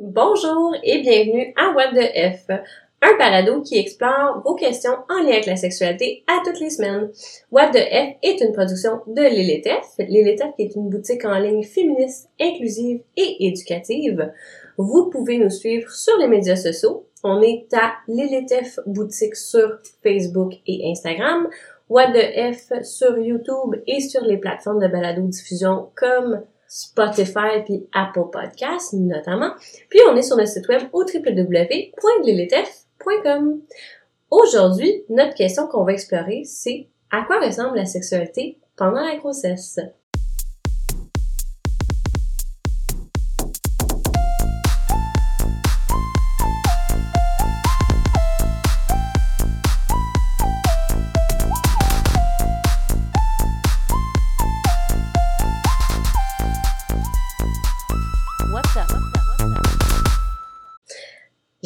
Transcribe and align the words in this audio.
Bonjour 0.00 0.76
et 0.84 1.00
bienvenue 1.00 1.52
à 1.56 1.72
What 1.74 1.88
the 1.88 2.36
F, 2.36 2.50
un 3.02 3.18
balado 3.18 3.62
qui 3.62 3.78
explore 3.78 4.40
vos 4.44 4.54
questions 4.54 4.94
en 5.10 5.24
lien 5.24 5.32
avec 5.32 5.46
la 5.46 5.56
sexualité 5.56 6.22
à 6.28 6.40
toutes 6.44 6.60
les 6.60 6.70
semaines. 6.70 7.10
What 7.50 7.70
the 7.70 7.80
F 7.80 8.16
est 8.22 8.40
une 8.40 8.52
production 8.52 9.00
de 9.08 9.22
Lilithef, 9.22 9.96
Lilithef 9.98 10.54
qui 10.54 10.62
est 10.62 10.76
une 10.76 10.88
boutique 10.88 11.24
en 11.24 11.36
ligne 11.40 11.64
féministe, 11.64 12.30
inclusive 12.40 13.00
et 13.16 13.48
éducative. 13.48 14.32
Vous 14.76 15.10
pouvez 15.10 15.38
nous 15.38 15.50
suivre 15.50 15.90
sur 15.90 16.16
les 16.18 16.28
médias 16.28 16.54
sociaux. 16.54 17.08
On 17.24 17.42
est 17.42 17.66
à 17.74 17.94
Lilithef 18.06 18.78
Boutique 18.86 19.34
sur 19.34 19.78
Facebook 20.04 20.52
et 20.68 20.92
Instagram, 20.92 21.48
What 21.88 22.12
the 22.12 22.54
F 22.54 22.84
sur 22.84 23.18
YouTube 23.18 23.82
et 23.88 24.00
sur 24.00 24.22
les 24.22 24.36
plateformes 24.36 24.80
de 24.80 24.86
balado 24.86 25.22
diffusion 25.22 25.88
comme 25.96 26.42
Spotify 26.68 27.64
puis 27.64 27.88
Apple 27.92 28.30
Podcasts 28.30 28.92
notamment. 28.92 29.52
Puis 29.88 30.00
on 30.08 30.16
est 30.16 30.22
sur 30.22 30.36
notre 30.36 30.50
site 30.50 30.68
web 30.68 30.82
au. 30.92 31.04
Aujourd'hui, 34.30 35.04
notre 35.08 35.34
question 35.34 35.66
qu'on 35.66 35.84
va 35.84 35.92
explorer, 35.92 36.44
c'est 36.44 36.88
à 37.10 37.22
quoi 37.22 37.40
ressemble 37.40 37.76
la 37.76 37.86
sexualité 37.86 38.58
pendant 38.76 39.00
la 39.00 39.16
grossesse? 39.16 39.80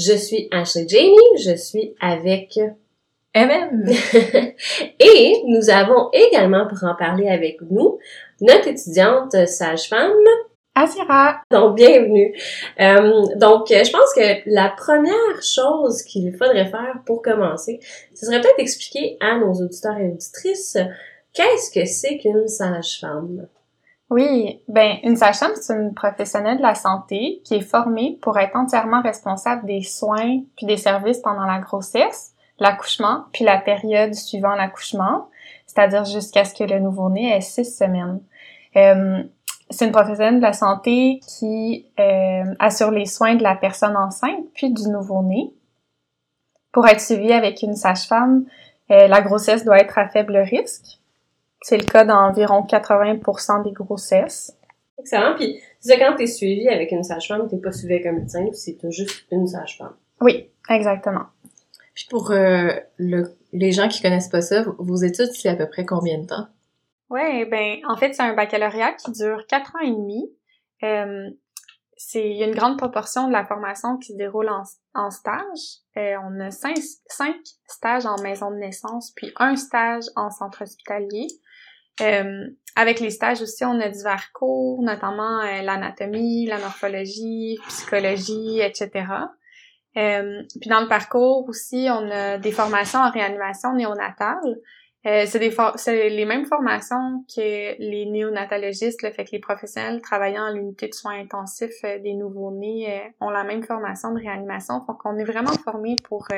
Je 0.04 0.14
suis 0.14 0.48
Ashley 0.50 0.86
Jamie, 0.88 1.16
je 1.38 1.54
suis 1.54 1.94
avec 2.00 2.58
MM. 3.36 3.88
Et 4.98 5.42
nous 5.46 5.70
avons 5.70 6.08
également 6.12 6.66
pour 6.66 6.82
en 6.82 6.96
parler 6.96 7.28
avec 7.28 7.60
nous 7.70 8.00
notre 8.40 8.66
étudiante 8.66 9.46
sage-femme 9.46 10.10
Azira. 10.74 11.42
Donc, 11.52 11.76
bienvenue. 11.76 12.34
Euh, 12.80 13.26
donc, 13.36 13.66
je 13.68 13.92
pense 13.92 14.12
que 14.16 14.50
la 14.52 14.70
première 14.70 15.40
chose 15.40 16.02
qu'il 16.02 16.32
faudrait 16.32 16.68
faire 16.68 16.96
pour 17.06 17.22
commencer, 17.22 17.78
ce 18.12 18.26
serait 18.26 18.40
peut-être 18.40 18.58
expliquer 18.58 19.18
à 19.20 19.38
nos 19.38 19.52
auditeurs 19.52 19.98
et 19.98 20.08
auditrices 20.08 20.78
qu'est-ce 21.32 21.70
que 21.70 21.84
c'est 21.84 22.18
qu'une 22.18 22.48
sage-femme. 22.48 23.46
Oui, 24.12 24.60
ben 24.68 24.98
une 25.04 25.16
sage-femme, 25.16 25.52
c'est 25.54 25.72
une 25.72 25.94
professionnelle 25.94 26.58
de 26.58 26.62
la 26.62 26.74
santé 26.74 27.40
qui 27.46 27.54
est 27.54 27.62
formée 27.62 28.18
pour 28.20 28.38
être 28.38 28.54
entièrement 28.56 29.00
responsable 29.00 29.64
des 29.64 29.80
soins 29.80 30.42
puis 30.54 30.66
des 30.66 30.76
services 30.76 31.20
pendant 31.20 31.46
la 31.46 31.60
grossesse, 31.60 32.34
l'accouchement 32.58 33.24
puis 33.32 33.42
la 33.42 33.56
période 33.56 34.12
suivant 34.12 34.54
l'accouchement, 34.54 35.30
c'est-à-dire 35.66 36.04
jusqu'à 36.04 36.44
ce 36.44 36.52
que 36.54 36.64
le 36.64 36.78
nouveau-né 36.78 37.34
ait 37.34 37.40
six 37.40 37.64
semaines. 37.64 38.20
Euh, 38.76 39.22
c'est 39.70 39.86
une 39.86 39.92
professionnelle 39.92 40.36
de 40.36 40.42
la 40.42 40.52
santé 40.52 41.18
qui 41.26 41.86
euh, 41.98 42.54
assure 42.58 42.90
les 42.90 43.06
soins 43.06 43.36
de 43.36 43.42
la 43.42 43.54
personne 43.54 43.96
enceinte 43.96 44.44
puis 44.52 44.70
du 44.70 44.90
nouveau-né. 44.90 45.54
Pour 46.70 46.86
être 46.86 47.00
suivie 47.00 47.32
avec 47.32 47.62
une 47.62 47.76
sage-femme, 47.76 48.44
euh, 48.90 49.08
la 49.08 49.22
grossesse 49.22 49.64
doit 49.64 49.78
être 49.78 49.96
à 49.96 50.06
faible 50.10 50.36
risque 50.36 50.98
c'est 51.62 51.78
le 51.78 51.84
cas 51.84 52.04
d'environ 52.04 52.62
80% 52.62 53.64
des 53.64 53.72
grossesses. 53.72 54.56
Excellent. 54.98 55.34
Puis, 55.36 55.60
c'est 55.80 55.98
quand 55.98 56.14
t'es 56.16 56.26
suivi 56.26 56.68
avec 56.68 56.92
une 56.92 57.02
sage-femme, 57.02 57.48
t'es 57.48 57.56
pas 57.56 57.72
suivi 57.72 57.94
avec 57.94 58.06
un 58.06 58.12
médecin, 58.12 58.46
c'est 58.52 58.78
juste 58.90 59.24
une 59.30 59.46
sage-femme? 59.46 59.94
Oui, 60.20 60.50
exactement. 60.68 61.26
Puis 61.94 62.06
pour 62.08 62.30
euh, 62.30 62.70
le, 62.96 63.36
les 63.52 63.72
gens 63.72 63.88
qui 63.88 64.00
connaissent 64.00 64.28
pas 64.28 64.40
ça, 64.40 64.64
vos 64.78 64.96
études, 64.96 65.32
c'est 65.32 65.48
à 65.48 65.56
peu 65.56 65.68
près 65.68 65.84
combien 65.84 66.18
de 66.18 66.26
temps? 66.26 66.46
Ouais, 67.10 67.44
ben 67.44 67.78
en 67.88 67.96
fait, 67.96 68.14
c'est 68.14 68.22
un 68.22 68.34
baccalauréat 68.34 68.94
qui 68.94 69.12
dure 69.12 69.46
quatre 69.46 69.74
ans 69.76 69.84
et 69.84 69.90
demi. 69.90 70.32
Euh, 70.82 71.28
c'est 71.96 72.30
il 72.30 72.36
y 72.36 72.42
a 72.42 72.46
une 72.46 72.54
grande 72.54 72.78
proportion 72.78 73.28
de 73.28 73.32
la 73.32 73.44
formation 73.44 73.98
qui 73.98 74.12
se 74.12 74.16
déroule 74.16 74.48
en, 74.48 74.62
en 74.94 75.10
stage. 75.10 75.82
Euh, 75.96 76.16
on 76.24 76.40
a 76.40 76.50
cinq, 76.50 76.78
cinq 77.06 77.36
stages 77.68 78.06
en 78.06 78.20
maison 78.22 78.50
de 78.50 78.56
naissance, 78.56 79.12
puis 79.14 79.32
un 79.36 79.56
stage 79.56 80.04
en 80.16 80.30
centre 80.30 80.62
hospitalier. 80.62 81.26
Euh, 82.00 82.46
avec 82.74 83.00
les 83.00 83.10
stages 83.10 83.42
aussi, 83.42 83.64
on 83.64 83.78
a 83.80 83.88
divers 83.88 84.32
cours, 84.32 84.82
notamment 84.82 85.40
euh, 85.40 85.62
l'anatomie, 85.62 86.46
la 86.46 86.58
morphologie, 86.58 87.58
psychologie, 87.68 88.60
etc. 88.60 88.90
Euh, 89.98 90.42
puis 90.58 90.70
dans 90.70 90.80
le 90.80 90.88
parcours 90.88 91.46
aussi, 91.48 91.88
on 91.90 92.10
a 92.10 92.38
des 92.38 92.52
formations 92.52 93.00
en 93.00 93.10
réanimation 93.10 93.74
néonatale. 93.74 94.56
Euh, 95.04 95.24
c'est 95.26 96.08
les 96.08 96.24
mêmes 96.24 96.46
formations 96.46 97.24
que 97.28 97.76
les 97.78 98.06
néonatologistes, 98.06 99.02
le 99.02 99.10
fait 99.10 99.24
que 99.24 99.32
les 99.32 99.40
professionnels 99.40 100.00
travaillant 100.00 100.44
en 100.44 100.52
l'unité 100.52 100.88
de 100.88 100.94
soins 100.94 101.18
intensifs 101.20 101.82
des 101.82 102.14
nouveau-nés 102.14 103.12
ont 103.20 103.30
la 103.30 103.42
même 103.42 103.64
formation 103.64 104.14
de 104.14 104.20
réanimation. 104.20 104.78
Donc 104.86 105.00
on 105.04 105.18
est 105.18 105.24
vraiment 105.24 105.52
formé 105.64 105.96
pour 106.04 106.28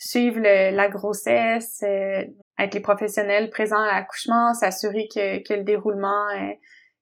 suivre 0.00 0.40
la 0.40 0.88
grossesse, 0.88 1.84
euh, 1.86 2.24
être 2.64 2.74
les 2.74 2.80
professionnels 2.80 3.50
présents 3.50 3.80
à 3.80 3.86
l'accouchement, 3.86 4.54
s'assurer 4.54 5.08
que, 5.12 5.42
que 5.46 5.54
le 5.54 5.64
déroulement 5.64 6.28
euh, 6.36 6.52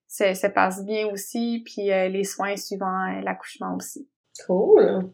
se, 0.07 0.35
se, 0.35 0.47
passe 0.47 0.85
bien 0.85 1.07
aussi, 1.09 1.63
puis 1.65 1.93
euh, 1.93 2.09
les 2.09 2.25
soins 2.25 2.57
suivant 2.57 2.87
euh, 2.87 3.21
l'accouchement 3.23 3.75
aussi. 3.77 4.09
Cool. 4.47 5.11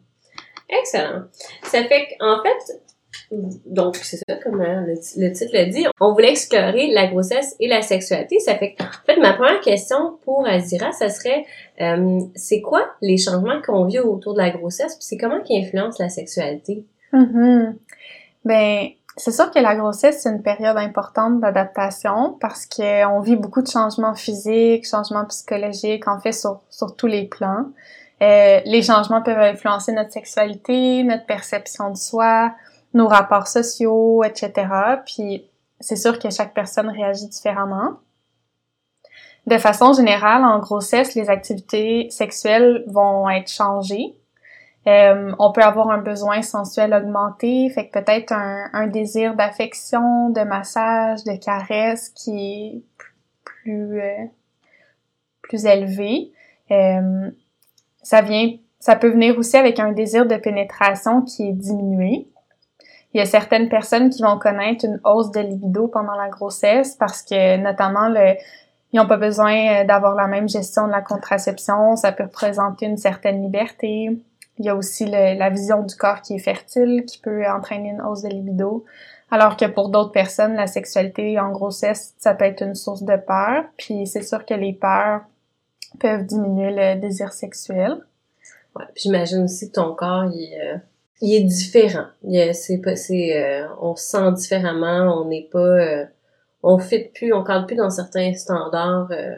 Excellent. 0.69 1.23
Ça 1.63 1.83
fait 1.83 2.07
qu'en 2.19 2.41
fait, 2.41 2.81
donc 3.65 3.95
c'est 3.97 4.17
ça 4.17 4.35
comme 4.43 4.61
le, 4.61 4.85
le, 4.85 5.31
titre 5.31 5.51
le 5.53 5.71
dit, 5.71 5.85
on 5.99 6.13
voulait 6.13 6.31
explorer 6.31 6.87
la 6.91 7.07
grossesse 7.07 7.55
et 7.59 7.67
la 7.67 7.81
sexualité. 7.81 8.39
Ça 8.39 8.55
fait 8.55 8.75
qu'en 8.75 8.85
fait 9.05 9.19
ma 9.19 9.33
première 9.33 9.61
question 9.61 10.17
pour 10.23 10.45
Azira, 10.45 10.91
ça 10.91 11.09
serait 11.09 11.45
c'est 12.35 12.61
quoi 12.61 12.95
les 13.01 13.17
changements 13.17 13.61
qu'on 13.61 13.85
vit 13.85 13.99
autour 13.99 14.33
de 14.33 14.39
la 14.39 14.49
grossesse, 14.49 14.95
puis 14.95 15.05
c'est 15.05 15.17
comment 15.17 15.41
qui 15.41 15.57
influence 15.57 15.99
la 15.99 16.09
sexualité? 16.09 16.85
Mm 17.13 17.73
Ben, 18.43 18.89
c'est 19.17 19.31
sûr 19.31 19.49
que 19.51 19.59
la 19.59 19.75
grossesse, 19.75 20.23
c'est 20.23 20.29
une 20.29 20.41
période 20.41 20.77
importante 20.77 21.39
d'adaptation 21.39 22.37
parce 22.39 22.65
qu'on 22.65 23.21
vit 23.21 23.37
beaucoup 23.37 23.61
de 23.61 23.67
changements 23.67 24.15
physiques, 24.15 24.85
changements 24.85 25.25
psychologiques, 25.25 26.07
en 26.07 26.19
fait, 26.19 26.33
sur, 26.33 26.61
sur 26.69 26.95
tous 26.95 27.07
les 27.07 27.25
plans. 27.25 27.67
Euh, 28.21 28.59
les 28.65 28.81
changements 28.81 29.21
peuvent 29.21 29.39
influencer 29.39 29.93
notre 29.93 30.11
sexualité, 30.11 31.03
notre 31.03 31.25
perception 31.25 31.91
de 31.91 31.97
soi, 31.97 32.53
nos 32.93 33.07
rapports 33.07 33.47
sociaux, 33.47 34.23
etc. 34.23 34.67
Puis, 35.05 35.49
c'est 35.79 35.95
sûr 35.95 36.19
que 36.19 36.29
chaque 36.29 36.53
personne 36.53 36.89
réagit 36.89 37.27
différemment. 37.27 37.99
De 39.47 39.57
façon 39.57 39.93
générale, 39.93 40.43
en 40.43 40.59
grossesse, 40.59 41.13
les 41.15 41.29
activités 41.29 42.09
sexuelles 42.09 42.83
vont 42.87 43.29
être 43.29 43.51
changées. 43.51 44.15
Euh, 44.87 45.31
on 45.39 45.51
peut 45.51 45.63
avoir 45.63 45.89
un 45.89 45.97
besoin 45.97 46.43
sensuel 46.43 46.93
augmenté, 46.93 47.69
fait 47.69 47.87
que 47.87 47.99
peut-être 47.99 48.31
un, 48.31 48.69
un, 48.71 48.85
désir 48.85 49.35
d'affection, 49.35 50.29
de 50.29 50.41
massage, 50.41 51.23
de 51.23 51.35
caresse 51.43 52.09
qui 52.09 52.37
est 52.37 52.83
plus 53.43 53.99
euh, 53.99 54.25
plus 55.41 55.65
élevé. 55.65 56.31
Euh, 56.69 57.31
ça 58.03 58.21
vient, 58.21 58.51
ça 58.79 58.95
peut 58.95 59.09
venir 59.09 59.37
aussi 59.39 59.57
avec 59.57 59.79
un 59.79 59.91
désir 59.91 60.27
de 60.27 60.35
pénétration 60.35 61.23
qui 61.23 61.49
est 61.49 61.53
diminué. 61.53 62.27
Il 63.13 63.17
y 63.17 63.21
a 63.21 63.25
certaines 63.25 63.69
personnes 63.69 64.11
qui 64.11 64.21
vont 64.21 64.37
connaître 64.37 64.85
une 64.85 64.99
hausse 65.03 65.31
de 65.31 65.39
libido 65.39 65.87
pendant 65.87 66.15
la 66.15 66.29
grossesse 66.29 66.95
parce 66.95 67.23
que 67.23 67.57
notamment 67.57 68.07
le 68.09 68.35
ils 68.93 68.97
n'ont 68.97 69.07
pas 69.07 69.17
besoin 69.17 69.83
d'avoir 69.83 70.15
la 70.15 70.27
même 70.27 70.47
gestion 70.47 70.87
de 70.87 70.91
la 70.91 71.01
contraception, 71.01 71.97
ça 71.97 72.13
peut 72.13 72.23
représenter 72.23 72.85
une 72.85 72.95
certaine 72.95 73.41
liberté. 73.41 74.09
Il 74.57 74.65
y 74.65 74.69
a 74.69 74.75
aussi 74.75 75.05
le, 75.05 75.37
la 75.37 75.49
vision 75.49 75.83
du 75.83 75.95
corps 75.95 76.21
qui 76.21 76.35
est 76.35 76.39
fertile, 76.39 77.03
qui 77.05 77.19
peut 77.19 77.45
entraîner 77.45 77.89
une 77.89 78.01
hausse 78.01 78.21
de 78.21 78.29
libido. 78.29 78.85
Alors 79.31 79.57
que 79.57 79.65
pour 79.65 79.89
d'autres 79.89 80.11
personnes, 80.11 80.55
la 80.55 80.67
sexualité 80.67 81.39
en 81.39 81.51
grossesse, 81.51 82.13
ça 82.17 82.33
peut 82.33 82.45
être 82.45 82.61
une 82.61 82.75
source 82.75 83.03
de 83.03 83.15
peur. 83.17 83.65
Puis 83.77 84.07
c'est 84.07 84.21
sûr 84.21 84.45
que 84.45 84.53
les 84.53 84.73
peurs 84.73 85.21
peuvent 85.99 86.25
diminuer 86.25 86.71
le 86.71 86.99
désir 86.99 87.33
sexuel. 87.33 87.97
Ouais, 88.75 88.85
j'imagine 88.95 89.43
aussi 89.43 89.69
que 89.69 89.75
ton 89.75 89.93
corps, 89.95 90.25
il, 90.25 90.59
euh, 90.61 90.77
il 91.21 91.35
est 91.35 91.43
différent. 91.43 92.05
C'est 92.53 92.81
pas, 92.83 92.95
c'est, 92.95 93.41
euh, 93.41 93.67
on 93.81 93.95
se 93.95 94.05
sent 94.05 94.31
différemment. 94.33 95.21
On 95.21 95.27
n'est 95.27 95.47
pas, 95.51 95.59
euh, 95.59 96.05
on 96.63 96.77
fit 96.77 97.09
plus, 97.13 97.33
on 97.33 97.43
cadre 97.43 97.67
plus 97.67 97.75
dans 97.75 97.89
certains 97.89 98.33
standards 98.33 99.09
euh, 99.11 99.35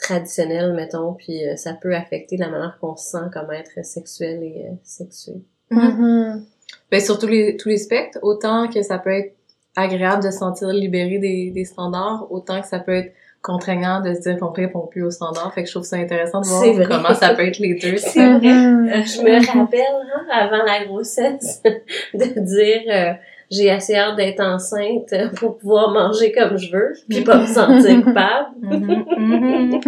traditionnel, 0.00 0.72
mettons, 0.74 1.14
puis 1.14 1.46
euh, 1.46 1.56
ça 1.56 1.74
peut 1.74 1.94
affecter 1.94 2.36
la 2.36 2.48
manière 2.48 2.78
qu'on 2.80 2.96
se 2.96 3.10
sent 3.10 3.26
comme 3.32 3.52
être 3.52 3.84
sexuel 3.84 4.42
et 4.42 4.66
euh, 4.66 4.74
sexué. 4.82 5.34
Mm-hmm. 5.70 6.42
Ben, 6.90 7.00
sur 7.00 7.18
tous 7.18 7.26
les, 7.26 7.56
tous 7.56 7.68
les 7.68 7.78
spectres, 7.78 8.18
autant 8.22 8.68
que 8.68 8.82
ça 8.82 8.98
peut 8.98 9.10
être 9.10 9.34
agréable 9.76 10.24
de 10.24 10.30
se 10.30 10.38
sentir 10.38 10.68
libéré 10.68 11.18
des, 11.18 11.50
des 11.50 11.64
standards, 11.64 12.26
autant 12.30 12.60
que 12.60 12.66
ça 12.66 12.78
peut 12.78 12.94
être 12.94 13.12
contraignant 13.42 14.00
de 14.00 14.14
se 14.14 14.20
dire 14.20 14.38
qu'on 14.38 14.50
répond 14.50 14.86
plus 14.86 15.04
au 15.04 15.10
standard. 15.10 15.52
Fait 15.54 15.62
que 15.62 15.68
je 15.68 15.74
trouve 15.74 15.84
ça 15.84 15.96
intéressant 15.96 16.40
de 16.40 16.46
voir 16.46 16.88
comment 16.88 17.14
ça 17.14 17.34
peut 17.34 17.46
être 17.46 17.58
les 17.58 17.74
deux. 17.74 17.96
C'est 17.96 18.18
vrai. 18.18 18.48
Mhm. 18.48 18.88
Euh, 18.88 19.02
Je 19.02 19.22
me 19.22 19.58
rappelle, 19.58 19.80
hein, 19.80 20.26
avant 20.30 20.64
la 20.64 20.84
grossesse, 20.84 21.62
de 22.14 22.40
dire 22.40 22.82
euh, 22.88 23.12
j'ai 23.50 23.70
assez 23.70 23.96
hâte 23.96 24.16
d'être 24.16 24.40
enceinte 24.40 25.14
pour 25.36 25.58
pouvoir 25.58 25.90
manger 25.90 26.32
comme 26.32 26.56
je 26.56 26.70
veux, 26.70 26.92
puis 27.08 27.22
pas 27.22 27.38
me 27.38 27.46
sentir 27.46 27.96
coupable. 28.04 28.48
Mhm, 28.60 29.04
mhm. 29.16 29.80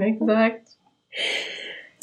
Exact. 0.00 0.68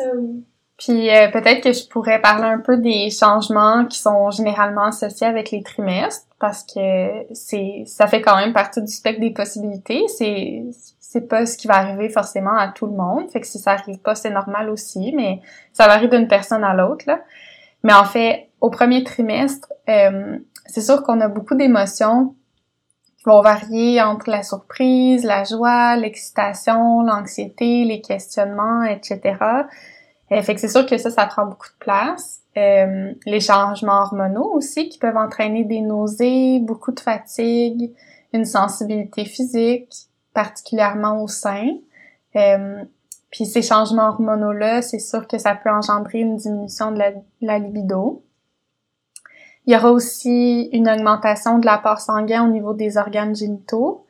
Euh, 0.01 0.33
Puis 0.77 1.09
euh, 1.09 1.29
peut-être 1.29 1.61
que 1.61 1.73
je 1.73 1.87
pourrais 1.87 2.21
parler 2.21 2.47
un 2.47 2.59
peu 2.59 2.77
des 2.77 3.09
changements 3.09 3.85
qui 3.85 3.99
sont 3.99 4.29
généralement 4.29 4.85
associés 4.85 5.27
avec 5.27 5.51
les 5.51 5.63
trimestres 5.63 6.27
parce 6.39 6.63
que 6.63 7.33
c'est 7.33 7.83
ça 7.85 8.07
fait 8.07 8.21
quand 8.21 8.37
même 8.37 8.53
partie 8.53 8.81
du 8.81 8.91
spectre 8.91 9.19
des 9.19 9.31
possibilités. 9.31 10.03
C'est 10.07 10.63
c'est 10.99 11.27
pas 11.27 11.47
ce 11.47 11.57
qui 11.57 11.67
va 11.67 11.77
arriver 11.77 12.07
forcément 12.09 12.55
à 12.55 12.67
tout 12.67 12.85
le 12.85 12.93
monde. 12.93 13.31
Fait 13.31 13.41
que 13.41 13.47
si 13.47 13.57
ça 13.57 13.71
arrive 13.71 13.97
pas, 13.97 14.13
c'est 14.13 14.29
normal 14.29 14.69
aussi, 14.69 15.11
mais 15.15 15.41
ça 15.73 15.87
varie 15.87 16.07
d'une 16.07 16.27
personne 16.27 16.63
à 16.63 16.75
l'autre 16.75 17.05
là. 17.07 17.21
Mais 17.83 17.93
en 17.93 18.05
fait, 18.05 18.48
au 18.61 18.69
premier 18.69 19.03
trimestre, 19.03 19.71
euh, 19.87 20.37
c'est 20.65 20.81
sûr 20.81 21.03
qu'on 21.03 21.21
a 21.21 21.27
beaucoup 21.27 21.55
d'émotions 21.55 22.35
qui 23.17 23.23
vont 23.25 23.41
varier 23.41 24.01
entre 24.01 24.29
la 24.29 24.43
surprise, 24.43 25.23
la 25.23 25.43
joie, 25.43 25.95
l'excitation, 25.97 27.01
l'anxiété, 27.01 27.83
les 27.83 28.01
questionnements, 28.01 28.83
etc. 28.83 29.37
Euh, 30.31 30.41
fait 30.41 30.55
que 30.55 30.61
c'est 30.61 30.69
sûr 30.69 30.85
que 30.85 30.97
ça, 30.97 31.09
ça 31.09 31.25
prend 31.25 31.45
beaucoup 31.45 31.67
de 31.67 31.79
place. 31.79 32.41
Euh, 32.57 33.13
les 33.25 33.39
changements 33.39 34.01
hormonaux 34.01 34.51
aussi 34.53 34.89
qui 34.89 34.99
peuvent 34.99 35.17
entraîner 35.17 35.63
des 35.63 35.81
nausées, 35.81 36.59
beaucoup 36.59 36.91
de 36.91 36.99
fatigue, 36.99 37.93
une 38.33 38.45
sensibilité 38.45 39.25
physique, 39.25 39.93
particulièrement 40.33 41.23
au 41.23 41.27
sein. 41.27 41.67
Euh, 42.35 42.83
puis 43.31 43.45
ces 43.45 43.61
changements 43.61 44.09
hormonaux-là, 44.09 44.81
c'est 44.81 44.99
sûr 44.99 45.27
que 45.27 45.37
ça 45.37 45.55
peut 45.55 45.69
engendrer 45.69 46.19
une 46.19 46.37
diminution 46.37 46.91
de 46.91 46.99
la, 46.99 47.11
de 47.11 47.21
la 47.41 47.59
libido. 47.59 48.23
Il 49.69 49.73
y 49.73 49.75
aura 49.75 49.91
aussi 49.91 50.67
une 50.73 50.89
augmentation 50.89 51.59
de 51.59 51.67
l'apport 51.67 51.99
sanguin 51.99 52.43
au 52.43 52.47
niveau 52.47 52.73
des 52.73 52.97
organes 52.97 53.35
génitaux. 53.35 54.03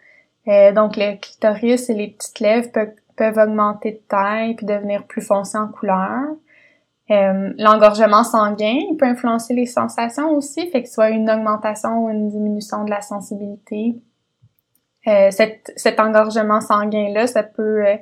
Euh, 0.47 0.71
donc 0.71 0.95
le 0.95 1.19
clitoris 1.19 1.89
et 1.89 1.95
les 1.95 2.07
petites 2.07 2.39
lèvres 2.39 2.71
peuvent, 2.71 2.93
peuvent 3.17 3.37
augmenter 3.37 3.91
de 3.91 4.01
taille 4.07 4.55
puis 4.55 4.65
devenir 4.65 5.05
plus 5.05 5.21
foncés 5.21 5.57
en 5.57 5.67
couleur. 5.67 6.21
Euh, 7.11 7.51
L'engorgement 7.57 8.23
sanguin 8.23 8.77
peut 8.97 9.05
influencer 9.05 9.53
les 9.53 9.65
sensations 9.65 10.31
aussi, 10.31 10.65
fait 10.71 10.83
que 10.83 10.89
soit 10.89 11.09
une 11.09 11.29
augmentation 11.29 12.05
ou 12.05 12.09
une 12.09 12.29
diminution 12.29 12.85
de 12.85 12.89
la 12.89 13.01
sensibilité. 13.01 13.97
Euh, 15.07 15.29
cet, 15.29 15.73
cet 15.75 15.99
engorgement 15.99 16.61
sanguin-là, 16.61 17.27
ça 17.27 17.43
peut 17.43 17.85
euh, 17.85 17.97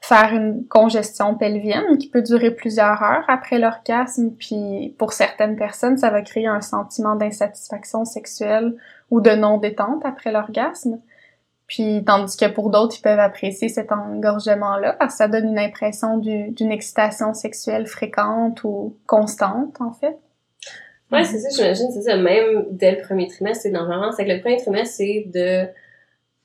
faire 0.00 0.32
une 0.32 0.66
congestion 0.66 1.34
pelvienne 1.34 1.98
qui 1.98 2.08
peut 2.08 2.22
durer 2.22 2.50
plusieurs 2.50 3.02
heures 3.02 3.24
après 3.28 3.58
l'orgasme, 3.58 4.30
puis 4.38 4.94
pour 4.98 5.12
certaines 5.12 5.56
personnes, 5.56 5.98
ça 5.98 6.10
va 6.10 6.22
créer 6.22 6.46
un 6.46 6.62
sentiment 6.62 7.16
d'insatisfaction 7.16 8.04
sexuelle 8.04 8.74
ou 9.10 9.20
de 9.20 9.30
non-détente 9.30 10.04
après 10.04 10.32
l'orgasme. 10.32 11.00
Puis 11.66 12.02
tandis 12.04 12.36
que 12.36 12.48
pour 12.48 12.70
d'autres, 12.70 12.96
ils 12.98 13.02
peuvent 13.02 13.20
apprécier 13.20 13.68
cet 13.68 13.92
engorgement-là 13.92 14.94
parce 14.94 15.14
que 15.14 15.18
ça 15.18 15.28
donne 15.28 15.46
une 15.46 15.58
impression 15.58 16.16
du- 16.16 16.50
d'une 16.50 16.72
excitation 16.72 17.32
sexuelle 17.34 17.86
fréquente 17.86 18.64
ou 18.64 18.96
constante, 19.06 19.80
en 19.80 19.92
fait. 19.92 20.18
Ouais, 21.12 21.24
c'est 21.24 21.38
ça, 21.38 21.48
j'imagine, 21.50 21.92
c'est 21.92 22.02
ça. 22.02 22.16
Même 22.16 22.64
dès 22.70 22.92
le 22.92 23.02
premier 23.02 23.28
trimestre, 23.28 23.62
c'est 23.64 23.70
normalement, 23.70 24.12
c'est 24.12 24.24
que 24.24 24.32
le 24.32 24.40
premier 24.40 24.56
trimestre, 24.56 24.96
c'est 24.96 25.26
de 25.32 25.68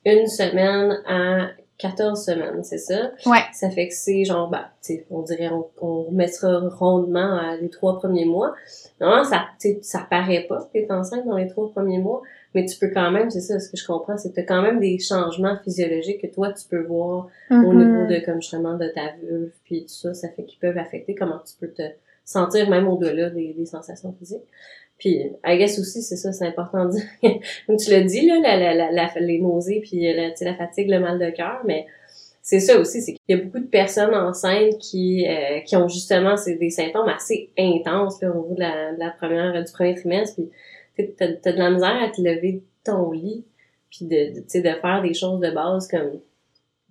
une 0.06 0.28
semaine 0.28 1.02
à 1.07 1.48
14 1.77 2.24
semaines, 2.24 2.63
c'est 2.63 2.77
ça? 2.77 3.12
Ouais. 3.25 3.39
Ça 3.54 3.69
fait 3.69 3.88
que 3.89 3.94
c'est 3.94 4.24
genre, 4.24 4.50
bah, 4.50 4.69
tu 4.81 4.94
sais, 4.95 5.06
on 5.12 5.22
dirait, 5.24 5.50
on, 5.50 5.66
on 5.81 6.12
mettra 6.12 6.60
rondement 6.69 7.38
à 7.38 7.57
les 7.57 7.69
trois 7.69 7.98
premiers 8.00 8.25
mois. 8.25 8.54
Normalement, 9.01 9.25
ça, 9.25 9.45
ça 9.81 10.07
paraît 10.10 10.45
pas 10.48 10.63
que 10.63 10.72
t'es 10.80 10.88
enceinte 10.92 11.25
dans 11.25 11.36
les 11.38 11.48
trois 11.48 11.69
premiers 11.72 12.00
mois, 12.00 12.22
mais 12.54 12.66
tu 12.66 12.77
peux 12.80 12.89
quand 12.94 13.12
même, 13.12 13.30
c'est 13.30 13.42
ça, 13.42 13.60
ce 13.60 13.69
que 13.69 13.75
je 13.77 13.86
comprends, 13.86 14.18
c'est 14.18 14.30
que 14.30 14.36
t'as 14.36 14.44
quand 14.44 14.62
même 14.62 14.80
des 14.80 14.98
changements 15.00 15.57
physiologiques 15.63 16.22
que 16.22 16.27
toi, 16.33 16.54
tu 16.54 16.68
peux 16.69 16.83
voir 16.83 17.27
au 17.51 17.74
Mhm. 17.74 17.78
niveau 17.78 18.06
de, 18.06 18.24
comme 18.25 18.42
justement, 18.42 18.75
de 18.78 18.88
ta 18.88 19.12
vulve, 19.21 19.51
puis 19.66 19.81
tout 19.81 19.94
ça, 19.94 20.13
ça 20.13 20.30
fait 20.30 20.44
qu'ils 20.45 20.60
peuvent 20.60 20.78
affecter 20.78 21.13
comment 21.13 21.39
tu 21.45 21.56
peux 21.60 21.71
te 21.74 21.83
sentir 22.24 22.69
même 22.69 22.88
au-delà 22.88 23.30
des, 23.30 23.54
des 23.54 23.66
sensations 23.66 24.13
physiques. 24.18 24.48
Puis, 24.97 25.19
I 25.45 25.57
guess 25.57 25.77
aussi, 25.80 26.01
c'est 26.01 26.15
ça, 26.15 26.31
c'est 26.31 26.45
important 26.47 26.86
de 26.86 26.92
dire, 26.92 27.03
comme 27.68 27.77
tu 27.77 27.92
l'as 27.92 28.01
dit, 28.03 28.25
là, 28.25 28.39
la, 28.42 28.57
la, 28.57 28.74
la, 28.74 28.92
la- 28.92 29.19
les 29.19 29.39
nausées, 29.39 29.81
puis 29.81 30.01
la, 30.13 30.31
tu 30.31 30.38
sais, 30.38 30.45
la 30.45 30.56
fatigue, 30.56 30.89
le 30.89 31.00
mal 31.00 31.19
de 31.19 31.30
cœur, 31.31 31.62
mais 31.65 31.86
c'est 32.42 32.59
ça 32.59 32.80
aussi, 32.80 33.01
c'est 33.01 33.13
qu'il 33.13 33.38
y 33.38 33.39
a 33.39 33.44
beaucoup 33.44 33.59
de 33.59 33.68
personnes 33.68 34.13
enceintes 34.13 34.77
qui, 34.77 35.25
euh, 35.27 35.59
qui 35.62 35.75
ont 35.75 35.88
justement 35.88 36.36
des 36.47 36.69
symptômes 36.69 37.09
assez 37.09 37.50
intenses 37.57 38.21
là, 38.21 38.30
au 38.31 38.44
niveau 38.44 38.56
de 38.56 38.59
la, 38.62 38.92
la 38.94 39.09
première, 39.09 39.51
du 39.63 39.71
premier 39.71 39.95
trimestre, 39.95 40.39
puis 40.95 41.13
t'as, 41.18 41.33
t'as 41.33 41.51
de 41.51 41.57
la 41.57 41.71
misère 41.71 42.01
à 42.01 42.09
te 42.09 42.21
lever 42.21 42.51
de 42.53 42.62
ton 42.83 43.12
lit, 43.12 43.44
puis 43.89 44.06
de, 44.06 44.33
de, 44.39 44.62
de 44.62 44.80
faire 44.80 45.01
des 45.01 45.13
choses 45.13 45.39
de 45.42 45.50
base 45.51 45.88
comme 45.88 46.21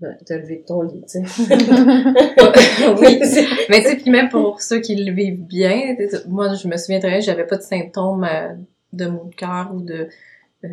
ben, 0.00 0.17
lever 0.29 0.56
de 0.56 0.64
ton 0.64 0.82
lit, 0.82 1.05
tu 1.08 1.25
sais. 1.25 1.55
oui, 3.00 3.20
Mais 3.70 3.82
tu 3.82 3.88
sais, 3.88 3.96
puis 3.96 4.11
même 4.11 4.29
pour 4.29 4.61
ceux 4.61 4.81
qui 4.81 4.96
le 4.96 5.12
vivent 5.12 5.43
bien, 5.43 5.96
moi 6.29 6.55
je 6.55 6.67
me 6.67 6.76
souviens 6.76 6.99
très 6.99 7.11
bien, 7.11 7.20
j'avais 7.20 7.46
pas 7.46 7.56
de 7.56 7.62
symptômes 7.62 8.25
euh, 8.25 8.55
de 8.93 9.06
de 9.06 9.35
cœur 9.37 9.70
ou 9.73 9.82
de 9.82 10.08
euh, 10.64 10.69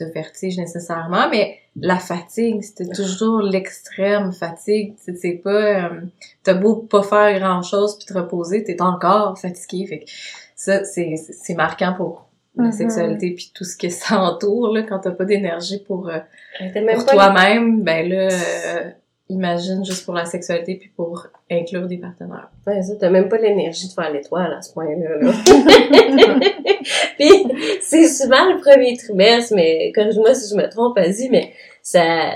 de 0.00 0.04
vertige 0.06 0.58
nécessairement, 0.58 1.28
mais 1.30 1.58
la 1.76 1.98
fatigue, 1.98 2.62
c'était 2.62 2.88
toujours 2.88 3.42
l'extrême 3.42 4.32
fatigue. 4.32 4.94
Tu 5.04 5.14
sais, 5.16 5.32
pas, 5.32 5.90
euh, 5.90 6.00
t'as 6.42 6.54
beau 6.54 6.76
pas 6.76 7.02
faire 7.02 7.38
grand 7.38 7.62
chose 7.62 7.96
puis 7.98 8.06
te 8.06 8.14
reposer, 8.14 8.64
t'es 8.64 8.80
encore 8.80 9.38
fatigué. 9.38 9.86
Fait 9.86 9.98
que 10.00 10.10
ça, 10.56 10.84
c'est 10.84 11.16
c'est 11.16 11.54
marquant 11.54 11.94
pour 11.96 12.29
la 12.56 12.64
Mhm. 12.64 12.72
sexualité 12.72 13.30
puis 13.30 13.52
tout 13.54 13.64
ce 13.64 13.76
qui 13.76 13.90
s'entoure 13.90 14.72
là, 14.74 14.82
quand 14.82 14.98
t'as 14.98 15.12
pas 15.12 15.24
d'énergie 15.24 15.78
pour 15.78 16.08
euh, 16.08 16.18
pour 16.94 17.06
toi-même, 17.06 17.82
ben 17.82 18.08
là, 18.08 18.28
euh, 18.32 18.90
imagine 19.28 19.84
juste 19.84 20.04
pour 20.04 20.14
la 20.14 20.24
sexualité 20.24 20.74
puis 20.74 20.90
pour 20.96 21.28
inclure 21.50 21.86
des 21.86 21.98
partenaires. 21.98 22.50
Ouais, 22.66 22.82
ça, 22.82 22.94
t'as 22.98 23.08
même 23.10 23.28
pas 23.28 23.38
l'énergie 23.38 23.88
de 23.88 23.92
faire 23.92 24.10
l'étoile 24.12 24.52
à 24.52 24.60
ce 24.62 24.72
point-là. 24.72 25.16
Là. 25.20 25.32
Puis, 27.18 27.30
c'est 27.80 28.08
souvent 28.08 28.52
le 28.52 28.60
premier 28.60 28.96
trimestre, 28.96 29.54
mais 29.54 29.92
corrige-moi 29.94 30.34
si 30.34 30.50
je 30.50 30.56
me 30.56 30.68
trompe, 30.68 30.96
vas-y, 30.98 31.28
mais 31.30 31.52
ça, 31.82 32.32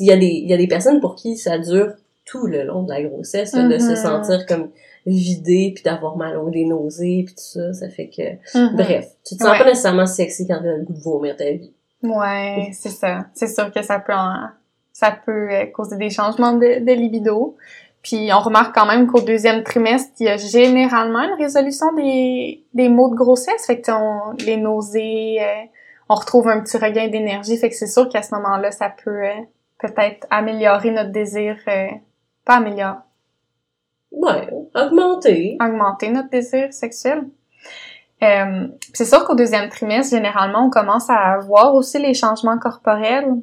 il 0.00 0.06
y 0.06 0.12
a 0.12 0.16
des, 0.16 0.26
il 0.26 0.48
y 0.48 0.52
a 0.54 0.56
des 0.56 0.68
personnes 0.68 1.00
pour 1.00 1.14
qui 1.16 1.36
ça 1.36 1.58
dure 1.58 1.92
tout 2.24 2.46
le 2.46 2.62
long 2.62 2.82
de 2.82 2.90
la 2.90 3.02
grossesse, 3.02 3.54
là, 3.54 3.66
de 3.66 3.78
se 3.78 3.90
Mhm. 3.90 3.96
sentir 3.96 4.46
comme 4.46 4.70
vidé 5.10 5.72
puis 5.74 5.82
d'avoir 5.82 6.16
mal 6.16 6.36
aux 6.38 6.50
des 6.50 6.64
nausées 6.64 7.22
puis 7.26 7.34
tout 7.34 7.42
ça, 7.42 7.72
ça 7.72 7.88
fait 7.88 8.08
que, 8.08 8.58
Mhm. 8.58 8.76
bref, 8.76 9.06
tu 9.26 9.36
te 9.36 9.42
sens 9.42 9.52
Ouais. 9.52 9.58
pas 9.58 9.64
nécessairement 9.64 10.06
sexy 10.06 10.46
quand 10.46 10.58
t'as 10.62 10.76
le 10.76 10.82
goût 10.84 10.92
de 10.92 11.00
vomir 11.00 11.36
ta 11.36 11.50
vie. 11.50 11.72
Ouais, 12.02 12.70
c'est 12.72 12.90
ça. 12.90 13.26
C'est 13.34 13.48
sûr 13.48 13.72
que 13.72 13.82
ça 13.82 13.98
peut 13.98 14.14
en- 14.14 14.48
ça 14.92 15.10
peut 15.12 15.50
euh, 15.52 15.66
causer 15.66 15.96
des 15.96 16.10
changements 16.10 16.52
de, 16.54 16.84
de 16.84 16.92
libido. 16.92 17.56
Puis 18.02 18.30
on 18.32 18.38
remarque 18.38 18.74
quand 18.74 18.86
même 18.86 19.06
qu'au 19.08 19.20
deuxième 19.20 19.62
trimestre, 19.64 20.12
il 20.20 20.26
y 20.26 20.28
a 20.28 20.36
généralement 20.36 21.20
une 21.22 21.34
résolution 21.34 21.92
des, 21.94 22.64
des 22.74 22.88
maux 22.88 23.10
de 23.10 23.16
grossesse. 23.16 23.66
Fait 23.66 23.80
que 23.80 23.90
on, 23.90 24.32
les 24.44 24.56
nausées, 24.56 25.38
euh, 25.40 25.64
on 26.08 26.14
retrouve 26.14 26.48
un 26.48 26.60
petit 26.60 26.76
regain 26.78 27.08
d'énergie. 27.08 27.56
Fait 27.58 27.68
que 27.68 27.74
c'est 27.74 27.86
sûr 27.88 28.08
qu'à 28.08 28.22
ce 28.22 28.34
moment-là, 28.36 28.70
ça 28.70 28.92
peut 29.04 29.24
euh, 29.24 29.32
peut-être 29.80 30.26
améliorer 30.30 30.90
notre 30.92 31.10
désir, 31.10 31.56
euh, 31.68 31.88
pas 32.44 32.54
améliorer, 32.56 32.94
Ouais, 34.10 34.48
augmenter. 34.74 35.56
augmenter 35.60 36.10
notre 36.10 36.30
désir 36.30 36.72
sexuel. 36.72 37.24
Euh, 38.22 38.66
c'est 38.92 39.04
sûr 39.04 39.24
qu'au 39.24 39.34
deuxième 39.34 39.68
trimestre, 39.68 40.16
généralement, 40.16 40.66
on 40.66 40.70
commence 40.70 41.08
à 41.08 41.38
voir 41.38 41.74
aussi 41.74 41.98
les 42.00 42.14
changements 42.14 42.58
corporels 42.58 43.34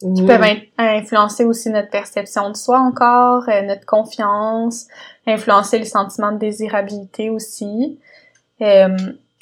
qui 0.00 0.24
peuvent 0.24 0.44
in- 0.44 0.60
influencer 0.78 1.44
aussi 1.44 1.70
notre 1.70 1.90
perception 1.90 2.50
de 2.50 2.56
soi 2.56 2.78
encore, 2.78 3.48
euh, 3.48 3.62
notre 3.62 3.84
confiance, 3.84 4.86
influencer 5.26 5.80
le 5.80 5.84
sentiment 5.84 6.30
de 6.30 6.38
désirabilité 6.38 7.30
aussi. 7.30 7.98
Euh, 8.60 8.96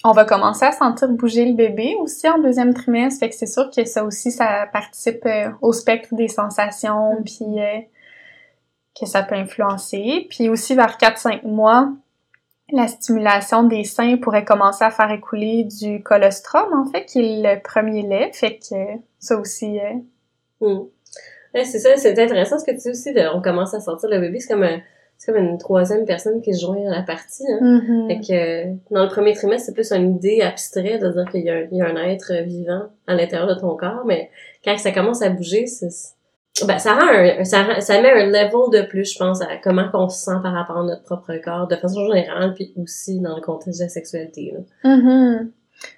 on 0.05 0.13
va 0.13 0.25
commencer 0.25 0.65
à 0.65 0.73
sentir 0.73 1.09
bouger 1.09 1.45
le 1.45 1.55
bébé 1.55 1.97
aussi 2.01 2.27
en 2.29 2.39
deuxième 2.39 2.73
trimestre, 2.73 3.21
fait 3.21 3.29
que 3.29 3.35
c'est 3.35 3.47
sûr 3.47 3.71
que 3.71 3.85
ça 3.85 4.05
aussi, 4.05 4.31
ça 4.31 4.67
participe 4.73 5.27
euh, 5.27 5.51
au 5.61 5.75
spectre 5.75 6.15
des 6.15 6.29
sensations, 6.29 7.17
puis 7.23 7.61
euh, 7.61 7.81
que 8.99 9.07
ça 9.07 9.23
peut 9.23 9.35
influencer. 9.35 10.27
Puis 10.31 10.49
aussi 10.49 10.75
vers 10.75 10.97
4-5 10.99 11.47
mois, 11.47 11.89
la 12.73 12.89
stimulation 12.89 13.63
des 13.63 13.85
seins 13.85 14.17
pourrait 14.17 14.45
commencer 14.45 14.85
à 14.85 14.91
faire 14.91 15.11
écouler 15.11 15.65
du 15.65 16.03
colostrum, 16.03 16.73
en 16.73 16.91
fait, 16.91 17.05
qui 17.07 17.21
est 17.21 17.43
le 17.43 17.63
premier 17.63 18.03
lait, 18.03 18.31
fait 18.33 18.59
que 18.59 18.75
ça 19.19 19.37
aussi... 19.37 19.79
euh, 19.81 19.93
Mm. 20.63 20.87
Ouais, 21.55 21.65
c'est 21.65 21.79
ça, 21.79 21.91
c'est 21.99 22.13
intéressant 22.19 22.59
ce 22.59 22.65
que 22.65 22.71
tu 22.71 22.79
dis 22.79 22.91
aussi, 22.91 23.13
de, 23.13 23.21
on 23.35 23.43
commence 23.43 23.75
à 23.75 23.81
sortir 23.81 24.09
le 24.09 24.19
bébé, 24.21 24.41
c'est 24.41 24.53
comme, 24.55 24.63
un- 24.63 24.81
c'est 25.19 25.33
comme 25.33 25.43
une 25.43 25.59
troisième 25.59 26.05
personne 26.07 26.41
qui 26.41 26.55
se 26.55 26.65
joint 26.65 26.87
à 26.87 26.97
la 26.97 27.03
partie. 27.03 27.45
Hein. 27.51 27.59
Mhm. 27.61 28.09
Fait 28.09 28.21
que 28.21 28.33
euh, 28.33 28.75
dans 28.91 29.03
le 29.03 29.09
premier 29.11 29.35
trimestre, 29.35 29.67
c'est 29.67 29.75
plus 29.75 29.93
une 29.93 30.17
idée 30.17 30.41
abstraite 30.41 31.03
de 31.03 31.11
dire 31.13 31.25
qu'il 31.31 31.43
y, 31.45 31.51
a 31.51 31.55
un- 31.57 31.67
il 31.71 31.77
y 31.77 31.83
a 31.83 31.87
un 31.87 31.97
être 32.09 32.33
vivant 32.45 32.85
à 33.07 33.15
l'intérieur 33.15 33.47
de 33.49 33.55
ton 33.61 33.77
corps, 33.77 34.05
mais 34.07 34.31
quand 34.65 34.77
ça 34.79 34.93
commence 34.93 35.21
à 35.23 35.29
bouger, 35.29 35.67
c'est 35.67 35.91
ben, 36.65 36.79
ça 36.79 36.95
rend 36.95 37.09
un, 37.09 37.45
ça, 37.45 37.81
ça 37.81 38.01
met 38.01 38.11
un 38.11 38.27
level 38.27 38.81
de 38.81 38.87
plus, 38.87 39.13
je 39.13 39.19
pense, 39.19 39.43
à 39.43 39.57
comment 39.63 39.89
on 39.93 40.09
se 40.09 40.25
sent 40.25 40.39
par 40.43 40.55
rapport 40.55 40.79
à 40.79 40.85
notre 40.85 41.03
propre 41.03 41.35
corps, 41.45 41.67
de 41.67 41.77
façon 41.77 42.07
générale, 42.07 42.55
puis 42.55 42.73
aussi 42.83 43.21
dans 43.21 43.37
le 43.37 43.43
contexte 43.43 43.81
de 43.81 43.85
la 43.85 43.91
sexualité. 43.91 44.55
Là. 44.55 44.97
Mm 44.97 45.51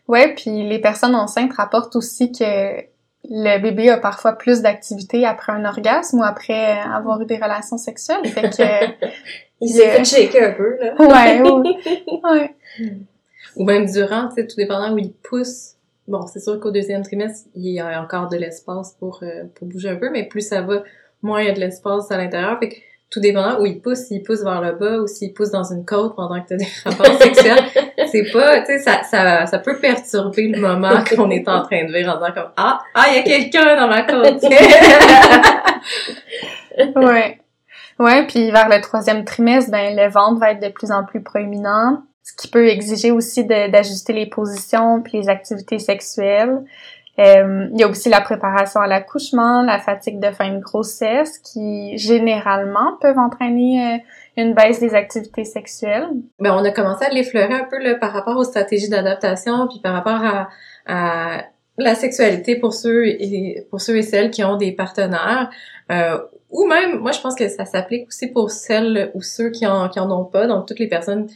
Ouais, 0.08 0.34
puis 0.34 0.68
les 0.68 0.80
personnes 0.80 1.14
enceintes 1.14 1.52
rapportent 1.52 1.94
aussi 1.94 2.32
que 2.32 2.82
le 3.30 3.62
bébé 3.62 3.90
a 3.90 3.98
parfois 3.98 4.32
plus 4.32 4.60
d'activité 4.60 5.24
après 5.24 5.52
un 5.52 5.64
orgasme 5.64 6.18
ou 6.18 6.24
après 6.24 6.80
avoir 6.80 7.20
eu 7.20 7.26
des 7.26 7.36
relations 7.36 7.78
sexuelles. 7.78 8.26
Fait 8.26 8.50
que 8.50 9.06
il 9.60 9.68
s'est 9.68 9.88
fait 9.88 10.04
shaker 10.04 10.50
un 10.50 10.52
peu 10.54 10.76
là. 10.80 10.94
Ouais, 10.98 11.42
ouais. 11.42 12.00
ouais. 12.32 12.56
Ou 13.56 13.64
même 13.64 13.86
durant, 13.86 14.28
tu 14.28 14.36
sais, 14.36 14.46
tout 14.46 14.56
dépendant 14.56 14.92
où 14.92 14.98
il 14.98 15.12
pousse 15.12 15.74
bon, 16.08 16.26
c'est 16.26 16.40
sûr 16.40 16.58
qu'au 16.58 16.70
deuxième 16.70 17.02
trimestre, 17.02 17.48
il 17.54 17.72
y 17.72 17.80
a 17.80 18.02
encore 18.02 18.28
de 18.28 18.36
l'espace 18.36 18.96
pour, 18.98 19.20
euh, 19.22 19.44
pour 19.54 19.68
bouger 19.68 19.90
un 19.90 19.96
peu, 19.96 20.10
mais 20.10 20.24
plus 20.24 20.40
ça 20.40 20.62
va, 20.62 20.82
moins 21.22 21.42
il 21.42 21.46
y 21.46 21.50
a 21.50 21.54
de 21.54 21.60
l'espace 21.60 22.10
à 22.10 22.16
l'intérieur. 22.16 22.58
Fait 22.58 22.70
que 22.70 22.76
tout 23.10 23.20
dépendant 23.20 23.60
où 23.60 23.66
il 23.66 23.80
pousse, 23.80 24.00
s'il 24.00 24.22
pousse 24.22 24.42
vers 24.42 24.60
le 24.60 24.72
bas 24.72 24.98
ou 24.98 25.06
s'il 25.06 25.32
pousse 25.32 25.50
dans 25.50 25.72
une 25.72 25.86
côte 25.86 26.14
pendant 26.14 26.42
que 26.42 26.48
tu 26.48 26.54
as 26.54 26.56
des 26.56 26.68
rapports 26.84 27.18
sexuels, 27.22 27.64
c'est 28.10 28.30
pas, 28.32 28.60
tu 28.60 28.66
sais, 28.66 28.78
ça, 28.78 29.02
ça, 29.02 29.46
ça 29.46 29.58
peut 29.58 29.78
perturber 29.78 30.48
le 30.48 30.60
moment 30.60 31.02
qu'on 31.16 31.30
est 31.30 31.48
en 31.48 31.62
train 31.62 31.84
de 31.84 31.92
vivre 31.92 32.12
en 32.12 32.18
disant 32.18 32.32
comme, 32.34 32.50
ah, 32.56 32.80
ah, 32.94 33.04
il 33.08 33.16
y 33.16 33.18
a 33.18 33.22
quelqu'un 33.22 33.76
dans 33.76 33.88
ma 33.88 34.02
côte. 34.02 34.42
ouais. 36.96 37.38
Ouais, 37.98 38.26
puis 38.26 38.50
vers 38.50 38.68
le 38.68 38.80
troisième 38.80 39.24
trimestre, 39.24 39.72
ben, 39.72 39.96
le 39.96 40.08
ventre 40.08 40.38
va 40.38 40.52
être 40.52 40.62
de 40.62 40.68
plus 40.68 40.92
en 40.92 41.04
plus 41.04 41.22
proéminent 41.22 42.02
ce 42.28 42.34
qui 42.36 42.48
peut 42.48 42.68
exiger 42.68 43.10
aussi 43.10 43.44
d'ajuster 43.44 44.12
les 44.12 44.26
positions 44.26 45.00
puis 45.00 45.18
les 45.18 45.28
activités 45.28 45.78
sexuelles. 45.78 46.62
Euh, 47.18 47.66
il 47.72 47.80
y 47.80 47.82
a 47.82 47.88
aussi 47.88 48.10
la 48.10 48.20
préparation 48.20 48.80
à 48.80 48.86
l'accouchement, 48.86 49.62
la 49.62 49.78
fatigue 49.78 50.20
de 50.20 50.30
fin 50.30 50.52
de 50.52 50.60
grossesse 50.60 51.38
qui 51.38 51.96
généralement 51.98 52.96
peuvent 53.00 53.18
entraîner 53.18 53.82
euh, 53.82 53.98
une 54.36 54.54
baisse 54.54 54.78
des 54.78 54.94
activités 54.94 55.44
sexuelles. 55.44 56.06
Ben, 56.38 56.52
on 56.52 56.64
a 56.64 56.70
commencé 56.70 57.06
à 57.06 57.08
l'effleurer 57.08 57.54
un 57.54 57.64
peu 57.64 57.82
là, 57.82 57.94
par 57.96 58.12
rapport 58.12 58.36
aux 58.36 58.44
stratégies 58.44 58.90
d'adaptation 58.90 59.66
puis 59.66 59.80
par 59.82 59.94
rapport 59.94 60.22
à, 60.22 60.48
à, 60.86 61.44
la 61.78 61.94
sexualité 61.94 62.56
pour 62.56 62.74
ceux 62.74 63.06
et 63.06 63.66
pour 63.70 63.80
ceux 63.80 63.96
et 63.96 64.02
celles 64.02 64.30
qui 64.30 64.44
ont 64.44 64.56
des 64.56 64.72
partenaires 64.72 65.48
euh, 65.90 66.18
ou 66.50 66.66
même 66.66 66.98
moi 66.98 67.12
je 67.12 67.20
pense 67.20 67.36
que 67.36 67.48
ça 67.48 67.64
s'applique 67.64 68.08
aussi 68.08 68.26
pour 68.26 68.50
celles 68.50 69.12
ou 69.14 69.22
ceux 69.22 69.50
qui 69.50 69.64
en 69.64 69.88
qui 69.88 70.00
en 70.00 70.10
ont 70.10 70.24
pas 70.24 70.48
donc 70.48 70.66
toutes 70.66 70.80
les 70.80 70.88
personnes 70.88 71.28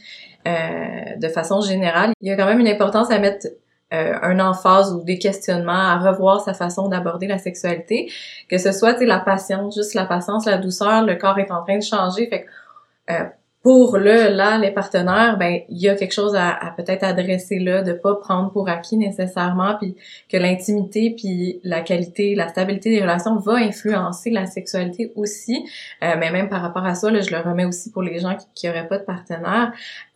de 0.45 1.27
façon 1.29 1.61
générale. 1.61 2.11
Il 2.21 2.27
y 2.27 2.31
a 2.31 2.35
quand 2.35 2.45
même 2.45 2.59
une 2.59 2.67
importance 2.67 3.11
à 3.11 3.19
mettre 3.19 3.47
euh, 3.93 4.17
un 4.23 4.39
emphase 4.39 4.91
ou 4.91 5.03
des 5.03 5.19
questionnements, 5.19 5.71
à 5.71 5.99
revoir 5.99 6.41
sa 6.41 6.55
façon 6.55 6.87
d'aborder 6.87 7.27
la 7.27 7.37
sexualité, 7.37 8.11
que 8.49 8.57
ce 8.57 8.71
soit 8.71 8.99
la 9.01 9.19
patience, 9.19 9.75
juste 9.75 9.93
la 9.93 10.05
patience, 10.05 10.47
la 10.47 10.57
douceur, 10.57 11.03
le 11.03 11.13
corps 11.13 11.37
est 11.37 11.51
en 11.51 11.63
train 11.63 11.77
de 11.77 11.83
changer. 11.83 12.27
Fait 12.27 12.41
que, 12.41 13.13
euh, 13.13 13.25
pour 13.61 13.97
le 13.97 14.35
là 14.35 14.57
les 14.57 14.71
partenaires 14.71 15.37
ben 15.37 15.61
il 15.69 15.77
y 15.77 15.87
a 15.87 15.95
quelque 15.95 16.11
chose 16.13 16.35
à, 16.35 16.49
à 16.49 16.71
peut-être 16.71 17.03
adresser 17.03 17.59
là 17.59 17.81
de 17.81 17.93
pas 17.93 18.15
prendre 18.15 18.51
pour 18.51 18.67
acquis 18.67 18.97
nécessairement 18.97 19.77
puis 19.77 19.95
que 20.29 20.35
l'intimité 20.35 21.15
puis 21.17 21.61
la 21.63 21.79
qualité 21.79 22.35
la 22.35 22.49
stabilité 22.49 22.89
des 22.89 23.01
relations 23.01 23.37
va 23.37 23.53
influencer 23.53 24.31
la 24.31 24.47
sexualité 24.47 25.13
aussi 25.15 25.65
euh, 26.03 26.15
mais 26.19 26.29
même 26.31 26.49
par 26.49 26.61
rapport 26.61 26.85
à 26.85 26.93
ça 26.93 27.09
là, 27.09 27.21
je 27.21 27.31
le 27.31 27.39
remets 27.39 27.63
aussi 27.63 27.89
pour 27.89 28.01
les 28.01 28.19
gens 28.19 28.35
qui, 28.35 28.47
qui 28.53 28.69
auraient 28.69 28.87
pas 28.87 28.97
de 28.97 29.05
partenaire 29.05 29.71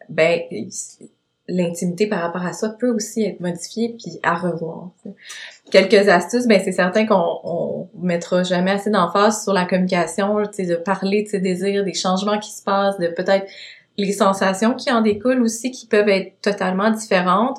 ben 0.10 0.42
l'intimité 1.50 2.08
par 2.08 2.22
rapport 2.22 2.46
à 2.46 2.52
ça 2.52 2.70
peut 2.70 2.90
aussi 2.90 3.24
être 3.24 3.40
modifiée 3.40 3.96
puis 3.98 4.20
à 4.24 4.36
revoir. 4.36 4.90
Quelques 5.72 6.10
astuces, 6.10 6.48
ben 6.48 6.62
c'est 6.64 6.74
certain 6.74 7.06
qu'on 7.06 7.40
on 7.44 7.90
mettra 8.00 8.44
jamais 8.44 8.72
assez 8.72 8.90
d'emphase 8.90 9.44
sur 9.44 9.54
la 9.54 9.66
communication, 9.66 10.36
de 10.36 10.76
parler 10.76 11.24
de 11.24 11.28
ses 11.30 11.40
désirs, 11.40 11.86
des 11.86 11.94
changements 11.94 12.40
qui 12.40 12.52
se 12.52 12.64
passent, 12.64 12.98
de 13.00 13.08
peut-être 13.08 13.48
les 13.98 14.12
sensations 14.12 14.76
qui 14.76 14.92
en 14.92 15.02
découlent 15.02 15.42
aussi 15.42 15.72
qui 15.72 15.88
peuvent 15.88 16.10
être 16.10 16.40
totalement 16.42 16.92
différentes. 16.92 17.58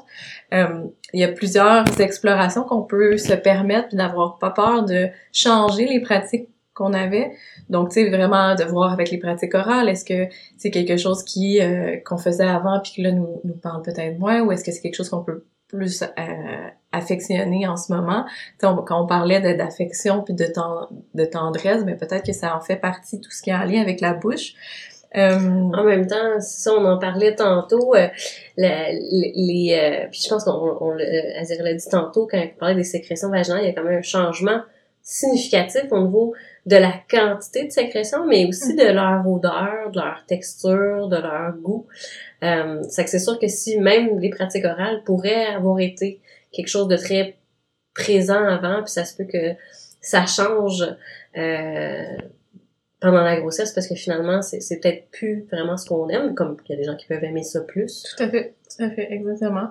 Euh, 0.54 0.84
il 1.12 1.20
y 1.20 1.24
a 1.24 1.28
plusieurs 1.28 2.00
explorations 2.00 2.62
qu'on 2.62 2.82
peut 2.82 3.16
se 3.16 3.32
permettre 3.32 3.96
d'avoir 3.96 4.38
pas 4.38 4.50
peur 4.50 4.84
de 4.84 5.08
changer 5.32 5.86
les 5.86 6.00
pratiques 6.00 6.48
qu'on 6.78 6.92
avait. 6.92 7.32
Donc, 7.68 7.90
tu 7.90 7.94
sais, 7.94 8.08
vraiment 8.08 8.54
de 8.54 8.64
voir 8.64 8.92
avec 8.92 9.10
les 9.10 9.18
pratiques 9.18 9.54
orales, 9.54 9.88
est-ce 9.88 10.04
que 10.04 10.32
c'est 10.56 10.70
quelque 10.70 10.96
chose 10.96 11.24
qui 11.24 11.60
euh, 11.60 11.96
qu'on 12.04 12.16
faisait 12.16 12.46
avant 12.46 12.80
puis 12.80 12.92
que 12.96 13.02
là 13.02 13.12
nous, 13.12 13.40
nous 13.44 13.56
parle 13.56 13.82
peut-être 13.82 14.18
moins, 14.18 14.40
ou 14.42 14.52
est-ce 14.52 14.64
que 14.64 14.70
c'est 14.70 14.80
quelque 14.80 14.96
chose 14.96 15.08
qu'on 15.08 15.24
peut 15.24 15.44
plus 15.66 16.02
euh, 16.02 16.68
affectionner 16.92 17.66
en 17.66 17.76
ce 17.76 17.92
moment? 17.92 18.24
Sais, 18.60 18.68
quand 18.86 19.02
on 19.02 19.06
parlait 19.06 19.56
d'affection 19.56 20.22
puis 20.22 20.34
de, 20.34 20.46
de 21.14 21.24
tendresse, 21.24 21.82
mais 21.84 21.96
peut-être 21.96 22.24
que 22.24 22.32
ça 22.32 22.56
en 22.56 22.60
fait 22.60 22.76
partie 22.76 23.20
tout 23.20 23.30
ce 23.30 23.42
qui 23.42 23.50
est 23.50 23.54
en 23.54 23.64
lien 23.64 23.82
avec 23.82 24.00
la 24.00 24.14
bouche. 24.14 24.54
Euh, 25.16 25.38
en 25.38 25.84
même 25.84 26.06
temps, 26.06 26.38
ça, 26.38 26.70
on 26.74 26.84
en 26.84 26.98
parlait 26.98 27.34
tantôt, 27.34 27.94
euh, 27.94 28.08
les, 28.56 30.06
puis 30.10 30.20
je 30.22 30.28
pense 30.28 30.44
qu'on 30.44 30.76
on, 30.80 30.90
l'a 30.90 31.74
dit 31.74 31.88
tantôt 31.90 32.28
quand 32.30 32.38
on 32.38 32.58
parlait 32.58 32.74
des 32.74 32.84
sécrétions 32.84 33.30
vaginales, 33.30 33.62
il 33.62 33.68
y 33.68 33.70
a 33.70 33.72
quand 33.72 33.84
même 33.84 33.98
un 33.98 34.02
changement 34.02 34.60
significatif 35.08 35.90
au 35.90 36.02
niveau 36.02 36.34
de 36.66 36.76
la 36.76 36.92
quantité 37.10 37.64
de 37.64 37.72
sécrétion, 37.72 38.26
mais 38.26 38.44
aussi 38.46 38.76
de 38.76 38.92
leur 38.92 39.26
odeur, 39.26 39.90
de 39.90 39.98
leur 39.98 40.22
texture, 40.26 41.08
de 41.08 41.16
leur 41.16 41.56
goût. 41.56 41.86
Euh, 42.42 42.82
c'est 42.90 43.18
sûr 43.18 43.38
que 43.38 43.48
si 43.48 43.80
même 43.80 44.18
les 44.18 44.28
pratiques 44.28 44.66
orales 44.66 45.02
pourraient 45.04 45.46
avoir 45.46 45.80
été 45.80 46.20
quelque 46.52 46.68
chose 46.68 46.88
de 46.88 46.96
très 46.96 47.38
présent 47.94 48.44
avant, 48.44 48.82
puis 48.82 48.92
ça 48.92 49.06
se 49.06 49.16
peut 49.16 49.24
que 49.24 49.54
ça 50.02 50.26
change 50.26 50.84
euh, 51.38 52.16
pendant 53.00 53.22
la 53.22 53.40
grossesse 53.40 53.72
parce 53.72 53.88
que 53.88 53.94
finalement 53.94 54.42
c'est, 54.42 54.60
c'est 54.60 54.78
peut-être 54.78 55.08
plus 55.10 55.46
vraiment 55.50 55.78
ce 55.78 55.88
qu'on 55.88 56.06
aime, 56.10 56.34
comme 56.34 56.58
il 56.68 56.72
y 56.72 56.74
a 56.74 56.76
des 56.76 56.84
gens 56.84 56.96
qui 56.96 57.06
peuvent 57.06 57.24
aimer 57.24 57.44
ça 57.44 57.62
plus. 57.62 58.02
Tout 58.14 58.24
à 58.24 58.28
fait, 58.28 58.54
tout 58.68 58.84
à 58.84 58.90
fait, 58.90 59.10
exactement. 59.10 59.68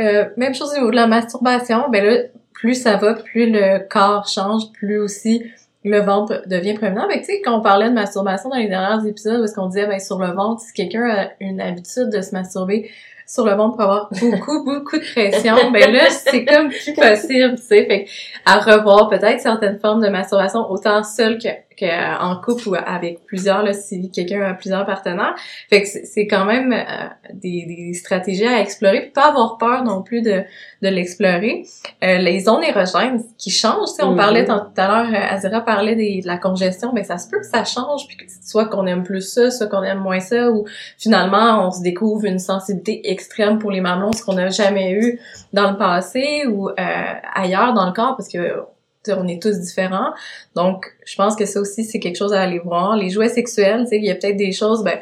Euh, 0.00 0.28
même 0.36 0.56
chose 0.56 0.72
au 0.72 0.78
niveau 0.78 0.90
de 0.90 0.96
la 0.96 1.06
masturbation, 1.06 1.88
ben 1.88 2.04
là, 2.04 2.22
plus 2.54 2.74
ça 2.74 2.96
va, 2.96 3.14
plus 3.14 3.50
le 3.50 3.86
corps 3.88 4.26
change, 4.28 4.72
plus 4.72 4.98
aussi 4.98 5.44
le 5.84 6.00
ventre 6.00 6.42
devient 6.46 6.74
proéminent. 6.74 7.06
Mais 7.08 7.18
tu 7.18 7.24
sais, 7.24 7.42
quand 7.42 7.58
on 7.58 7.62
parlait 7.62 7.88
de 7.88 7.94
masturbation 7.94 8.50
dans 8.50 8.56
les 8.56 8.68
derniers 8.68 9.08
épisodes, 9.08 9.42
est-ce 9.42 9.54
qu'on 9.54 9.66
disait, 9.66 9.86
ben, 9.86 9.98
sur 9.98 10.18
le 10.18 10.32
ventre, 10.32 10.62
si 10.62 10.72
quelqu'un 10.72 11.08
a 11.08 11.28
une 11.40 11.60
habitude 11.60 12.08
de 12.10 12.20
se 12.20 12.32
masturber 12.32 12.90
sur 13.26 13.44
le 13.46 13.52
ventre 13.52 13.76
pour 13.76 13.84
avoir 13.84 14.10
beaucoup, 14.10 14.64
beaucoup 14.64 14.98
de 14.98 15.12
pression, 15.12 15.70
ben 15.72 15.92
là, 15.92 16.10
c'est 16.10 16.44
comme 16.44 16.68
plus 16.68 16.92
possible, 16.92 17.56
tu 17.56 17.62
sais. 17.62 17.86
Fait 17.86 18.06
à 18.44 18.58
revoir 18.58 19.08
peut-être 19.08 19.40
certaines 19.40 19.78
formes 19.78 20.02
de 20.02 20.08
masturbation, 20.08 20.70
autant 20.70 21.02
seule 21.02 21.38
que 21.38 21.48
en 21.82 22.40
couple 22.40 22.68
ou 22.68 22.74
avec 22.74 23.24
plusieurs, 23.24 23.62
là, 23.62 23.72
si 23.72 24.10
quelqu'un 24.10 24.42
a 24.42 24.54
plusieurs 24.54 24.84
partenaires. 24.86 25.34
Fait 25.70 25.82
que 25.82 25.88
c'est 25.88 26.26
quand 26.26 26.44
même 26.44 26.72
euh, 26.72 27.08
des, 27.32 27.64
des, 27.66 27.94
stratégies 27.94 28.46
à 28.46 28.60
explorer, 28.60 29.00
puis 29.00 29.10
pas 29.10 29.28
avoir 29.28 29.58
peur 29.58 29.84
non 29.84 30.02
plus 30.02 30.22
de, 30.22 30.42
de 30.82 30.88
l'explorer. 30.88 31.64
Euh, 32.02 32.18
les 32.18 32.40
zones 32.40 32.62
érogènes 32.62 33.22
qui 33.38 33.50
changent, 33.50 33.90
tu 33.90 33.96
sais, 33.96 34.04
on 34.04 34.16
parlait 34.16 34.44
mm-hmm. 34.44 34.74
tout 34.74 34.80
à 34.80 34.88
l'heure, 34.88 35.12
euh, 35.12 35.34
Azira 35.34 35.60
parlait 35.60 35.96
de 35.96 36.26
la 36.26 36.38
congestion, 36.38 36.92
mais 36.92 37.04
ça 37.04 37.18
se 37.18 37.28
peut 37.28 37.38
que 37.38 37.46
ça 37.46 37.64
change, 37.64 38.06
puis 38.06 38.16
que 38.16 38.24
soit 38.44 38.66
qu'on 38.66 38.86
aime 38.86 39.02
plus 39.02 39.22
ça, 39.22 39.50
soit 39.50 39.66
qu'on 39.66 39.82
aime 39.82 40.00
moins 40.00 40.20
ça, 40.20 40.50
ou 40.50 40.66
finalement 40.98 41.66
on 41.66 41.70
se 41.70 41.82
découvre 41.82 42.24
une 42.24 42.38
sensibilité 42.38 43.10
extrême 43.10 43.58
pour 43.58 43.70
les 43.70 43.80
mamelons, 43.80 44.12
ce 44.12 44.24
qu'on 44.24 44.34
n'a 44.34 44.48
jamais 44.48 44.92
eu 44.92 45.20
dans 45.52 45.70
le 45.70 45.76
passé 45.76 46.44
ou 46.48 46.68
ailleurs 46.76 47.74
dans 47.74 47.86
le 47.86 47.92
corps, 47.92 48.16
parce 48.16 48.28
que 48.28 48.62
on 49.08 49.26
est 49.26 49.42
tous 49.42 49.58
différents. 49.58 50.12
Donc, 50.54 50.86
je 51.04 51.16
pense 51.16 51.36
que 51.36 51.46
ça 51.46 51.60
aussi, 51.60 51.84
c'est 51.84 51.98
quelque 51.98 52.16
chose 52.16 52.32
à 52.32 52.40
aller 52.40 52.58
voir. 52.58 52.96
Les 52.96 53.10
jouets 53.10 53.28
sexuels, 53.28 53.82
tu 53.84 53.88
sais, 53.88 53.96
il 53.96 54.04
y 54.04 54.10
a 54.10 54.14
peut-être 54.14 54.36
des 54.36 54.52
choses, 54.52 54.84
ben, 54.84 54.98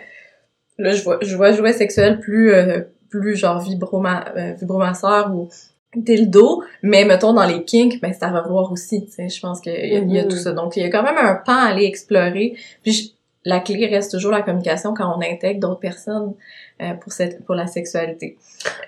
là, 0.79 0.93
je 0.93 1.03
vois, 1.03 1.19
je 1.23 1.37
vois 1.37 1.53
jouets 1.53 1.73
sexuels 1.73 2.21
plus, 2.21 2.53
euh, 2.53 2.81
plus 3.11 3.37
genre 3.37 3.61
vibroma, 3.61 4.33
euh, 4.37 4.53
vibromasseur 4.53 5.35
ou 5.35 5.49
dildo, 5.97 6.63
mais 6.83 7.05
mettons 7.05 7.33
dans 7.33 7.47
les 7.47 7.65
kinks, 7.65 8.01
ben, 8.01 8.13
c'est 8.13 8.25
à 8.25 8.31
revoir 8.31 8.71
aussi, 8.71 9.05
tu 9.05 9.11
sais, 9.11 9.29
je 9.29 9.41
pense 9.41 9.61
qu'il 9.61 9.75
y, 9.75 10.13
y, 10.13 10.19
a 10.19 10.25
tout 10.25 10.37
mm-hmm. 10.37 10.39
ça. 10.39 10.53
Donc, 10.53 10.77
il 10.77 10.83
y 10.83 10.87
a 10.87 10.91
quand 10.91 11.03
même 11.03 11.19
un 11.19 11.35
pan 11.35 11.57
à 11.57 11.71
aller 11.71 11.85
explorer. 11.85 12.57
Puis, 12.83 13.17
la 13.45 13.61
clé 13.61 13.87
reste 13.87 14.11
toujours 14.11 14.33
la 14.33 14.43
communication 14.43 14.93
quand 14.95 15.17
on 15.17 15.23
intègre 15.23 15.61
d'autres 15.61 15.81
personnes 15.81 16.35
euh, 16.83 16.95
pour 16.95 17.13
cette 17.13 17.45
pour 17.45 17.55
la 17.55 17.67
sexualité. 17.67 18.37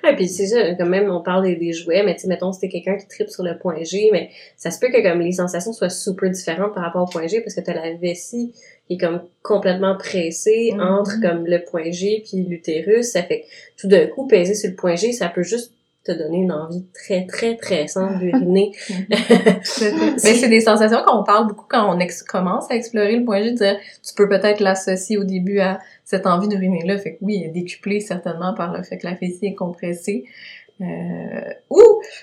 Ah, 0.02 0.12
puis 0.14 0.28
c'est 0.28 0.46
ça, 0.46 0.74
quand 0.74 0.86
même, 0.86 1.10
on 1.10 1.22
parle 1.22 1.44
des, 1.44 1.72
jouets, 1.72 2.02
mais 2.02 2.14
tu 2.14 2.22
sais, 2.22 2.28
mettons, 2.28 2.52
c'était 2.52 2.68
quelqu'un 2.68 2.96
qui 2.96 3.06
tripe 3.06 3.30
sur 3.30 3.42
le 3.42 3.56
point 3.56 3.82
G, 3.82 4.10
mais 4.12 4.30
ça 4.56 4.70
se 4.70 4.78
peut 4.78 4.88
que 4.88 5.02
comme 5.02 5.20
les 5.20 5.32
sensations 5.32 5.72
soient 5.72 5.88
super 5.88 6.30
différentes 6.30 6.74
par 6.74 6.82
rapport 6.82 7.02
au 7.02 7.10
point 7.10 7.26
G, 7.26 7.40
parce 7.40 7.54
que 7.54 7.60
t'as 7.60 7.74
la 7.74 7.94
vessie 7.94 8.52
qui 8.88 8.94
est 8.94 8.98
comme 8.98 9.22
complètement 9.42 9.96
pressée 9.96 10.72
mm-hmm. 10.72 10.80
entre 10.80 11.20
comme 11.22 11.46
le 11.46 11.62
point 11.64 11.90
G 11.90 12.22
puis 12.28 12.42
l'utérus, 12.42 13.12
ça 13.12 13.22
fait 13.22 13.42
que 13.42 13.46
tout 13.80 13.88
d'un 13.88 14.06
coup, 14.06 14.26
peser 14.26 14.54
sur 14.54 14.70
le 14.70 14.76
point 14.76 14.96
G, 14.96 15.12
ça 15.12 15.28
peut 15.28 15.42
juste 15.42 15.72
te 16.04 16.12
donner 16.12 16.38
une 16.38 16.52
envie 16.52 16.84
très, 16.92 17.26
très 17.26 17.56
pressante 17.56 18.18
d'uriner. 18.18 18.72
Mais 19.08 20.16
c'est 20.16 20.48
des 20.48 20.60
sensations 20.60 21.02
qu'on 21.06 21.22
parle 21.22 21.46
beaucoup 21.46 21.66
quand 21.68 21.94
on 21.94 21.98
commence 22.28 22.70
à 22.70 22.74
explorer 22.74 23.16
le 23.16 23.24
point 23.24 23.42
G, 23.42 23.52
de 23.52 23.56
dire, 23.56 23.76
tu 24.06 24.14
peux 24.14 24.28
peut-être 24.28 24.60
l'associer 24.60 25.16
au 25.16 25.24
début 25.24 25.60
à 25.60 25.78
cette 26.04 26.26
envie 26.26 26.48
d'uriner-là. 26.48 26.98
Fait 26.98 27.14
que 27.14 27.18
oui, 27.22 27.40
elle 27.40 27.50
est 27.50 27.52
décuplée 27.52 28.00
certainement 28.00 28.54
par 28.54 28.76
le 28.76 28.82
fait 28.82 28.98
que 28.98 29.06
la 29.06 29.16
fessée 29.16 29.46
est 29.46 29.54
compressée. 29.54 30.24
Euh, 30.80 31.52
ou 31.70 31.80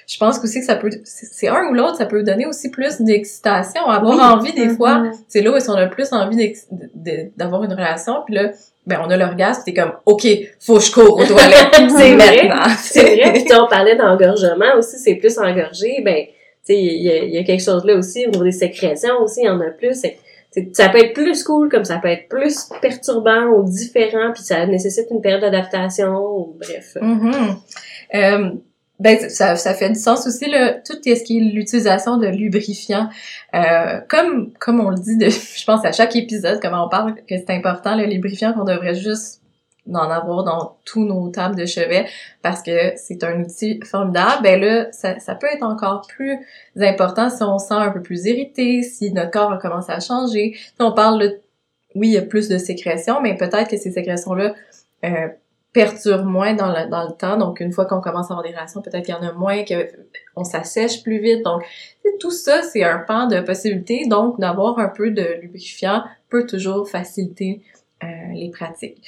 je 0.07 0.17
pense 0.17 0.43
aussi 0.43 0.59
que 0.59 0.65
ça 0.65 0.75
peut, 0.75 0.89
c'est 1.03 1.48
un 1.48 1.69
ou 1.69 1.74
l'autre, 1.74 1.95
ça 1.95 2.05
peut 2.05 2.24
donner 2.24 2.45
aussi 2.45 2.69
plus 2.69 3.00
d'excitation, 3.00 3.86
avoir 3.86 4.36
envie 4.36 4.53
des 4.53 4.69
fois. 4.69 5.00
Mhm. 5.00 5.12
C'est 5.27 5.41
là 5.41 5.51
où 5.51 5.55
on 5.69 5.75
a 5.75 5.88
plus 5.88 6.12
envie 6.12 6.53
d'avoir 7.38 7.63
une 7.63 7.71
relation, 7.71 8.15
puis 8.25 8.36
là, 8.36 8.51
ben 8.89 9.00
on 9.05 9.10
a 9.10 9.15
l'orgasme, 9.17 9.62
t'es 9.65 9.74
comme, 9.74 9.93
ok, 10.05 10.27
faut 10.60 10.75
que 10.77 10.84
je 10.84 10.91
cours 10.91 11.17
aux 11.17 11.25
toilettes, 11.25 11.69
C'est 11.74 12.15
vrai. 12.15 12.43
maintenant. 12.48 12.74
C'est 12.77 13.15
vrai, 13.15 13.31
puis 13.46 13.46
on 13.53 13.67
parlait 13.67 13.96
d'engorgement 13.96 14.75
aussi, 14.77 14.98
c'est 14.98 15.15
plus 15.15 15.38
engorgé, 15.39 16.01
ben, 16.03 16.25
tu 16.25 16.74
sais, 16.74 16.75
il 16.77 17.03
y, 17.03 17.10
a- 17.12 17.24
il 17.24 17.34
y 17.34 17.38
a 17.38 17.43
quelque 17.43 17.63
chose 17.63 17.86
là 17.86 17.96
aussi, 17.96 18.25
au 18.27 18.31
niveau 18.31 18.43
des 18.43 18.51
sécrétions 18.51 19.22
aussi, 19.22 19.41
il 19.41 19.46
y 19.46 19.50
en 19.50 19.60
a 19.62 19.69
plus. 19.69 20.01
Ça 20.74 20.89
peut 20.89 20.98
être 20.98 21.13
plus 21.13 21.43
cool, 21.43 21.69
comme 21.69 21.86
ça 21.86 22.00
peut 22.01 22.08
être 22.10 22.27
plus 22.27 22.69
perturbant 22.81 23.46
ou 23.55 23.63
différent, 23.63 24.31
puis 24.34 24.41
ça 24.43 24.65
nécessite 24.65 25.05
une 25.12 25.22
période 25.22 25.41
d'adaptation, 25.41 26.15
ou 26.17 26.58
bref. 26.60 26.98
Mhm. 27.00 27.31
Euh, 28.15 28.50
ben 29.00 29.18
ça, 29.29 29.56
ça 29.56 29.74
fait 29.74 29.89
du 29.89 30.00
sens 30.00 30.27
aussi 30.27 30.50
là, 30.50 30.74
tout 30.74 30.94
ce 31.03 31.24
qui 31.24 31.38
est 31.38 31.41
l'utilisation 31.41 32.18
de 32.18 32.27
lubrifiants. 32.27 33.10
Euh, 33.53 34.01
comme 34.10 34.51
comme 34.60 34.79
on 34.82 34.89
le 34.89 34.98
dit, 34.98 35.18
de, 35.18 35.29
je 35.29 35.65
pense 35.65 35.86
à 35.86 35.91
chaque 35.91 36.15
épisode, 36.15 36.60
comment 36.62 36.86
on 36.86 36.89
parle 36.89 37.15
que 37.15 37.38
c'est 37.38 37.51
important 37.51 37.96
le 37.96 38.06
lubrifiant 38.06 38.53
qu'on 38.53 38.65
devrait 38.65 38.96
juste 38.96 39.41
en 39.88 40.12
avoir 40.12 40.44
dans 40.44 40.77
tous 40.86 41.03
nos 41.03 41.29
tables 41.29 41.56
de 41.56 41.65
chevet 41.65 42.06
parce 42.41 42.62
que 42.62 42.94
c'est 42.96 43.24
un 43.24 43.41
outil 43.41 43.79
formidable. 43.84 44.44
Ben 44.44 44.60
là, 44.62 44.91
ça, 44.91 45.20
ça 45.20 45.36
peut 45.36 45.48
être 45.48 45.63
encore 45.63 46.06
plus 46.08 46.38
important 46.77 47.29
si 47.29 47.41
on 47.44 47.58
se 47.58 47.68
sent 47.68 47.74
un 47.75 47.91
peu 47.91 48.01
plus 48.01 48.25
irrité, 48.25 48.84
si 48.84 49.12
notre 49.13 49.32
corps 49.32 49.51
a 49.51 49.58
commencé 49.58 49.91
à 49.91 50.00
changer. 50.00 50.53
Si 50.56 50.75
on 50.79 50.91
parle 50.91 51.22
de, 51.22 51.41
oui, 51.96 52.10
il 52.10 52.13
y 52.13 52.18
a 52.18 52.22
plus 52.22 52.50
de 52.50 52.58
sécrétions, 52.58 53.22
mais 53.22 53.36
peut-être 53.36 53.70
que 53.70 53.77
ces 53.77 53.91
sécrétions-là 53.91 54.53
euh, 55.06 55.27
perturbe 55.73 56.25
moins 56.25 56.53
dans 56.53 56.69
le, 56.69 56.89
dans 56.89 57.03
le 57.03 57.13
temps. 57.15 57.38
Donc, 57.38 57.59
une 57.59 57.71
fois 57.71 57.85
qu'on 57.85 58.01
commence 58.01 58.31
à 58.31 58.33
avoir 58.33 58.43
des 58.43 58.53
relations, 58.53 58.81
peut-être 58.81 59.05
qu'il 59.05 59.13
y 59.13 59.17
en 59.17 59.21
a 59.21 59.33
moins, 59.33 59.63
qu'on 59.63 60.43
s'assèche 60.43 61.03
plus 61.03 61.19
vite. 61.19 61.43
Donc, 61.43 61.63
tout 62.19 62.31
ça, 62.31 62.63
c'est 62.63 62.83
un 62.83 62.99
pan 62.99 63.27
de 63.27 63.39
possibilités. 63.41 64.07
Donc, 64.07 64.39
d'avoir 64.39 64.79
un 64.79 64.89
peu 64.89 65.11
de 65.11 65.39
lubrifiant 65.41 66.03
peut 66.29 66.45
toujours 66.45 66.89
faciliter 66.89 67.61
euh, 68.03 68.07
les 68.33 68.49
pratiques. 68.49 69.03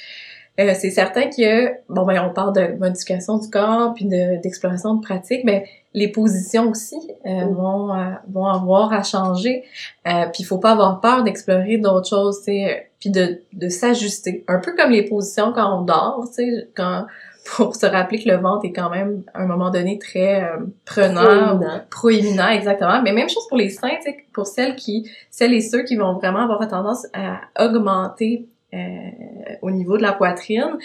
Euh, 0.60 0.74
c'est 0.74 0.90
certain 0.90 1.30
que, 1.30 1.70
bon, 1.88 2.04
ben, 2.04 2.22
on 2.28 2.32
parle 2.32 2.52
de 2.54 2.78
modification 2.78 3.38
du 3.38 3.48
corps, 3.48 3.94
puis 3.94 4.04
de- 4.04 4.40
d'exploration 4.42 4.94
de, 4.94 5.02
pratiques, 5.02 5.44
mais 5.44 5.64
les 5.94 6.08
positions 6.08 6.70
aussi 6.70 6.98
euh, 7.26 7.44
vont, 7.46 7.94
euh, 7.94 8.10
vont 8.30 8.46
avoir 8.46 8.92
à 8.92 9.02
changer. 9.02 9.64
Euh, 10.06 10.24
puis 10.32 10.42
il 10.42 10.44
faut 10.44 10.58
pas 10.58 10.72
avoir 10.72 11.00
peur 11.00 11.22
d'explorer 11.22 11.78
d'autres 11.78 12.08
choses, 12.08 12.42
puis 12.42 13.10
de, 13.10 13.42
de 13.52 13.68
s'ajuster. 13.68 14.44
Un 14.48 14.58
peu 14.58 14.74
comme 14.74 14.90
les 14.90 15.02
positions 15.02 15.52
quand 15.52 15.78
on 15.78 15.82
dort, 15.82 16.24
tu 16.28 16.34
sais, 16.34 16.68
quand 16.74 17.06
pour 17.56 17.74
se 17.74 17.86
rappeler 17.86 18.22
que 18.22 18.28
le 18.28 18.36
ventre 18.36 18.64
est 18.64 18.72
quand 18.72 18.90
même 18.90 19.22
à 19.34 19.42
un 19.42 19.46
moment 19.46 19.70
donné 19.70 19.98
très 19.98 20.44
euh, 20.44 20.58
prenant, 20.84 21.22
Proéminent. 21.22 21.80
proéminent 21.90 22.48
exactement. 22.48 23.02
Mais 23.02 23.12
même 23.12 23.28
chose 23.28 23.46
pour 23.48 23.58
les 23.58 23.70
seins, 23.70 23.96
tu 23.96 24.10
sais, 24.10 24.16
pour 24.32 24.46
celles 24.46 24.76
qui, 24.76 25.10
celles 25.30 25.52
et 25.54 25.60
ceux 25.60 25.82
qui 25.82 25.96
vont 25.96 26.14
vraiment 26.14 26.40
avoir 26.40 26.66
tendance 26.68 27.06
à 27.12 27.40
augmenter 27.62 28.46
euh, 28.74 28.78
au 29.60 29.70
niveau 29.70 29.96
de 29.96 30.02
la 30.02 30.12
poitrine, 30.12 30.78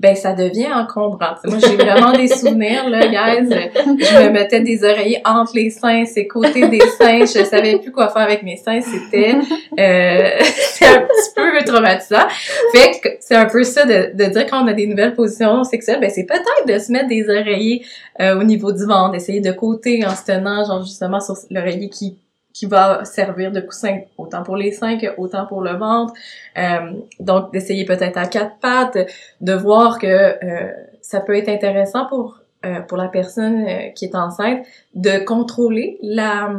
ben 0.00 0.16
ça 0.16 0.32
devient 0.32 0.72
encombrant. 0.72 1.34
Moi, 1.44 1.58
j'ai 1.58 1.76
vraiment 1.76 2.12
des 2.12 2.28
souvenirs, 2.28 2.88
là, 2.88 3.06
guys. 3.06 3.50
Je 3.76 4.24
me 4.24 4.30
mettais 4.30 4.60
des 4.60 4.82
oreillers 4.82 5.20
entre 5.26 5.52
les 5.54 5.68
seins, 5.68 6.06
ces 6.06 6.26
côtés 6.26 6.68
des 6.68 6.80
seins. 6.80 7.20
Je 7.20 7.44
savais 7.44 7.78
plus 7.78 7.92
quoi 7.92 8.08
faire 8.08 8.22
avec 8.22 8.42
mes 8.42 8.56
seins. 8.56 8.80
C'était 8.80 9.34
euh, 9.78 10.38
un 10.86 11.00
petit 11.00 11.34
peu 11.36 11.64
traumatisant. 11.66 12.26
Fait 12.72 12.98
que 12.98 13.08
c'est 13.20 13.36
un 13.36 13.44
peu 13.44 13.62
ça 13.62 13.84
de, 13.84 14.16
de 14.16 14.24
dire 14.30 14.46
quand 14.46 14.64
on 14.64 14.68
a 14.68 14.72
des 14.72 14.86
nouvelles 14.86 15.14
positions 15.14 15.64
sexuelles, 15.64 16.00
ben 16.00 16.08
c'est 16.08 16.24
peut-être 16.24 16.66
de 16.66 16.78
se 16.78 16.90
mettre 16.90 17.08
des 17.08 17.28
oreillers 17.28 17.84
euh, 18.20 18.40
au 18.40 18.42
niveau 18.42 18.72
du 18.72 18.86
ventre, 18.86 19.12
d'essayer 19.12 19.40
de 19.40 19.52
côté 19.52 20.02
en 20.06 20.16
se 20.16 20.24
tenant 20.24 20.64
genre 20.64 20.82
justement 20.82 21.20
sur 21.20 21.34
l'oreiller 21.50 21.90
qui 21.90 22.16
qui 22.60 22.66
va 22.66 23.06
servir 23.06 23.52
de 23.52 23.60
coussin 23.62 24.00
autant 24.18 24.42
pour 24.42 24.54
les 24.54 24.70
seins 24.70 24.98
que 24.98 25.06
autant 25.16 25.46
pour 25.46 25.62
le 25.62 25.78
ventre. 25.78 26.12
Euh, 26.58 26.92
donc 27.18 27.54
d'essayer 27.54 27.86
peut-être 27.86 28.18
à 28.18 28.26
quatre 28.26 28.58
pattes, 28.60 28.98
de 29.40 29.52
voir 29.54 29.98
que 29.98 30.06
euh, 30.06 30.70
ça 31.00 31.20
peut 31.20 31.34
être 31.34 31.48
intéressant 31.48 32.04
pour 32.04 32.40
euh, 32.66 32.80
pour 32.80 32.98
la 32.98 33.08
personne 33.08 33.64
euh, 33.66 33.88
qui 33.94 34.04
est 34.04 34.14
enceinte 34.14 34.58
de 34.94 35.24
contrôler 35.24 35.98
la 36.02 36.52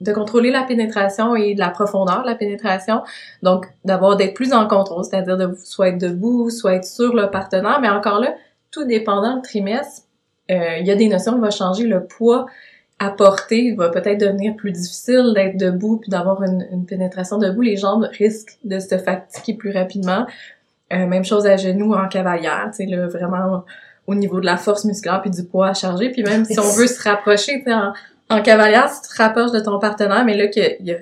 de 0.00 0.12
contrôler 0.14 0.50
la 0.50 0.62
pénétration 0.62 1.36
et 1.36 1.54
de 1.54 1.60
la 1.60 1.68
profondeur 1.68 2.22
de 2.22 2.26
la 2.26 2.34
pénétration. 2.34 3.02
Donc, 3.42 3.66
d'avoir 3.84 4.16
d'être 4.16 4.34
plus 4.34 4.54
en 4.54 4.66
contrôle, 4.66 5.04
c'est-à-dire 5.04 5.36
de 5.36 5.54
soit 5.62 5.88
être 5.90 5.98
debout, 5.98 6.48
soit 6.50 6.74
être 6.74 6.84
sur 6.86 7.14
le 7.14 7.30
partenaire, 7.30 7.78
mais 7.80 7.88
encore 7.90 8.20
là, 8.20 8.34
tout 8.70 8.84
dépendant 8.84 9.36
le 9.36 9.42
trimestre, 9.42 10.02
euh, 10.50 10.78
il 10.80 10.86
y 10.86 10.90
a 10.90 10.96
des 10.96 11.08
notions 11.08 11.34
qui 11.34 11.40
vont 11.40 11.50
changer. 11.50 11.84
Le 11.84 12.04
poids 12.04 12.46
à 12.98 13.10
porter 13.10 13.74
va 13.74 13.88
peut-être 13.88 14.20
devenir 14.20 14.54
plus 14.54 14.72
difficile 14.72 15.32
d'être 15.34 15.56
debout 15.56 15.98
puis 15.98 16.10
d'avoir 16.10 16.42
une, 16.42 16.66
une 16.70 16.86
pénétration 16.86 17.38
debout. 17.38 17.62
Les 17.62 17.76
jambes 17.76 18.08
risquent 18.16 18.58
de 18.64 18.78
se 18.78 18.98
fatiguer 18.98 19.54
plus 19.56 19.72
rapidement. 19.72 20.26
Euh, 20.92 21.06
même 21.06 21.24
chose 21.24 21.46
à 21.46 21.56
genoux 21.56 21.92
en 21.94 22.08
cavalière, 22.08 22.70
tu 22.70 22.84
sais, 22.84 22.86
là, 22.86 23.08
vraiment 23.08 23.64
au 24.06 24.14
niveau 24.14 24.38
de 24.38 24.46
la 24.46 24.56
force 24.56 24.84
musculaire 24.84 25.22
puis 25.22 25.30
du 25.30 25.44
poids 25.44 25.68
à 25.68 25.74
charger. 25.74 26.10
Puis 26.10 26.22
même 26.22 26.44
si 26.44 26.58
on 26.60 26.70
veut 26.70 26.86
se 26.86 27.02
rapprocher, 27.02 27.58
tu 27.58 27.64
sais, 27.64 27.74
en, 27.74 27.92
en 28.30 28.42
cavalière, 28.42 28.88
si 28.88 29.02
tu 29.02 29.08
te 29.16 29.22
rapproches 29.22 29.52
de 29.52 29.60
ton 29.60 29.78
partenaire, 29.78 30.24
mais 30.24 30.36
là, 30.36 30.46
qu'il 30.48 30.76
y 30.80 30.92
a, 30.92 30.96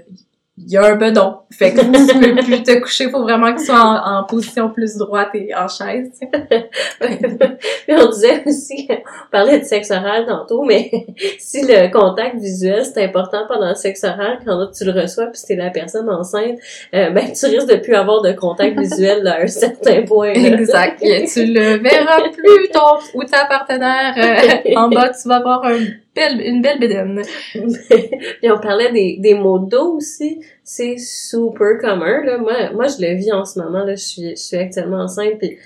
il 0.65 0.73
y 0.73 0.77
a 0.77 0.85
un 0.85 0.95
bedon. 0.97 1.37
Fait 1.51 1.73
que 1.73 1.81
tu 1.81 2.19
peux 2.19 2.35
plus 2.43 2.63
te 2.63 2.81
coucher, 2.81 3.11
faut 3.11 3.23
vraiment 3.23 3.53
que 3.53 3.59
tu 3.59 3.67
sois 3.67 3.79
en, 3.79 4.21
en 4.21 4.25
position 4.25 4.71
plus 4.71 4.97
droite 4.97 5.31
et 5.35 5.55
en 5.55 5.69
chaise. 5.69 6.11
Puis 7.01 7.95
on 7.97 8.09
disait 8.09 8.43
aussi, 8.47 8.89
on 8.91 9.31
parlait 9.31 9.59
de 9.59 9.65
sexe 9.65 9.91
oral 9.91 10.27
tantôt, 10.27 10.63
mais 10.63 10.91
si 11.39 11.63
le 11.63 11.91
contact 11.93 12.37
visuel 12.37 12.85
c'est 12.85 13.05
important 13.05 13.45
pendant 13.49 13.71
le 13.71 13.75
sexe 13.75 14.05
oral, 14.05 14.39
quand 14.45 14.71
tu 14.77 14.85
le 14.85 14.93
reçois 14.93 15.27
puis 15.27 15.41
t'es 15.47 15.57
la 15.57 15.71
personne 15.71 16.09
enceinte, 16.09 16.59
euh, 16.95 17.11
ben 17.11 17.33
tu 17.33 17.47
risques 17.47 17.69
de 17.69 17.77
plus 17.77 17.95
avoir 17.95 18.23
de 18.23 18.33
contact 18.33 18.79
visuel 18.79 19.27
à 19.27 19.43
un 19.43 19.47
certain 19.47 20.03
point. 20.03 20.33
là. 20.33 20.59
Exact. 20.59 21.01
Tu 21.01 21.47
le 21.47 21.83
verras 21.83 22.29
plus, 22.31 22.69
ton 22.73 22.99
ou 23.15 23.25
ta 23.25 23.45
partenaire 23.47 24.15
euh, 24.17 24.77
en 24.77 24.89
bas, 24.89 25.11
tu 25.11 25.29
vas 25.29 25.37
avoir 25.37 25.65
un 25.65 25.79
belle, 26.15 26.41
une 26.41 26.63
belle 26.63 26.79
bédaine. 26.79 27.23
Puis 27.55 28.51
on 28.51 28.61
parlait 28.61 28.93
des, 28.93 29.19
des 29.21 29.35
mots 29.35 29.59
de 29.59 29.69
dos 29.69 29.97
aussi. 29.97 30.41
C'est 30.65 30.97
super 30.99 31.79
commun, 31.81 32.23
là. 32.25 32.39
Moi, 32.39 32.73
moi, 32.73 32.87
je 32.87 33.05
le 33.05 33.15
vis 33.17 33.33
en 33.33 33.45
ce 33.45 33.59
moment, 33.59 33.85
là. 33.85 33.95
Je 33.95 34.05
suis, 34.05 34.31
je 34.31 34.43
suis 34.43 34.57
actuellement 34.57 35.03
enceinte, 35.03 35.39
puis 35.39 35.59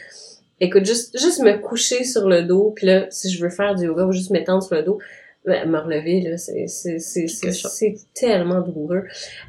écoute, 0.61 0.85
juste, 0.85 1.19
juste 1.19 1.43
me 1.43 1.59
coucher 1.59 2.05
sur 2.05 2.29
le 2.29 2.43
dos, 2.43 2.73
puis 2.75 2.87
là, 2.87 3.07
si 3.11 3.31
je 3.31 3.43
veux 3.43 3.51
faire 3.51 3.75
du 3.75 3.87
yoga 3.87 4.05
ou 4.05 4.13
juste 4.13 4.31
m'étendre 4.31 4.63
sur 4.63 4.77
le 4.77 4.83
dos, 4.83 4.99
me 5.47 5.79
relever, 5.79 6.21
là, 6.23 6.37
c'est, 6.37 6.67
c'est, 6.67 6.99
c'est, 6.99 7.29
c'est, 7.29 7.47
Quelque 7.47 7.57
chose. 7.57 7.71
c'est 7.73 7.95
tellement 8.15 8.61
douloureux. 8.61 9.05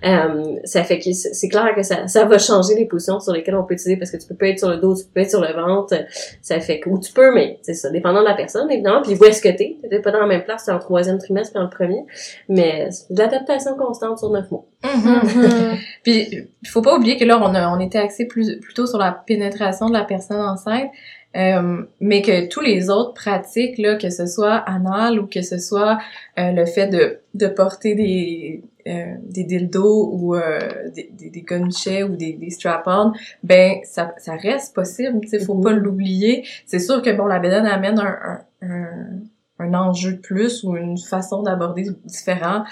Euh, 0.05 0.55
ça 0.63 0.83
fait 0.83 0.99
que 0.99 1.11
c'est 1.11 1.49
clair 1.49 1.73
que 1.75 1.83
ça, 1.83 2.07
ça 2.07 2.25
va 2.25 2.37
changer 2.37 2.75
les 2.75 2.85
positions 2.85 3.19
sur 3.19 3.33
lesquelles 3.33 3.55
on 3.55 3.63
peut 3.63 3.73
utiliser 3.73 3.97
parce 3.97 4.11
que 4.11 4.17
tu 4.17 4.27
peux 4.27 4.35
pas 4.35 4.47
être 4.47 4.59
sur 4.59 4.69
le 4.69 4.77
dos, 4.77 4.95
tu 4.95 5.05
peux 5.05 5.13
pas 5.15 5.21
être 5.21 5.29
sur 5.31 5.41
le 5.41 5.53
ventre. 5.53 5.95
Ça 6.41 6.59
fait 6.59 6.79
que, 6.79 6.89
ou 6.89 6.99
tu 6.99 7.11
peux, 7.11 7.33
mais 7.33 7.59
c'est 7.61 7.73
ça, 7.73 7.89
dépendant 7.89 8.21
de 8.21 8.27
la 8.27 8.35
personne, 8.35 8.69
évidemment. 8.69 9.01
Puis 9.01 9.15
où 9.15 9.25
est-ce 9.25 9.41
que 9.41 9.49
t'es? 9.49 9.77
T'es 9.89 9.99
pas 9.99 10.11
dans 10.11 10.21
la 10.21 10.27
même 10.27 10.43
place, 10.43 10.65
t'es 10.65 10.71
en 10.71 10.79
troisième 10.79 11.17
trimestre 11.17 11.53
puis 11.53 11.63
en 11.63 11.69
premier. 11.69 12.05
Mais 12.47 12.89
c'est 12.91 13.13
de 13.13 13.19
l'adaptation 13.19 13.75
constante 13.75 14.19
sur 14.19 14.29
neuf 14.29 14.49
mois. 14.51 14.65
Mhm. 14.83 15.77
Puis 16.03 16.27
il 16.61 16.67
faut 16.67 16.81
pas 16.81 16.95
oublier 16.95 17.17
que 17.17 17.25
là 17.25 17.39
on 17.41 17.55
a 17.55 17.75
on 17.75 17.79
était 17.79 17.97
axé 17.97 18.25
plus 18.25 18.59
plutôt 18.59 18.85
sur 18.85 18.99
la 18.99 19.11
pénétration 19.11 19.87
de 19.87 19.93
la 19.93 20.03
personne 20.03 20.39
enceinte, 20.39 20.91
euh, 21.35 21.83
mais 21.99 22.21
que 22.21 22.47
tous 22.47 22.61
les 22.61 22.89
autres 22.89 23.13
pratiques 23.13 23.77
là, 23.77 23.95
que 23.95 24.09
ce 24.09 24.25
soit 24.25 24.55
anal 24.55 25.19
ou 25.19 25.27
que 25.27 25.41
ce 25.41 25.57
soit 25.57 25.99
euh, 26.39 26.51
le 26.51 26.65
fait 26.65 26.87
de 26.87 27.19
de 27.33 27.47
porter 27.47 27.93
des 27.95 28.63
euh, 28.87 29.15
des 29.23 29.43
dildos 29.43 30.09
ou 30.13 30.35
euh, 30.35 30.59
des, 30.95 31.09
des, 31.11 31.29
des 31.29 31.41
gommichets 31.41 32.03
ou 32.03 32.15
des, 32.15 32.33
des 32.33 32.49
strap-on, 32.49 33.11
ben 33.43 33.79
ça, 33.83 34.13
ça 34.17 34.35
reste 34.35 34.73
possible, 34.73 35.19
tu 35.21 35.27
sais, 35.27 35.39
faut 35.39 35.55
Mhm. 35.55 35.63
pas 35.63 35.73
l'oublier. 35.73 36.45
C'est 36.65 36.79
sûr 36.79 37.01
que 37.01 37.11
bon 37.15 37.25
la 37.25 37.39
bédaine 37.39 37.65
amène 37.65 37.99
un, 37.99 38.17
un, 38.25 38.39
un, 38.61 38.89
un 39.59 39.73
enjeu 39.73 40.13
de 40.13 40.17
plus 40.19 40.63
ou 40.63 40.77
une 40.77 40.97
façon 40.97 41.41
d'aborder 41.43 41.87
différent. 42.05 42.63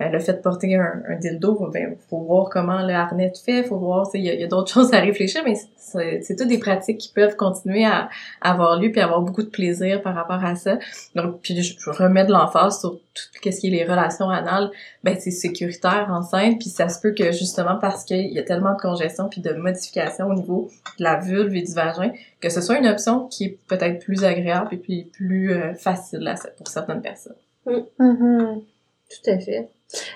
Euh, 0.00 0.08
le 0.08 0.18
fait 0.18 0.32
de 0.34 0.38
porter 0.38 0.74
un, 0.74 1.02
un 1.08 1.16
dildo, 1.16 1.68
ben 1.72 1.94
faut 2.08 2.18
voir 2.22 2.48
comment 2.50 2.82
le 2.84 2.92
harnais 2.94 3.30
te 3.30 3.38
fait, 3.38 3.62
faut 3.62 3.78
voir, 3.78 4.06
tu 4.06 4.12
sais, 4.12 4.18
il 4.18 4.24
y 4.24 4.30
a, 4.30 4.34
il 4.34 4.40
y 4.40 4.44
a 4.44 4.48
d'autres 4.48 4.72
choses 4.74 4.92
à 4.92 4.98
réfléchir, 5.00 5.42
mais 5.44 5.54
c'est 5.92 6.36
toutes 6.36 6.48
des 6.48 6.58
pratiques 6.58 6.98
qui 6.98 7.12
peuvent 7.12 7.36
continuer 7.36 7.84
à, 7.84 8.08
avoir 8.40 8.80
lieu 8.80 8.90
puis 8.90 9.00
avoir 9.00 9.20
beaucoup 9.20 9.42
de 9.42 9.48
plaisir 9.48 10.02
par 10.02 10.14
rapport 10.14 10.44
à 10.44 10.54
ça. 10.54 10.78
Donc, 11.14 11.40
puis 11.42 11.60
je, 11.62 11.74
remets 11.90 12.24
de 12.24 12.32
l'emphase 12.32 12.80
sur 12.80 12.92
tout 12.92 13.22
ce 13.34 13.40
qui 13.40 13.48
est 13.48 13.70
les 13.70 13.84
relations 13.84 14.30
anales, 14.30 14.70
ben 15.04 15.16
c'est 15.18 15.30
sécuritaire 15.30 16.08
enceinte, 16.10 16.58
puis 16.58 16.68
ça 16.68 16.88
se 16.88 17.00
peut 17.00 17.12
que 17.12 17.32
justement 17.32 17.76
parce 17.80 18.04
qu'il 18.04 18.32
y 18.32 18.38
a 18.38 18.42
tellement 18.42 18.74
de 18.74 18.80
congestion 18.80 19.28
puis 19.28 19.40
de 19.40 19.52
modification 19.52 20.26
au 20.28 20.34
niveau 20.34 20.70
de 20.98 21.04
la 21.04 21.16
vulve 21.16 21.54
et 21.54 21.62
du 21.62 21.72
vagin, 21.72 22.12
que 22.40 22.48
ce 22.48 22.60
soit 22.60 22.78
une 22.78 22.86
option 22.86 23.26
qui 23.28 23.44
est 23.44 23.58
peut-être 23.68 24.04
plus 24.04 24.24
agréable 24.24 24.68
et 24.72 24.78
puis 24.78 25.04
plus 25.04 25.52
euh, 25.52 25.74
facile 25.74 26.26
à- 26.28 26.34
pour 26.56 26.68
certaines 26.68 27.02
personnes. 27.02 27.36
Mhm. 27.66 28.62
Tout 29.10 29.30
à 29.30 29.38
fait. 29.38 29.68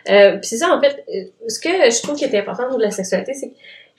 Euh, 0.09 0.39
puis 0.39 0.47
c'est 0.47 0.59
ça, 0.59 0.75
en 0.75 0.81
fait, 0.81 1.05
euh, 1.09 1.49
ce 1.49 1.59
que 1.59 1.69
je 1.69 2.03
trouve 2.03 2.17
qui 2.17 2.25
est 2.25 2.39
important 2.39 2.75
de 2.75 2.81
la 2.81 2.91
sexualité, 2.91 3.35
c'est 3.35 3.49
que 3.49 3.55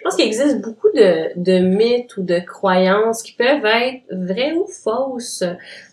pense 0.05 0.15
qu'il 0.17 0.25
existe 0.25 0.61
beaucoup 0.61 0.89
de, 0.93 1.31
de 1.35 1.59
mythes 1.59 2.15
ou 2.17 2.21
de 2.21 2.39
croyances 2.39 3.23
qui 3.23 3.33
peuvent 3.33 3.65
être 3.65 4.03
vraies 4.11 4.53
ou 4.53 4.67
fausses 4.67 5.43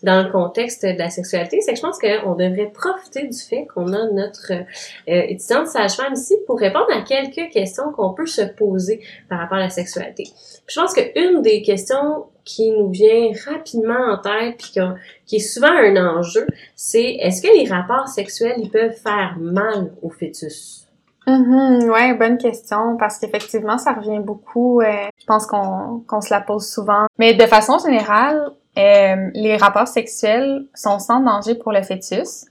dans 0.03 0.23
le 0.23 0.31
contexte 0.31 0.85
de 0.85 0.97
la 0.97 1.09
sexualité. 1.09 1.61
C'est 1.61 1.71
que 1.71 1.77
je 1.77 1.81
pense 1.81 1.97
qu'on 1.97 2.35
devrait 2.35 2.71
profiter 2.71 3.27
du 3.27 3.37
fait 3.37 3.65
qu'on 3.73 3.91
a 3.91 4.11
notre 4.11 4.51
euh, 4.51 4.63
étudiante 5.07 5.67
sage-femme 5.67 6.13
ici 6.13 6.35
pour 6.45 6.59
répondre 6.59 6.87
à 6.93 7.01
quelques 7.01 7.51
questions 7.51 7.91
qu'on 7.91 8.13
peut 8.13 8.27
se 8.27 8.43
poser 8.43 9.01
par 9.29 9.39
rapport 9.39 9.57
à 9.57 9.61
la 9.61 9.69
sexualité. 9.69 10.25
je 10.67 10.79
pense 10.79 10.93
qu'une 10.93 11.41
des 11.41 11.63
questions 11.63 12.25
qui 12.45 12.71
nous 12.71 12.91
vient 12.91 13.31
rapidement 13.47 14.13
en 14.13 14.17
tête 14.17 14.57
puis 14.57 14.73
qui, 15.25 15.35
est 15.37 15.39
souvent 15.39 15.71
un 15.71 15.95
enjeu, 15.95 16.45
c'est 16.75 17.15
est-ce 17.19 17.41
que 17.41 17.57
les 17.57 17.67
rapports 17.67 18.09
sexuels 18.09 18.57
ils 18.57 18.69
peuvent 18.69 18.95
faire 18.95 19.37
mal 19.39 19.91
au 20.03 20.09
fœtus? 20.09 20.82
Mm 21.25 21.89
ouais, 21.89 22.13
bonne 22.15 22.37
question 22.37 22.97
parce 22.97 23.17
qu'effectivement 23.17 23.77
ça 23.77 23.93
revient 23.93 24.19
beaucoup. 24.19 24.81
Euh, 24.81 25.07
je 25.19 25.25
pense 25.25 25.45
qu'on 25.45 26.03
qu'on 26.07 26.21
se 26.21 26.33
la 26.33 26.41
pose 26.41 26.67
souvent. 26.67 27.05
Mais 27.17 27.33
de 27.33 27.45
façon 27.45 27.77
générale, 27.77 28.51
euh, 28.77 29.29
les 29.33 29.55
rapports 29.55 29.87
sexuels 29.87 30.65
sont 30.73 30.99
sans 30.99 31.21
danger 31.21 31.55
pour 31.55 31.71
le 31.71 31.81
fœtus. 31.81 32.45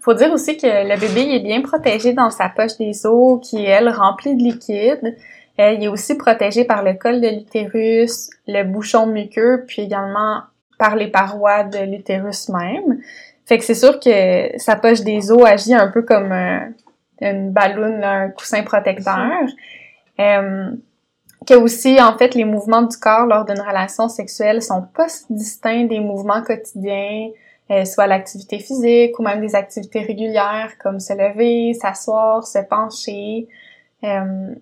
Faut 0.00 0.14
dire 0.14 0.32
aussi 0.32 0.56
que 0.56 0.66
le 0.66 1.00
bébé 1.00 1.34
est 1.34 1.40
bien 1.40 1.62
protégé 1.62 2.12
dans 2.12 2.30
sa 2.30 2.48
poche 2.48 2.76
des 2.78 3.06
os 3.06 3.40
qui 3.42 3.64
est 3.64 3.68
elle 3.68 3.88
remplie 3.88 4.34
de 4.34 4.42
liquide. 4.42 5.16
Euh, 5.58 5.72
il 5.72 5.84
est 5.84 5.88
aussi 5.88 6.16
protégé 6.16 6.64
par 6.64 6.82
le 6.82 6.94
col 6.94 7.20
de 7.20 7.28
l'utérus, 7.28 8.30
le 8.46 8.62
bouchon 8.64 9.06
muqueux, 9.06 9.64
puis 9.66 9.82
également 9.82 10.42
par 10.78 10.96
les 10.96 11.08
parois 11.08 11.64
de 11.64 11.78
l'utérus 11.78 12.48
même. 12.50 13.00
Fait 13.46 13.58
que 13.58 13.64
c'est 13.64 13.74
sûr 13.74 13.98
que 14.00 14.58
sa 14.58 14.76
poche 14.76 15.00
des 15.00 15.32
os 15.32 15.44
agit 15.44 15.74
un 15.74 15.88
peu 15.88 16.02
comme 16.02 16.32
une 17.20 17.50
balloune, 17.50 18.02
un 18.04 18.30
coussin 18.30 18.62
protecteur. 18.62 19.42
Euh, 20.18 20.70
que 21.46 21.54
aussi, 21.54 22.00
en 22.00 22.16
fait, 22.18 22.34
les 22.34 22.44
mouvements 22.44 22.82
du 22.82 22.96
corps 22.96 23.26
lors 23.26 23.44
d'une 23.44 23.60
relation 23.60 24.08
sexuelle 24.08 24.62
sont 24.62 24.82
pas 24.82 25.06
distincts 25.30 25.84
des 25.84 26.00
mouvements 26.00 26.42
quotidiens, 26.42 27.28
euh, 27.70 27.84
soit 27.84 28.06
l'activité 28.06 28.58
physique 28.58 29.18
ou 29.18 29.22
même 29.22 29.40
des 29.40 29.54
activités 29.54 30.00
régulières 30.00 30.72
comme 30.78 30.98
se 30.98 31.12
lever, 31.12 31.74
s'asseoir, 31.74 32.46
se 32.46 32.58
pencher. 32.58 33.48
Euh, 34.04 34.54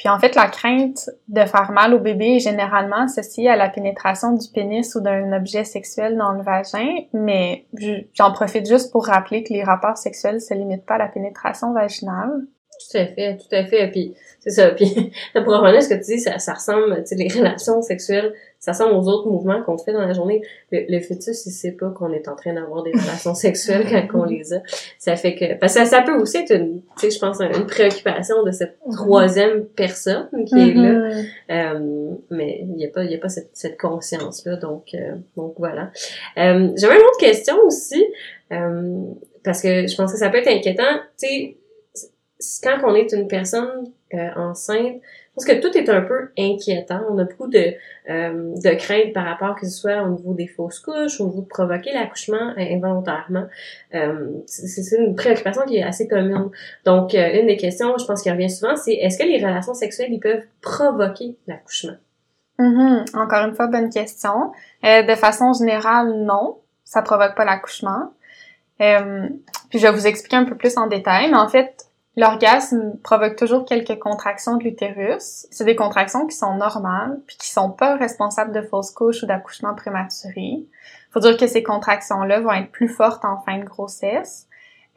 puis 0.00 0.08
en 0.08 0.18
fait, 0.18 0.34
la 0.34 0.46
crainte 0.46 1.10
de 1.28 1.44
faire 1.44 1.72
mal 1.72 1.92
au 1.92 1.98
bébé 1.98 2.36
est 2.36 2.40
généralement 2.40 3.02
associée 3.02 3.50
à 3.50 3.56
la 3.56 3.68
pénétration 3.68 4.32
du 4.32 4.48
pénis 4.48 4.94
ou 4.94 5.02
d'un 5.02 5.30
objet 5.34 5.62
sexuel 5.62 6.16
dans 6.16 6.32
le 6.32 6.42
vagin, 6.42 7.00
mais 7.12 7.66
j'en 8.14 8.32
profite 8.32 8.66
juste 8.66 8.92
pour 8.92 9.04
rappeler 9.04 9.44
que 9.44 9.52
les 9.52 9.62
rapports 9.62 9.98
sexuels 9.98 10.40
se 10.40 10.54
limitent 10.54 10.86
pas 10.86 10.94
à 10.94 10.98
la 10.98 11.08
pénétration 11.08 11.74
vaginale. 11.74 12.46
Tout 12.90 12.98
à 12.98 13.06
fait, 13.06 13.36
tout 13.36 13.54
à 13.54 13.64
fait. 13.64 13.88
Puis 13.88 14.14
c'est 14.40 14.50
ça. 14.50 14.70
Puis 14.70 15.12
pour 15.34 15.52
revenir 15.52 15.76
à 15.76 15.80
ce 15.80 15.88
que 15.88 15.94
tu 15.94 16.16
dis, 16.16 16.18
ça, 16.18 16.38
ça 16.38 16.54
ressemble, 16.54 16.96
tu 17.04 17.06
sais, 17.06 17.14
les 17.14 17.28
relations 17.28 17.82
sexuelles, 17.82 18.32
ça 18.58 18.72
ressemble 18.72 18.94
aux 18.94 19.08
autres 19.08 19.28
mouvements 19.28 19.62
qu'on 19.62 19.78
fait 19.78 19.92
dans 19.92 20.04
la 20.04 20.12
journée. 20.12 20.42
Le, 20.70 21.00
fœtus, 21.00 21.46
il 21.46 21.50
sait 21.50 21.72
pas 21.72 21.90
qu'on 21.90 22.12
est 22.12 22.28
en 22.28 22.36
train 22.36 22.52
d'avoir 22.52 22.82
des 22.82 22.90
relations 22.90 23.34
sexuelles 23.34 23.86
quand 23.90 24.20
on 24.20 24.24
les 24.24 24.52
a. 24.52 24.62
Ça 24.98 25.16
fait 25.16 25.34
que, 25.34 25.58
parce 25.58 25.74
que 25.74 25.84
ça, 25.86 26.02
peut 26.02 26.14
aussi 26.20 26.38
être 26.38 26.54
une, 26.54 26.82
tu 26.98 27.08
sais, 27.08 27.10
je 27.10 27.18
pense, 27.18 27.40
une 27.40 27.66
préoccupation 27.66 28.42
de 28.42 28.50
cette 28.50 28.76
mm-hmm. 28.86 28.92
troisième 28.96 29.64
personne 29.64 30.28
qui 30.46 30.54
est 30.56 30.74
là. 30.74 30.92
Mm-hmm. 30.92 31.26
Euh, 31.50 32.14
mais 32.30 32.58
il 32.62 32.74
n'y 32.74 32.84
a 32.84 32.88
pas, 32.88 33.04
il 33.04 33.10
y 33.10 33.14
a 33.14 33.18
pas 33.18 33.28
cette, 33.28 33.50
cette 33.54 33.78
conscience-là. 33.78 34.56
Donc, 34.56 34.94
euh, 34.94 35.14
donc 35.36 35.54
voilà. 35.58 35.90
Euh, 36.38 36.70
J'avais 36.76 36.96
une 36.96 37.02
autre 37.02 37.18
question 37.18 37.56
aussi. 37.64 38.04
Euh, 38.52 39.04
parce 39.42 39.62
que 39.62 39.86
je 39.86 39.96
pense 39.96 40.12
que 40.12 40.18
ça 40.18 40.28
peut 40.28 40.38
être 40.38 40.48
inquiétant. 40.48 40.98
Tu 41.18 41.26
sais, 41.26 41.56
quand 42.62 42.78
on 42.84 42.94
est 42.94 43.12
une 43.12 43.28
personne 43.28 43.92
euh, 44.14 44.28
enceinte, 44.36 44.96
je 45.02 45.34
pense 45.34 45.44
que 45.44 45.60
tout 45.60 45.76
est 45.76 45.88
un 45.88 46.00
peu 46.00 46.30
inquiétant. 46.36 47.00
On 47.10 47.18
a 47.18 47.24
beaucoup 47.24 47.46
de, 47.46 47.74
euh, 48.08 48.54
de 48.56 48.74
craintes 48.76 49.12
par 49.14 49.24
rapport 49.24 49.54
que 49.54 49.66
ce 49.66 49.72
soit 49.72 50.02
au 50.02 50.08
niveau 50.08 50.34
des 50.34 50.48
fausses 50.48 50.80
couches, 50.80 51.20
au 51.20 51.26
niveau 51.26 51.42
de 51.42 51.46
provoquer 51.46 51.92
l'accouchement 51.92 52.54
euh, 52.58 52.74
involontairement. 52.74 53.46
c'est 54.46 54.96
une 54.96 55.14
préoccupation 55.14 55.62
qui 55.66 55.76
est 55.76 55.82
assez 55.82 56.08
commune. 56.08 56.50
Donc, 56.84 57.14
une 57.14 57.46
des 57.46 57.56
questions, 57.56 57.96
je 57.98 58.04
pense 58.04 58.22
qui 58.22 58.30
revient 58.30 58.50
souvent, 58.50 58.74
c'est 58.76 58.94
est-ce 58.94 59.18
que 59.18 59.24
les 59.24 59.38
relations 59.38 59.74
sexuelles, 59.74 60.12
ils 60.12 60.20
peuvent 60.20 60.44
provoquer 60.60 61.36
l'accouchement? 61.46 61.96
Mm-hmm. 62.58 63.16
Encore 63.16 63.46
une 63.46 63.54
fois, 63.54 63.68
bonne 63.68 63.90
question. 63.90 64.52
de 64.82 65.14
façon 65.14 65.52
générale, 65.52 66.12
non, 66.24 66.58
ça 66.84 67.02
provoque 67.02 67.36
pas 67.36 67.44
l'accouchement. 67.44 68.12
puis 68.78 69.78
je 69.78 69.86
vais 69.86 69.92
vous 69.92 70.06
expliquer 70.08 70.36
un 70.36 70.44
peu 70.44 70.56
plus 70.56 70.76
en 70.76 70.88
détail, 70.88 71.30
mais 71.30 71.38
en 71.38 71.48
fait, 71.48 71.89
L'orgasme 72.20 72.98
provoque 73.02 73.36
toujours 73.36 73.64
quelques 73.64 73.98
contractions 73.98 74.58
de 74.58 74.64
l'utérus. 74.64 75.46
C'est 75.50 75.64
des 75.64 75.74
contractions 75.74 76.26
qui 76.26 76.36
sont 76.36 76.54
normales 76.54 77.18
puis 77.26 77.38
qui 77.38 77.48
sont 77.48 77.70
pas 77.70 77.96
responsables 77.96 78.52
de 78.52 78.60
fausses 78.60 78.90
couches 78.90 79.22
ou 79.22 79.26
d'accouchement 79.26 79.74
prématuré. 79.74 80.66
Faut 81.12 81.20
dire 81.20 81.38
que 81.38 81.46
ces 81.46 81.62
contractions-là 81.62 82.40
vont 82.40 82.52
être 82.52 82.70
plus 82.70 82.88
fortes 82.88 83.24
en 83.24 83.40
fin 83.40 83.58
de 83.58 83.64
grossesse. 83.64 84.46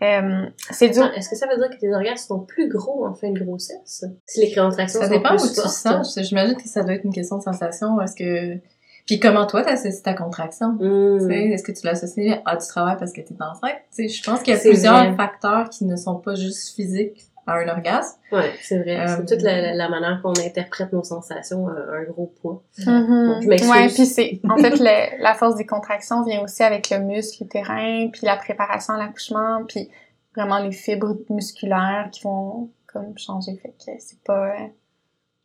Euh, 0.02 0.48
c'est 0.70 0.90
dur. 0.90 1.06
Est-ce 1.16 1.30
que 1.30 1.38
ça 1.38 1.48
veut 1.48 1.56
dire 1.56 1.70
que 1.70 1.80
tes 1.80 1.94
orgasmes 1.94 2.28
sont 2.28 2.40
plus 2.42 2.68
gros 2.68 3.08
en 3.08 3.14
fin 3.14 3.32
de 3.32 3.40
grossesse? 3.40 4.04
Si 4.26 4.42
les 4.42 4.54
contractions 4.54 5.00
ça 5.00 5.08
sont 5.08 5.14
dépend 5.14 5.38
plus 5.38 5.46
où 5.46 5.62
tu 5.62 5.70
sens. 5.70 6.20
J'imagine 6.20 6.58
que 6.58 6.68
ça 6.68 6.84
doit 6.84 6.96
être 6.96 7.06
une 7.06 7.14
question 7.14 7.38
de 7.38 7.44
sensation. 7.44 8.02
Est-ce 8.02 8.18
que 8.18 8.60
puis 9.06 9.20
comment 9.20 9.46
toi 9.46 9.64
t'associes 9.64 10.04
ta 10.04 10.14
contraction? 10.14 10.74
Mm. 10.80 11.32
Est-ce 11.32 11.64
que 11.64 11.72
tu 11.72 11.86
l'associes 11.86 12.42
à 12.46 12.56
du 12.56 12.66
travail 12.68 12.96
parce 12.98 13.12
que 13.12 13.22
t'es 13.22 13.36
enceinte? 13.40 13.76
sais, 13.92 14.08
je 14.08 14.24
pense 14.24 14.42
qu'il 14.42 14.54
y 14.54 14.58
a 14.58 14.60
plusieurs 14.60 15.16
facteurs 15.16 15.70
qui 15.70 15.86
ne 15.86 15.96
sont 15.96 16.16
pas 16.16 16.36
juste 16.36 16.76
physiques 16.76 17.26
à 17.46 17.56
un 17.56 17.68
orgasme. 17.68 18.18
Ouais, 18.32 18.52
c'est 18.62 18.80
vrai. 18.80 19.06
c'est 19.08 19.20
euh, 19.20 19.26
toute 19.28 19.42
la, 19.42 19.74
la, 19.74 19.90
manière 19.90 20.22
qu'on 20.22 20.32
interprète 20.32 20.94
nos 20.94 21.04
sensations 21.04 21.68
a 21.68 21.72
un 21.72 22.04
gros 22.04 22.34
poids. 22.42 22.64
Mm-hmm. 22.80 23.70
ouais, 23.70 23.88
puis 23.88 24.06
c'est 24.06 24.40
en 24.50 24.58
fait 24.58 24.78
la 24.78 25.34
force 25.34 25.56
des 25.56 25.66
contractions 25.66 26.24
vient 26.24 26.42
aussi 26.42 26.64
avec 26.64 26.90
le 26.90 27.00
muscle 27.00 27.46
terrain, 27.48 28.08
puis 28.12 28.22
la 28.24 28.38
préparation 28.38 28.94
à 28.94 28.98
l'accouchement, 28.98 29.66
puis 29.68 29.90
vraiment 30.36 30.60
les 30.60 30.72
fibres 30.72 31.18
musculaires 31.30 32.08
qui 32.12 32.24
vont 32.24 32.70
comme 32.88 33.18
changer. 33.18 33.56
Fait 33.58 33.70
que 33.70 33.92
c'est 34.00 34.24
pas 34.24 34.48
euh, 34.48 34.68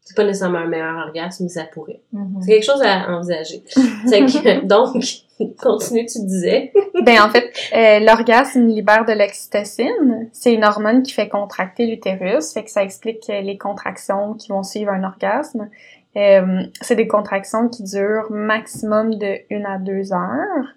c'est 0.09 0.16
pas 0.16 0.25
nécessairement 0.25 0.61
un 0.61 0.66
meilleur 0.66 0.97
orgasme, 0.97 1.44
mais 1.44 1.51
ça 1.51 1.64
pourrait. 1.64 2.01
Mm-hmm. 2.14 2.40
C'est 2.40 2.53
quelque 2.53 2.64
chose 2.64 2.83
à 2.83 3.11
envisager. 3.11 3.62
que, 3.75 4.64
donc, 4.66 5.05
continue, 5.62 6.07
tu 6.07 6.25
disais. 6.25 6.73
ben 7.05 7.21
en 7.21 7.29
fait, 7.29 7.53
euh, 7.77 8.01
l'orgasme 8.01 8.66
libère 8.66 9.05
de 9.05 9.12
l'oxytocine. 9.12 10.31
C'est 10.33 10.55
une 10.55 10.64
hormone 10.64 11.03
qui 11.03 11.12
fait 11.12 11.29
contracter 11.29 11.87
l'utérus, 11.87 12.55
fait 12.55 12.64
que 12.64 12.71
ça 12.71 12.83
explique 12.83 13.27
les 13.29 13.59
contractions 13.59 14.33
qui 14.33 14.49
vont 14.49 14.62
suivre 14.62 14.92
un 14.92 15.05
orgasme. 15.05 15.68
Euh, 16.16 16.62
c'est 16.81 16.97
des 16.97 17.07
contractions 17.07 17.68
qui 17.68 17.83
durent 17.83 18.31
maximum 18.31 19.14
de 19.16 19.40
une 19.51 19.66
à 19.66 19.77
deux 19.77 20.14
heures. 20.14 20.75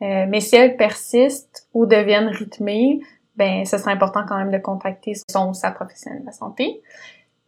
Euh, 0.00 0.24
mais 0.30 0.40
si 0.40 0.56
elles 0.56 0.78
persistent 0.78 1.68
ou 1.74 1.84
deviennent 1.84 2.28
rythmées, 2.28 3.00
ben 3.36 3.66
ce 3.66 3.76
serait 3.76 3.92
important 3.92 4.24
quand 4.26 4.38
même 4.38 4.50
de 4.50 4.58
contacter 4.58 5.12
son 5.30 5.50
ou 5.50 5.54
sa 5.54 5.70
professionnelle 5.70 6.22
de 6.22 6.26
la 6.26 6.32
santé. 6.32 6.82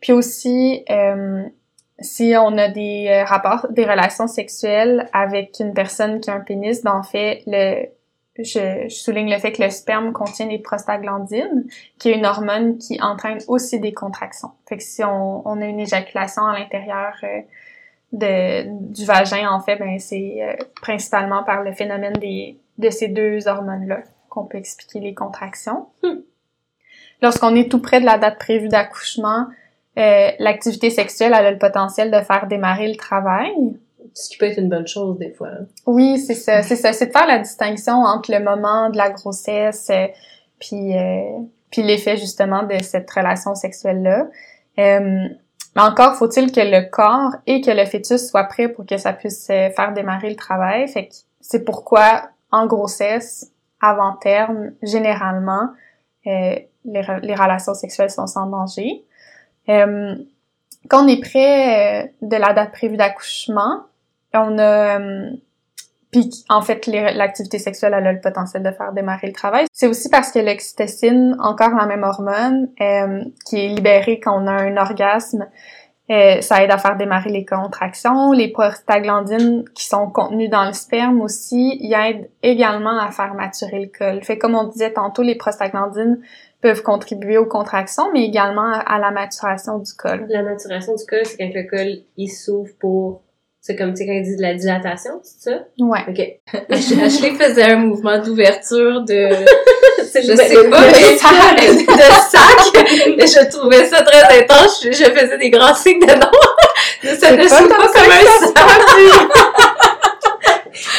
Puis 0.05 0.12
aussi, 0.12 0.85
euh, 0.90 1.45
si 1.99 2.35
on 2.38 2.59
a 2.59 2.69
des 2.69 3.07
euh, 3.09 3.25
rapports, 3.25 3.67
des 3.71 3.87
relations 3.87 4.27
sexuelles 4.27 5.09
avec 5.14 5.57
une 5.61 5.73
personne 5.73 6.21
qui 6.21 6.29
a 6.29 6.35
un 6.35 6.40
pénis, 6.40 6.83
ben 6.83 6.93
en 6.93 7.03
fait, 7.03 7.43
le, 7.47 7.87
je, 8.37 8.87
souligne 8.90 9.33
le 9.33 9.38
fait 9.38 9.53
que 9.53 9.62
le 9.62 9.71
sperme 9.71 10.12
contient 10.12 10.47
des 10.47 10.59
prostaglandines, 10.59 11.64
qui 11.99 12.11
est 12.11 12.19
une 12.19 12.27
hormone 12.27 12.77
qui 12.77 13.01
entraîne 13.01 13.38
aussi 13.49 13.81
des 13.81 13.95
contractions. 13.95 14.51
Fait 14.69 14.77
que 14.77 14.83
si 14.83 15.03
on, 15.03 15.49
on 15.49 15.62
a 15.62 15.64
une 15.64 15.81
éjaculation 15.81 16.45
à 16.45 16.59
l'intérieur 16.59 17.14
euh, 17.23 17.40
de, 18.12 18.93
du 18.93 19.07
vagin, 19.07 19.49
en 19.51 19.61
fait, 19.61 19.77
ben 19.77 19.99
c'est 19.99 20.59
principalement 20.83 21.45
par 21.45 21.62
le 21.62 21.73
phénomène 21.73 22.12
des, 22.12 22.59
de 22.77 22.90
ces 22.90 23.09
deux 23.09 23.49
hormones-là 23.49 24.03
qu'on 24.29 24.45
peut 24.45 24.59
expliquer 24.59 25.01
les 25.01 25.14
contractions. 25.14 25.87
Hmm. 26.03 26.21
Lorsqu'on 27.23 27.55
est 27.55 27.71
tout 27.71 27.81
près 27.81 28.01
de 28.01 28.05
la 28.05 28.19
date 28.19 28.38
prévue 28.38 28.69
d'accouchement, 28.69 29.47
euh, 29.96 30.30
l'activité 30.38 30.90
sexuelle 30.90 31.33
elle 31.38 31.46
a 31.46 31.50
le 31.52 31.59
potentiel 31.59 32.11
de 32.11 32.20
faire 32.20 32.46
démarrer 32.48 32.88
le 32.88 32.96
travail. 32.96 33.52
Ce 34.12 34.28
qui 34.28 34.37
peut 34.37 34.46
être 34.46 34.59
une 34.59 34.68
bonne 34.68 34.87
chose 34.87 35.18
des 35.18 35.30
fois. 35.30 35.50
Oui, 35.87 36.18
c'est 36.18 36.35
ça, 36.35 36.62
c'est 36.62 36.76
ça, 36.76 36.92
c'est 36.92 37.07
de 37.07 37.12
faire 37.12 37.26
la 37.26 37.38
distinction 37.38 37.94
entre 37.94 38.33
le 38.33 38.42
moment 38.42 38.90
de 38.90 38.96
la 38.96 39.11
grossesse 39.11 39.88
euh, 39.90 40.07
puis 40.59 40.96
euh, 40.96 41.38
puis 41.70 41.83
l'effet 41.83 42.16
justement 42.16 42.62
de 42.64 42.80
cette 42.83 43.11
relation 43.11 43.54
sexuelle 43.54 44.02
là. 44.02 44.26
mais 44.76 45.83
encore 45.83 46.16
faut-il 46.16 46.52
que 46.52 46.61
le 46.61 46.88
corps 46.88 47.33
et 47.46 47.61
que 47.61 47.70
le 47.70 47.85
fœtus 47.85 48.28
soient 48.28 48.44
prêts 48.44 48.68
pour 48.68 48.87
que 48.87 48.96
ça 48.96 49.12
puisse 49.12 49.46
faire 49.46 49.92
démarrer 49.92 50.30
le 50.30 50.37
travail. 50.37 50.87
Fait 50.87 51.09
que 51.09 51.14
c'est 51.40 51.64
pourquoi 51.64 52.28
en 52.52 52.66
grossesse, 52.66 53.50
avant 53.80 54.14
terme, 54.14 54.70
généralement, 54.83 55.70
les, 56.24 56.68
les 56.85 57.35
relations 57.35 57.74
sexuelles 57.74 58.11
sont 58.11 58.28
sans 58.28 58.46
danger. 58.46 59.04
Euh, 59.68 60.14
quand 60.88 61.05
on 61.05 61.09
est 61.09 61.20
près 61.20 62.05
euh, 62.05 62.07
de 62.22 62.37
la 62.37 62.53
date 62.53 62.72
prévue 62.72 62.96
d'accouchement, 62.96 63.85
on 64.33 64.59
a 64.59 64.98
euh, 64.98 65.31
puis 66.11 66.31
en 66.48 66.62
fait 66.62 66.87
l'activité 66.87 67.59
sexuelle 67.59 67.94
elle 67.96 68.07
a 68.07 68.12
le 68.12 68.20
potentiel 68.20 68.62
de 68.62 68.70
faire 68.70 68.92
démarrer 68.92 69.27
le 69.27 69.33
travail. 69.33 69.66
C'est 69.72 69.88
aussi 69.88 70.09
parce 70.09 70.31
que 70.31 70.38
l'oxytocine, 70.38 71.37
encore 71.40 71.70
la 71.70 71.87
même 71.87 72.05
hormone, 72.05 72.68
qui 73.46 73.57
est 73.57 73.68
libérée 73.68 74.20
quand 74.20 74.40
on 74.40 74.46
a 74.46 74.53
un 74.53 74.77
orgasme, 74.77 75.46
Euh, 76.11 76.42
ça 76.42 76.62
aide 76.62 76.70
à 76.70 76.77
faire 76.77 76.96
démarrer 76.96 77.31
les 77.31 77.46
contractions. 77.46 78.33
Les 78.33 78.48
prostaglandines 78.48 79.64
qui 79.74 79.87
sont 79.87 80.11
contenues 80.11 80.50
dans 80.50 80.66
le 80.66 80.74
sperme 80.74 81.22
aussi, 81.22 81.79
ils 81.81 81.94
aident 81.94 82.29
également 82.42 82.98
à 82.98 83.11
faire 83.11 83.33
maturer 83.35 83.81
le 83.81 83.90
col. 83.98 84.22
Fait 84.22 84.37
comme 84.37 84.55
on 84.55 84.64
disait 84.64 84.92
tantôt, 84.92 85.22
les 85.22 85.35
prostaglandines 85.35 86.20
peuvent 86.64 86.83
contribuer 86.83 87.37
aux 87.37 87.44
contractions, 87.44 88.11
mais 88.14 88.24
également 88.24 88.72
à 88.72 88.98
la 88.98 89.11
maturation 89.11 89.79
du 89.79 89.92
col. 89.92 90.24
La 90.31 90.42
maturation 90.42 90.94
du 90.94 91.05
col, 91.05 91.20
c'est 91.24 91.37
quand 91.37 91.50
le 91.55 91.68
col, 91.68 92.03
il 92.16 92.31
s'ouvre 92.31 92.70
pour... 92.81 93.20
C'est 93.61 93.77
comme, 93.77 93.92
tu 93.92 93.98
sais, 93.98 94.07
quand 94.07 94.14
il 94.14 94.22
dit 94.22 94.37
de 94.37 94.42
la 94.42 94.55
dilatation, 94.55 95.20
c'est 95.22 95.50
ça? 95.50 95.59
Ouais. 95.79 96.00
OK. 96.09 96.20
Ashley 96.70 97.33
faisait 97.33 97.64
un 97.64 97.77
mouvement 97.77 98.18
d'ouverture 98.18 99.03
de, 99.03 99.29
je 100.14 100.37
sais 100.37 100.70
pas, 100.70 100.81
mais 100.81 101.16
sac. 101.18 101.57
de 101.61 102.09
sac. 102.31 103.18
Et 103.18 103.27
je 103.27 103.50
trouvais 103.50 103.85
ça 103.85 104.00
très 104.00 104.40
intense. 104.40 104.83
Je, 104.85 104.92
je 104.92 105.05
faisais 105.05 105.37
des 105.37 105.50
grands 105.50 105.74
signes 105.74 106.00
de 106.00 106.14
non. 106.14 107.14
Ça 107.14 107.33
ne 107.33 107.37
pas 107.37 107.48
s'ouvre 107.48 107.77
pas 107.77 107.88
ça 107.88 108.00
comme 108.00 108.12
un 108.12 108.22
sac. 108.46 109.74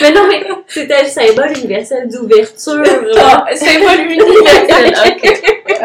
Mais 0.02 0.12
non, 0.12 0.28
mais 0.28 0.44
c'était 0.68 1.04
le 1.04 1.10
symbole 1.10 1.58
universel 1.58 2.08
d'ouverture. 2.10 2.84
Ah, 3.18 3.46
pas 3.46 3.96
universel. 4.04 4.94
OK. 5.08 5.24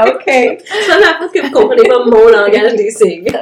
OK. 0.06 0.24
Pas 0.26 0.98
ma 0.98 1.18
faute 1.18 1.32
que 1.32 1.42
vous 1.42 1.50
comprenez 1.50 1.88
pas 1.88 2.04
mon 2.04 2.28
langage 2.28 2.74
des 2.74 2.90
signes. 2.90 3.26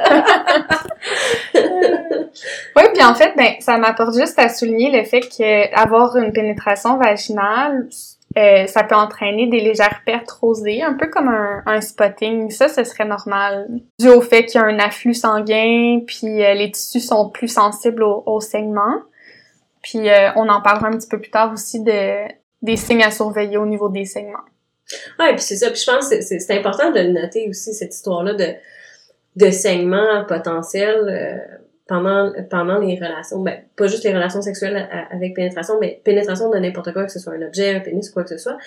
Oui, 2.75 2.83
puis 2.93 3.03
en 3.03 3.15
fait, 3.15 3.33
ben, 3.35 3.53
ça 3.59 3.77
m'apporte 3.77 4.15
juste 4.15 4.39
à 4.39 4.49
souligner 4.49 4.91
le 4.91 5.03
fait 5.03 5.21
que 5.21 5.75
avoir 5.75 6.15
une 6.15 6.31
pénétration 6.31 6.97
vaginale, 6.97 7.89
euh, 8.37 8.67
ça 8.67 8.83
peut 8.83 8.95
entraîner 8.95 9.47
des 9.47 9.59
légères 9.59 10.01
pertes 10.05 10.29
rosées, 10.29 10.83
un 10.83 10.93
peu 10.93 11.07
comme 11.07 11.27
un, 11.27 11.63
un 11.65 11.81
spotting. 11.81 12.51
Ça, 12.51 12.67
ce 12.67 12.83
serait 12.83 13.05
normal. 13.05 13.67
Dû 13.99 14.09
au 14.09 14.21
fait 14.21 14.45
qu'il 14.45 14.61
y 14.61 14.63
a 14.63 14.67
un 14.67 14.79
afflux 14.79 15.15
sanguin, 15.15 16.01
puis 16.05 16.43
euh, 16.43 16.53
les 16.53 16.71
tissus 16.71 16.99
sont 16.99 17.29
plus 17.29 17.47
sensibles 17.47 18.03
au, 18.03 18.23
au 18.25 18.39
saignement. 18.39 19.01
Puis 19.81 20.09
euh, 20.09 20.29
on 20.35 20.47
en 20.49 20.61
parlera 20.61 20.87
un 20.87 20.97
petit 20.97 21.07
peu 21.07 21.19
plus 21.19 21.31
tard 21.31 21.51
aussi 21.53 21.81
de 21.83 22.27
des 22.61 22.75
signes 22.75 23.03
à 23.03 23.11
surveiller 23.11 23.57
au 23.57 23.65
niveau 23.65 23.87
des 23.89 24.05
saignements. 24.05 24.39
Ouais, 25.19 25.29
puis 25.33 25.41
c'est 25.41 25.55
ça. 25.55 25.69
Puis 25.69 25.81
je 25.85 25.91
pense 25.91 26.09
que 26.09 26.21
c'est- 26.21 26.51
important 26.57 26.91
de 26.91 26.99
noter 26.99 27.47
aussi, 27.47 27.73
cette 27.73 27.95
histoire-là 27.95 28.33
de, 28.33 28.47
de 29.37 29.49
saignement 29.51 30.25
potentiel 30.27 30.97
euh, 31.07 31.57
pendant, 31.87 32.31
pendant 32.49 32.79
les 32.79 32.95
relations. 32.95 33.39
Ben, 33.39 33.61
pas 33.77 33.87
juste 33.87 34.03
les 34.03 34.13
relations 34.13 34.41
sexuelles 34.41 34.89
avec 35.09 35.35
pénétration, 35.35 35.75
mais 35.79 36.01
pénétration 36.03 36.49
de 36.49 36.57
n'importe 36.57 36.91
quoi, 36.91 37.05
que 37.05 37.11
ce 37.11 37.19
soit 37.19 37.33
un 37.33 37.41
objet, 37.43 37.75
un 37.75 37.79
pénis 37.79 38.09
quoi 38.09 38.23
que 38.23 38.29
ce 38.29 38.37
soit. 38.37 38.57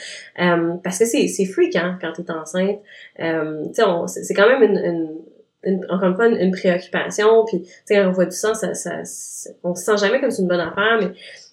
Euh, 0.40 0.74
parce 0.82 0.98
que 0.98 1.04
c'est 1.04 1.28
c'est 1.28 1.44
fréquent 1.44 1.96
quand 2.00 2.12
t'es 2.14 2.30
enceinte. 2.32 2.80
Euh, 3.20 3.64
c'est 4.06 4.34
quand 4.34 4.48
même 4.48 4.62
une... 4.62 4.78
une 4.78 5.16
une- 5.64 5.84
encore 5.90 6.08
une 6.08 6.14
fois, 6.16 6.26
une, 6.28 6.36
une 6.38 6.50
préoccupation, 6.52 7.44
puis 7.46 7.62
tu 7.62 7.68
sais, 7.86 8.04
on 8.04 8.10
voit 8.12 8.24
du 8.26 8.36
sang, 8.36 8.54
ça, 8.54 8.74
ça, 8.74 8.90
on 9.62 9.74
se 9.74 9.84
sent 9.84 9.96
jamais 9.98 10.20
comme 10.20 10.30
c'est 10.30 10.42
une 10.42 10.48
bonne 10.48 10.60
affaire, 10.60 10.98
mais 11.00 11.08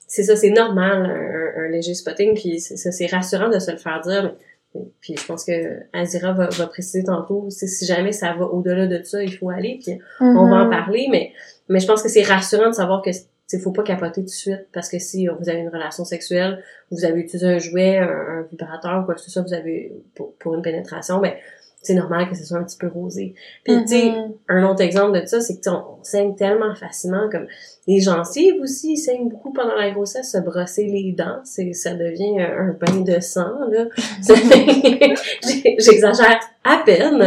c'est 0.07 0.23
ça, 0.23 0.35
c'est 0.35 0.49
normal, 0.49 1.05
un, 1.05 1.61
un 1.63 1.67
léger 1.69 1.93
spotting, 1.93 2.33
puis 2.33 2.59
c'est 2.59 2.77
ça, 2.77 2.91
c'est 2.91 3.05
rassurant 3.07 3.49
de 3.49 3.59
se 3.59 3.71
le 3.71 3.77
faire 3.77 4.01
dire, 4.01 4.23
mais 4.23 4.81
puis 5.01 5.15
je 5.17 5.25
pense 5.25 5.43
que 5.45 5.51
Azira 5.93 6.31
va, 6.33 6.47
va 6.49 6.67
préciser 6.67 7.03
tantôt, 7.03 7.47
si 7.49 7.85
jamais 7.85 8.11
ça 8.11 8.33
va 8.33 8.45
au-delà 8.45 8.85
de 8.87 9.01
ça, 9.03 9.21
il 9.23 9.35
faut 9.35 9.49
aller, 9.49 9.79
puis 9.83 9.97
on 10.19 10.47
va 10.49 10.57
en 10.57 10.65
Mhm. 10.65 10.69
parler, 10.69 11.07
mais, 11.11 11.31
mais 11.69 11.79
je 11.79 11.87
pense 11.87 12.01
que 12.03 12.09
c'est 12.09 12.21
rassurant 12.23 12.69
de 12.69 12.75
savoir 12.75 13.01
que 13.01 13.09
il 13.51 13.59
faut 13.59 13.71
pas 13.71 13.81
capoter 13.81 14.21
tout 14.21 14.25
de 14.25 14.27
suite, 14.29 14.67
parce 14.71 14.89
que 14.89 14.99
si 14.99 15.25
vous 15.27 15.49
avez 15.49 15.61
une 15.61 15.69
relation 15.69 16.05
sexuelle, 16.05 16.63
vous 16.91 17.03
avez 17.03 17.19
utilisé 17.19 17.47
un 17.47 17.57
jouet, 17.57 17.97
un, 17.97 18.07
un 18.07 18.41
vibrateur 18.51 19.03
quoi 19.05 19.15
que 19.15 19.21
ce 19.21 19.31
soit, 19.31 19.41
vous 19.41 19.55
avez 19.55 19.91
pour, 20.13 20.35
pour 20.35 20.53
une 20.53 20.61
pénétration, 20.61 21.19
ben 21.19 21.33
c'est 21.81 21.93
normal 21.93 22.29
que 22.29 22.35
ce 22.35 22.43
soit 22.43 22.57
un 22.57 22.63
petit 22.63 22.77
peu 22.77 22.87
rosé. 22.87 23.35
Puis 23.63 23.73
tu 23.83 23.87
sais, 23.87 24.09
Mhm. 24.11 24.33
un 24.49 24.69
autre 24.69 24.81
exemple 24.81 25.19
de 25.19 25.25
ça, 25.25 25.39
c'est 25.41 25.59
que 25.61 25.69
on, 25.69 25.99
on 25.99 26.03
saigne 26.03 26.35
tellement 26.35 26.75
facilement, 26.75 27.29
comme 27.31 27.47
les 27.87 28.01
gencives 28.01 28.61
aussi, 28.61 28.93
ils 28.93 28.97
saignent 28.97 29.29
beaucoup 29.29 29.51
pendant 29.53 29.75
la 29.75 29.89
grossesse, 29.91 30.31
se 30.31 30.37
brosser 30.39 30.85
les 30.85 31.13
dents, 31.17 31.39
c'est 31.43 31.71
ça 31.73 31.93
devient 31.95 32.39
un, 32.41 32.69
un 32.69 32.71
bain 32.73 33.01
de 33.01 33.19
sang 33.21 33.51
là. 33.71 33.85
J'exagère 35.79 36.39
à 36.63 36.81
peine. 36.85 37.21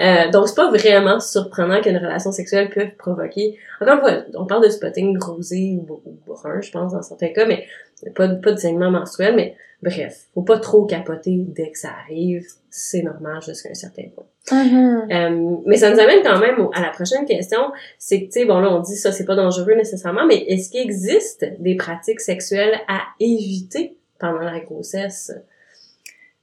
Euh, 0.00 0.30
donc 0.30 0.48
c'est 0.48 0.56
pas 0.56 0.70
vraiment 0.70 1.20
surprenant 1.20 1.80
qu'une 1.80 1.96
relation 1.96 2.32
sexuelle 2.32 2.68
puisse 2.70 2.90
provoquer. 2.98 3.56
Encore 3.80 3.94
une 3.94 4.00
fois, 4.00 4.12
on 4.34 4.46
parle 4.46 4.64
de 4.64 4.70
spotting 4.70 5.18
rosé 5.18 5.78
ou, 5.80 6.00
ou 6.04 6.16
brun, 6.26 6.60
je 6.60 6.70
pense 6.70 6.92
dans 6.92 7.02
certains 7.02 7.28
cas, 7.32 7.46
mais 7.46 7.64
pas 8.10 8.28
de- 8.28 8.40
pas 8.40 8.52
de 8.52 8.56
saignement 8.56 8.90
menstruel, 8.90 9.34
mais 9.36 9.54
bref, 9.82 10.26
faut 10.34 10.42
pas 10.42 10.58
trop 10.58 10.84
capoter 10.86 11.44
dès 11.48 11.70
que 11.70 11.78
ça 11.78 11.90
arrive, 12.04 12.46
c'est 12.70 13.02
normal 13.02 13.42
jusqu'à 13.42 13.70
un 13.70 13.74
certain 13.74 14.04
point. 14.14 14.24
Mhm. 14.50 15.08
Euh, 15.10 15.56
mais 15.66 15.76
ça 15.76 15.90
nous 15.90 16.00
amène 16.00 16.22
quand 16.22 16.38
même 16.38 16.68
à 16.74 16.80
la 16.80 16.90
prochaine 16.90 17.24
question, 17.26 17.58
c'est 17.98 18.20
que, 18.20 18.24
tu 18.26 18.32
sais, 18.32 18.44
bon 18.44 18.60
là, 18.60 18.70
on 18.72 18.80
dit 18.80 18.96
ça, 18.96 19.12
c'est 19.12 19.24
pas 19.24 19.36
dangereux 19.36 19.74
nécessairement, 19.74 20.26
mais 20.26 20.38
est-ce 20.48 20.70
qu'il 20.70 20.80
existe 20.80 21.44
des 21.60 21.76
pratiques 21.76 22.20
sexuelles 22.20 22.80
à 22.88 23.00
éviter 23.20 23.96
pendant 24.18 24.40
la 24.40 24.60
grossesse? 24.60 25.32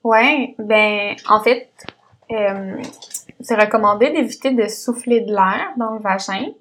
Ouais, 0.03 0.55
ben 0.59 1.15
en 1.29 1.41
fait, 1.41 1.69
euh, 2.31 2.75
c'est 3.41 3.55
recommandé 3.55 4.11
d'éviter 4.11 4.51
de 4.51 4.67
souffler 4.67 5.21
de 5.21 5.31
l'air 5.31 5.73
dans 5.77 5.93
le 5.95 5.99
vagin. 6.01 6.53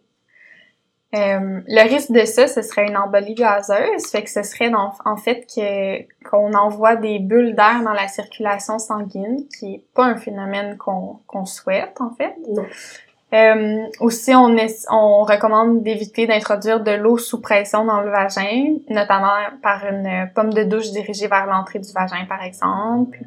Euh, 1.14 1.60
le 1.66 1.88
risque 1.88 2.12
de 2.12 2.24
ça, 2.26 2.46
ce 2.46 2.60
serait 2.60 2.86
une 2.86 2.96
embolie 2.96 3.34
gazeuse, 3.34 4.06
fait 4.10 4.22
que 4.24 4.30
ce 4.30 4.42
serait 4.42 4.68
dans- 4.68 4.92
en 5.06 5.16
fait 5.16 5.46
que 5.46 6.02
qu'on 6.28 6.52
envoie 6.52 6.96
des 6.96 7.18
bulles 7.18 7.54
d'air 7.54 7.80
dans 7.82 7.94
la 7.94 8.08
circulation 8.08 8.78
sanguine, 8.78 9.46
qui 9.58 9.76
est 9.76 9.84
pas 9.94 10.04
un 10.04 10.16
phénomène 10.16 10.76
qu'on 10.76 11.20
qu'on 11.26 11.46
souhaite 11.46 11.98
en 12.00 12.10
fait. 12.10 12.34
Non. 12.54 12.66
Euh, 13.34 13.84
aussi, 14.00 14.34
on, 14.34 14.56
est, 14.56 14.86
on 14.90 15.22
recommande 15.22 15.82
d'éviter 15.82 16.26
d'introduire 16.26 16.80
de 16.80 16.92
l'eau 16.92 17.18
sous 17.18 17.40
pression 17.42 17.84
dans 17.84 18.00
le 18.00 18.10
vagin, 18.10 18.76
notamment 18.88 19.32
par 19.62 19.84
une 19.86 20.30
pomme 20.34 20.52
de 20.52 20.64
douche 20.64 20.90
dirigée 20.92 21.28
vers 21.28 21.44
l'entrée 21.46 21.78
du 21.78 21.92
vagin, 21.92 22.24
par 22.26 22.42
exemple, 22.42 23.18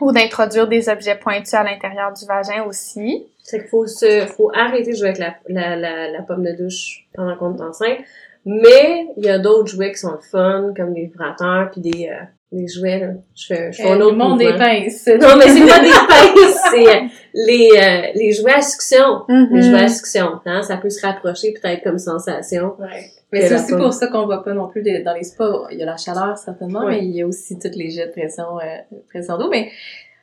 ou 0.00 0.12
d'introduire 0.12 0.68
des 0.68 0.88
objets 0.88 1.16
pointus 1.16 1.54
à 1.54 1.62
l'intérieur 1.62 2.12
du 2.12 2.24
vagin 2.26 2.64
aussi. 2.64 3.26
C'est 3.42 3.60
qu'il 3.60 3.68
faut 3.68 3.86
se, 3.86 4.26
faut 4.26 4.50
arrêter 4.54 4.92
de 4.92 4.96
jouer 4.96 5.08
avec 5.08 5.18
la, 5.18 5.34
la, 5.48 5.76
la, 5.76 6.10
la 6.10 6.22
pomme 6.22 6.44
de 6.44 6.52
douche 6.52 7.06
pendant 7.14 7.36
qu'on 7.36 7.56
est 7.56 7.62
enceinte. 7.62 7.98
Mais 8.44 9.06
il 9.16 9.24
y 9.24 9.28
a 9.28 9.38
d'autres 9.38 9.68
jouets 9.68 9.92
qui 9.92 9.98
sont 9.98 10.18
fun, 10.30 10.72
comme 10.76 10.94
des 10.94 11.02
vibrateurs 11.02 11.70
puis 11.70 11.80
des, 11.80 12.08
euh, 12.08 12.24
des 12.52 12.66
jouets, 12.66 12.98
là. 12.98 13.06
Je 13.36 13.46
fais, 13.46 13.72
je 13.72 13.82
fais 13.82 13.88
un 13.90 13.96
Le 13.96 14.06
autre 14.06 14.16
monde 14.16 14.38
des 14.38 14.52
pinces. 14.54 15.06
Non, 15.20 15.36
mais 15.38 15.48
c'est 15.48 15.66
pas 15.66 15.80
des 15.80 15.90
pinces, 16.08 16.60
c'est 16.70 16.88
euh, 16.96 17.00
les, 17.34 17.70
euh, 17.76 18.12
les 18.14 18.32
jouets 18.32 18.52
à 18.54 18.62
succion. 18.62 19.22
Les 19.28 19.34
Mhm. 19.36 19.62
jouets 19.62 19.84
à 19.84 19.88
succion, 19.88 20.40
hein, 20.46 20.62
ça 20.62 20.76
peut 20.76 20.90
se 20.90 21.04
rapprocher 21.06 21.52
peut-être 21.52 21.82
comme 21.84 21.98
sensation. 21.98 22.74
Ouais. 22.80 23.04
Mais 23.32 23.42
c'est 23.42 23.54
aussi 23.54 23.70
pomme. 23.70 23.82
pour 23.82 23.92
ça 23.92 24.08
qu'on 24.08 24.24
voit 24.26 24.42
pas 24.42 24.52
non 24.54 24.66
plus 24.68 24.82
des- 24.82 25.02
dans 25.04 25.14
les 25.14 25.22
spas. 25.22 25.68
Il 25.70 25.78
y 25.78 25.82
a 25.84 25.86
la 25.86 25.96
chaleur 25.96 26.36
certainement, 26.36 26.80
Ouais. 26.86 26.96
mais 26.98 27.04
il 27.04 27.10
y 27.14 27.22
a 27.22 27.26
aussi 27.26 27.56
toutes 27.58 27.76
les 27.76 27.88
jets 27.90 28.08
de 28.08 28.12
pression, 28.12 28.58
euh, 28.58 28.96
pression 29.08 29.38
d'eau. 29.38 29.48
Mais 29.48 29.70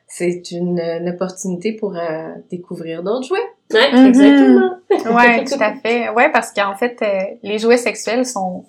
c'est 0.06 0.42
une, 0.50 0.78
une 0.78 1.08
opportunité 1.08 1.72
pour 1.72 1.96
euh, 1.96 2.28
découvrir 2.50 3.02
d'autres 3.02 3.26
jouets. 3.26 3.38
Ouais, 3.72 3.90
Mhm. 3.92 4.06
exactement. 4.06 4.70
Ouais, 5.16 5.44
tout 5.46 5.62
à 5.62 5.72
fait. 5.82 6.10
Ouais, 6.10 6.30
parce 6.30 6.52
qu'en 6.52 6.74
fait, 6.74 6.96
euh, 7.00 7.06
les 7.42 7.58
jouets 7.58 7.78
sexuels 7.78 8.26
sont, 8.26 8.64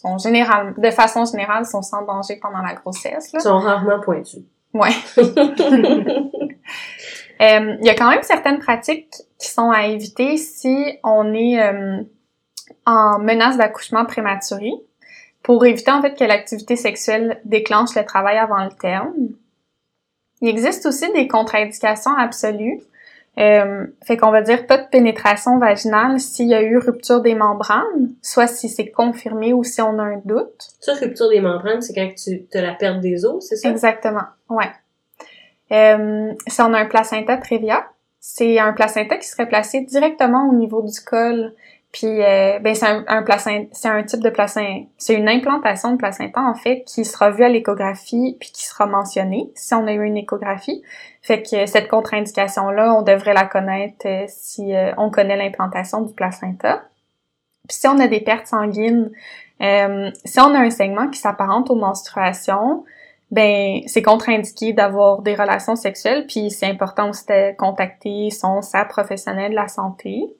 sont 0.00 0.18
généralement, 0.18 0.72
de 0.76 0.90
façon 0.90 1.24
générale, 1.24 1.66
sont 1.66 1.82
sans 1.82 2.02
danger 2.02 2.36
pendant 2.40 2.62
la 2.62 2.74
grossesse. 2.74 3.32
Là. 3.32 3.40
Ils 3.40 3.42
sont 3.42 3.58
rarement 3.58 4.00
pointus. 4.00 4.42
Ouais. 4.72 4.90
Euh, 7.40 7.76
Il 7.80 7.86
y 7.86 7.88
a 7.88 7.94
quand 7.94 8.10
même 8.10 8.22
certaines 8.22 8.58
pratiques 8.58 9.14
qui 9.38 9.48
sont 9.48 9.70
à 9.70 9.86
éviter 9.86 10.36
si 10.36 10.98
on 11.02 11.32
est 11.32 11.58
euh, 11.58 12.02
en 12.84 13.18
menace 13.18 13.56
d'accouchement 13.56 14.04
prématuré 14.04 14.70
pour 15.42 15.64
éviter 15.64 15.90
en 15.90 16.02
fait 16.02 16.14
que 16.18 16.24
l'activité 16.24 16.76
sexuelle 16.76 17.40
déclenche 17.46 17.94
le 17.94 18.04
travail 18.04 18.36
avant 18.36 18.62
le 18.62 18.70
terme. 18.70 19.14
Il 20.42 20.48
existe 20.48 20.84
aussi 20.84 21.10
des 21.12 21.28
contre-indications 21.28 22.14
absolues. 22.14 22.80
Euh, 23.38 23.86
fait 24.02 24.16
qu'on 24.16 24.30
va 24.30 24.42
dire 24.42 24.66
pas 24.66 24.76
de 24.76 24.88
pénétration 24.88 25.58
vaginale 25.58 26.18
s'il 26.18 26.48
y 26.48 26.54
a 26.54 26.62
eu 26.62 26.76
rupture 26.78 27.20
des 27.20 27.34
membranes, 27.34 28.10
soit 28.20 28.48
si 28.48 28.68
c'est 28.68 28.90
confirmé 28.90 29.52
ou 29.52 29.62
si 29.62 29.80
on 29.80 29.98
a 29.98 30.02
un 30.02 30.20
doute. 30.24 30.68
Ça, 30.80 30.94
rupture 30.94 31.30
des 31.30 31.40
membranes, 31.40 31.80
c'est 31.80 31.94
quand 31.94 32.10
tu 32.14 32.44
as 32.52 32.60
la 32.60 32.74
perte 32.74 33.00
des 33.00 33.24
os, 33.24 33.42
c'est 33.46 33.56
ça? 33.56 33.70
Exactement, 33.70 34.24
ouais. 34.48 34.70
Euh, 35.72 36.32
si 36.48 36.60
on 36.60 36.74
a 36.74 36.80
un 36.80 36.86
placenta 36.86 37.36
prévia, 37.36 37.86
c'est 38.18 38.58
un 38.58 38.72
placenta 38.72 39.16
qui 39.16 39.28
serait 39.28 39.48
placé 39.48 39.82
directement 39.82 40.48
au 40.48 40.54
niveau 40.54 40.82
du 40.82 41.00
col. 41.00 41.54
Puis, 41.92 42.22
euh, 42.22 42.60
ben 42.60 42.74
c'est 42.74 42.86
un, 42.86 43.04
un 43.08 43.24
c'est 43.72 43.88
un 43.88 44.02
type 44.04 44.20
de 44.20 44.30
placenta, 44.30 44.86
c'est 44.96 45.14
une 45.14 45.28
implantation 45.28 45.92
de 45.92 45.96
placenta 45.96 46.40
en 46.40 46.54
fait 46.54 46.84
qui 46.86 47.04
sera 47.04 47.30
vue 47.30 47.42
à 47.42 47.48
l'échographie 47.48 48.36
puis 48.38 48.50
qui 48.52 48.64
sera 48.64 48.86
mentionnée 48.86 49.50
si 49.56 49.74
on 49.74 49.86
a 49.88 49.92
eu 49.92 50.04
une 50.04 50.16
échographie. 50.16 50.82
Fait 51.22 51.42
que 51.42 51.66
cette 51.66 51.88
contre-indication 51.88 52.70
là, 52.70 52.94
on 52.94 53.02
devrait 53.02 53.34
la 53.34 53.44
connaître 53.44 54.06
euh, 54.06 54.24
si 54.28 54.74
euh, 54.74 54.92
on 54.98 55.10
connaît 55.10 55.36
l'implantation 55.36 56.02
du 56.02 56.14
placenta. 56.14 56.84
Puis 57.68 57.78
si 57.78 57.88
on 57.88 57.98
a 57.98 58.06
des 58.06 58.20
pertes 58.20 58.46
sanguines, 58.46 59.10
euh, 59.60 60.10
si 60.24 60.40
on 60.40 60.54
a 60.54 60.58
un 60.58 60.70
saignement 60.70 61.08
qui 61.08 61.18
s'apparente 61.18 61.70
aux 61.70 61.76
menstruations, 61.76 62.84
ben 63.32 63.80
c'est 63.86 64.02
contre-indiqué 64.02 64.72
d'avoir 64.72 65.22
des 65.22 65.34
relations 65.34 65.76
sexuelles, 65.76 66.26
puis 66.26 66.50
c'est 66.50 66.66
important 66.66 67.10
aussi 67.10 67.26
de 67.26 67.56
contacter 67.56 68.30
son 68.30 68.62
sa 68.62 68.84
professionnel 68.84 69.50
de 69.50 69.56
la 69.56 69.68
santé. 69.68 70.36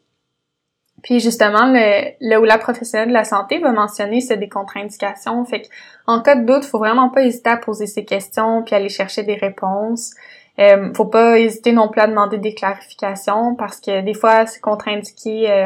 Puis 1.02 1.20
justement, 1.20 1.66
le, 1.66 2.12
le 2.20 2.40
ou 2.40 2.44
la 2.44 2.58
professionnelle 2.58 3.08
de 3.08 3.14
la 3.14 3.24
santé 3.24 3.58
va 3.58 3.72
mentionner 3.72 4.20
c'est 4.20 4.36
des 4.36 4.48
contre-indications. 4.48 5.44
Fait 5.44 5.68
en 6.06 6.20
cas 6.20 6.36
de 6.36 6.44
doute, 6.44 6.64
faut 6.64 6.78
vraiment 6.78 7.08
pas 7.08 7.22
hésiter 7.22 7.50
à 7.50 7.56
poser 7.56 7.86
ces 7.86 8.04
questions 8.04 8.62
puis 8.62 8.74
aller 8.74 8.88
chercher 8.88 9.22
des 9.22 9.34
réponses. 9.34 10.12
Euh, 10.58 10.92
faut 10.94 11.06
pas 11.06 11.38
hésiter 11.38 11.72
non 11.72 11.88
plus 11.88 12.00
à 12.00 12.06
demander 12.06 12.38
des 12.38 12.54
clarifications 12.54 13.54
parce 13.54 13.80
que 13.80 14.02
des 14.02 14.14
fois 14.14 14.46
c'est 14.46 14.60
contre-indiqué 14.60 15.50
euh, 15.50 15.64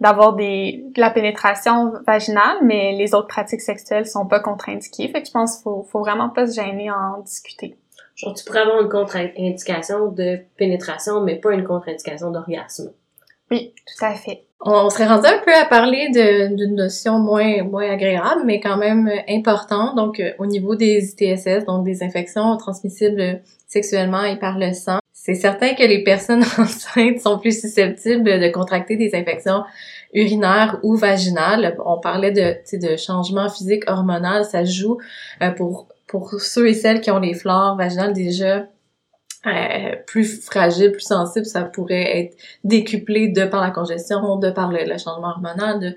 d'avoir 0.00 0.34
des 0.34 0.84
de 0.94 1.00
la 1.00 1.10
pénétration 1.10 1.92
vaginale, 2.06 2.56
mais 2.64 2.92
les 2.92 3.14
autres 3.14 3.28
pratiques 3.28 3.60
sexuelles 3.60 4.06
sont 4.06 4.26
pas 4.26 4.40
contre-indiquées. 4.40 5.08
Fait 5.08 5.20
que 5.20 5.28
je 5.28 5.32
pense 5.32 5.56
qu'il 5.56 5.64
faut, 5.64 5.82
faut 5.82 6.00
vraiment 6.00 6.30
pas 6.30 6.46
se 6.46 6.60
gêner 6.60 6.88
à 6.88 6.96
en 6.96 7.20
discuter. 7.20 7.76
Genre, 8.16 8.34
tu 8.34 8.44
pourrais 8.44 8.60
avoir 8.60 8.80
une 8.82 8.88
contre-indication 8.88 10.08
de 10.08 10.40
pénétration, 10.56 11.22
mais 11.22 11.36
pas 11.36 11.52
une 11.52 11.64
contre-indication 11.64 12.30
d'orgasme. 12.30 12.92
Oui, 13.50 13.74
tout 13.86 14.04
à 14.04 14.14
fait. 14.14 14.44
On 14.62 14.90
serait 14.90 15.06
rendu 15.06 15.26
un 15.26 15.38
peu 15.44 15.54
à 15.54 15.64
parler 15.64 16.10
d'une 16.10 16.74
notion 16.74 17.18
moins 17.18 17.62
moins 17.62 17.90
agréable, 17.90 18.42
mais 18.44 18.60
quand 18.60 18.76
même 18.76 19.10
importante. 19.28 19.96
Donc, 19.96 20.20
euh, 20.20 20.32
au 20.38 20.44
niveau 20.44 20.76
des 20.76 21.12
ITSS, 21.12 21.64
donc 21.64 21.84
des 21.84 22.02
infections 22.02 22.56
transmissibles 22.58 23.40
sexuellement 23.66 24.22
et 24.22 24.36
par 24.38 24.58
le 24.58 24.74
sang, 24.74 24.98
c'est 25.12 25.34
certain 25.34 25.74
que 25.74 25.82
les 25.82 26.04
personnes 26.04 26.42
enceintes 26.58 27.20
sont 27.20 27.38
plus 27.38 27.58
susceptibles 27.58 28.38
de 28.38 28.48
contracter 28.50 28.96
des 28.96 29.14
infections 29.14 29.62
urinaires 30.12 30.78
ou 30.82 30.96
vaginales. 30.96 31.76
On 31.84 31.98
parlait 31.98 32.32
de, 32.32 32.76
de 32.76 32.96
changement 32.96 33.48
physique 33.48 33.84
hormonal, 33.90 34.44
ça 34.44 34.64
joue 34.64 34.98
euh, 35.42 35.50
pour 35.50 35.88
pour 36.06 36.40
ceux 36.40 36.68
et 36.68 36.74
celles 36.74 37.00
qui 37.00 37.10
ont 37.12 37.20
les 37.20 37.34
flores 37.34 37.76
vaginales 37.76 38.12
déjà 38.12 38.66
euh, 39.46 39.96
plus 40.06 40.44
fragiles, 40.44 40.92
plus 40.92 41.00
sensibles, 41.00 41.46
ça 41.46 41.62
pourrait 41.62 42.18
être 42.18 42.36
décuplé 42.62 43.28
de 43.28 43.46
par 43.46 43.62
la 43.62 43.70
congestion, 43.70 44.36
de 44.36 44.50
par 44.50 44.70
le, 44.70 44.78
changement 44.98 45.28
hormonal, 45.28 45.80
de 45.80 45.94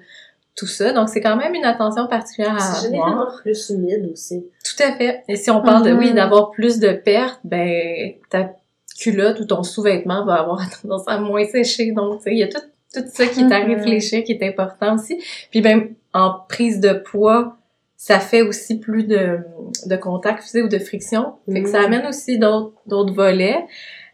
tout 0.56 0.68
ça. 0.68 0.94
Donc, 0.94 1.10
c'est 1.10 1.20
quand 1.20 1.36
même 1.36 1.54
une 1.54 1.66
attention 1.66 2.08
particulière 2.08 2.54
à 2.54 2.58
avoir. 2.58 2.76
C'est 2.76 2.88
généralement 2.88 3.28
plus 3.42 3.70
humide 3.70 4.10
aussi. 4.14 4.46
Tout 4.64 4.84
à 4.84 4.94
fait. 4.94 5.24
Et 5.28 5.36
si 5.36 5.52
on 5.52 5.62
parle 5.62 5.84
de, 5.86 5.92
oui, 5.92 6.12
mm-hmm. 6.12 6.16
d'avoir 6.16 6.52
plus 6.52 6.80
de 6.80 6.94
pertes, 6.94 7.42
ben, 7.44 8.14
ta 8.30 8.52
culotte 8.98 9.40
ou 9.42 9.46
ton 9.46 9.64
sous-vêtement 9.64 10.26
va 10.26 10.36
avoir 10.36 10.62
tendance 10.82 11.04
à 11.08 11.18
moins 11.20 11.44
sécher. 11.44 11.92
Donc, 11.92 12.20
tu 12.20 12.24
sais, 12.24 12.32
il 12.32 12.38
y 12.38 12.44
a 12.44 12.48
tout, 12.48 12.62
tout 12.94 13.04
ça 13.12 13.26
qui 13.26 13.42
est 13.42 13.44
à 13.44 13.48
mm-hmm. 13.48 13.76
réfléchir, 13.76 14.24
qui 14.24 14.32
est 14.32 14.48
important 14.48 14.96
aussi. 14.96 15.22
Puis 15.52 15.62
même 15.62 15.96
en 16.14 16.34
prise 16.48 16.80
de 16.80 16.94
poids, 16.94 17.58
ça 18.06 18.20
fait 18.20 18.42
aussi 18.42 18.82
plus 18.82 19.06
de, 19.06 19.40
de 19.86 19.96
contact 19.96 20.44
physique 20.44 20.66
ou 20.66 20.68
de 20.68 20.78
friction. 20.78 21.36
Fait 21.50 21.64
que 21.64 21.70
ça 21.70 21.80
mm. 21.80 21.86
amène 21.86 22.06
aussi 22.06 22.38
d'autres, 22.38 22.74
d'autres 22.86 23.14
volets. 23.14 23.64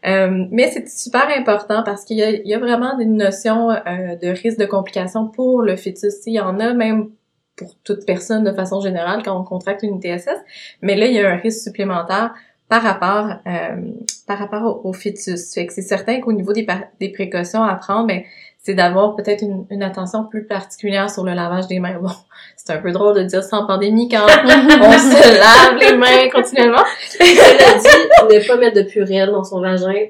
Euh, 0.06 0.46
mais 0.52 0.70
c'est 0.70 0.88
super 0.88 1.28
important 1.36 1.82
parce 1.84 2.04
qu'il 2.04 2.18
y 2.18 2.48
y 2.48 2.54
a 2.54 2.58
vraiment 2.60 3.00
une 3.00 3.16
notion 3.16 3.68
euh, 3.68 4.14
de 4.14 4.28
risque 4.28 4.60
de 4.60 4.66
complications 4.66 5.26
pour 5.26 5.62
le 5.62 5.74
fœtus. 5.74 6.24
Il 6.26 6.34
y 6.34 6.40
en 6.40 6.60
a 6.60 6.72
même 6.72 7.10
pour 7.56 7.74
toute 7.82 8.06
personne 8.06 8.44
de 8.44 8.52
façon 8.52 8.80
générale 8.80 9.22
quand 9.24 9.36
on 9.36 9.42
contracte 9.42 9.82
une 9.82 10.00
TSS, 10.00 10.38
mais 10.82 10.94
là, 10.94 11.06
il 11.06 11.14
y 11.14 11.20
a 11.20 11.28
un 11.28 11.36
risque 11.36 11.60
supplémentaire 11.60 12.32
par 12.68 12.82
rapport 12.82 13.40
euh, 13.48 13.90
par 14.28 14.38
rapport 14.38 14.86
au, 14.86 14.92
fœtus. 14.92 15.52
Fait 15.52 15.66
que 15.66 15.72
c'est 15.72 15.82
certain 15.82 16.20
qu'au 16.20 16.32
niveau 16.32 16.52
des, 16.52 16.64
des 17.00 17.08
précautions 17.08 17.64
à 17.64 17.74
prendre, 17.74 18.06
ben, 18.06 18.22
c'est 18.62 18.74
d'avoir 18.74 19.16
peut-être 19.16 19.42
une, 19.42 19.64
une, 19.70 19.82
attention 19.82 20.24
plus 20.24 20.44
particulière 20.44 21.10
sur 21.10 21.24
le 21.24 21.32
lavage 21.32 21.66
des 21.66 21.80
mains. 21.80 21.98
Bon, 22.00 22.10
c'est 22.56 22.72
un 22.72 22.78
peu 22.78 22.92
drôle 22.92 23.16
de 23.16 23.22
dire 23.22 23.42
ça 23.42 23.58
en 23.58 23.66
pandémie 23.66 24.08
quand 24.08 24.24
on 24.24 24.28
se 24.28 25.38
lave 25.38 25.78
les 25.80 25.96
mains 25.96 26.28
continuellement. 26.32 26.84
Cela 27.08 27.78
dit, 27.78 28.34
ne 28.34 28.46
pas 28.46 28.56
mettre 28.56 28.76
de 28.76 28.82
purée 28.82 29.26
dans 29.26 29.44
son 29.44 29.60
vagin. 29.60 30.06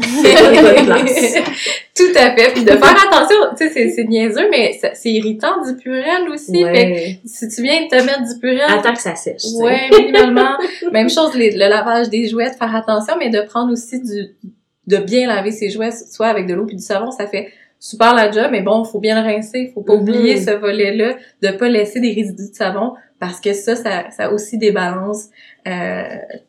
C'est 0.00 0.04
Tout 1.96 2.12
à 2.14 2.36
fait. 2.36 2.52
Puis 2.52 2.64
de 2.64 2.70
faire 2.70 3.06
attention, 3.06 3.36
tu 3.58 3.68
sais, 3.68 3.90
c'est 3.90 4.04
niaiseux, 4.04 4.48
mais 4.50 4.78
c'est 4.94 5.10
irritant 5.10 5.60
du 5.62 5.74
purel 5.76 6.28
aussi. 6.32 6.62
Fait 6.62 7.18
si 7.24 7.48
tu 7.48 7.62
viens 7.62 7.82
de 7.82 7.88
te 7.88 7.96
mettre 8.04 8.22
du 8.22 8.38
purel... 8.38 8.62
Attends 8.68 8.92
que 8.92 9.00
ça 9.00 9.16
sèche. 9.16 9.42
Ouais, 9.60 9.88
minimalement. 9.90 10.56
Même 10.92 11.10
chose, 11.10 11.32
le 11.34 11.68
lavage 11.68 12.10
des 12.10 12.28
jouets, 12.28 12.50
de 12.50 12.54
faire 12.54 12.74
attention, 12.76 13.14
mais 13.18 13.30
de 13.30 13.40
prendre 13.40 13.72
aussi 13.72 14.00
du 14.00 14.36
de 14.88 14.96
bien 14.96 15.26
laver 15.26 15.50
ses 15.50 15.68
jouets, 15.68 15.90
soit 15.90 16.28
avec 16.28 16.46
de 16.46 16.54
l'eau 16.54 16.64
puis 16.64 16.76
du 16.76 16.82
savon, 16.82 17.10
ça 17.10 17.26
fait 17.26 17.52
super 17.80 18.14
la 18.14 18.30
job, 18.30 18.48
mais 18.50 18.62
bon, 18.62 18.84
faut 18.84 19.00
bien 19.00 19.20
le 19.22 19.26
rincer, 19.26 19.70
faut 19.74 19.82
pas 19.82 19.94
mm-hmm. 19.94 20.00
oublier 20.00 20.40
ce 20.40 20.50
volet-là, 20.50 21.16
de 21.42 21.48
pas 21.56 21.68
laisser 21.68 22.00
des 22.00 22.12
résidus 22.12 22.50
de 22.50 22.54
savon, 22.54 22.94
parce 23.20 23.40
que 23.40 23.52
ça, 23.52 23.74
ça, 23.76 24.10
ça 24.10 24.32
aussi 24.32 24.58
débalance 24.58 25.26
euh, 25.66 26.02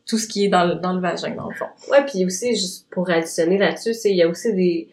tout 0.07 0.17
ce 0.17 0.27
qui 0.27 0.45
est 0.45 0.49
dans 0.49 0.65
le, 0.65 0.75
dans 0.75 0.93
le 0.93 1.01
vagin, 1.01 1.35
dans 1.35 1.49
le 1.49 1.55
fond. 1.55 1.65
Ouais, 1.91 2.05
puis 2.05 2.25
aussi, 2.25 2.55
juste 2.55 2.87
pour 2.91 3.09
additionner 3.09 3.57
là-dessus, 3.57 3.93
c'est 3.93 4.11
il 4.11 4.17
y 4.17 4.23
a 4.23 4.27
aussi 4.27 4.53
des... 4.53 4.87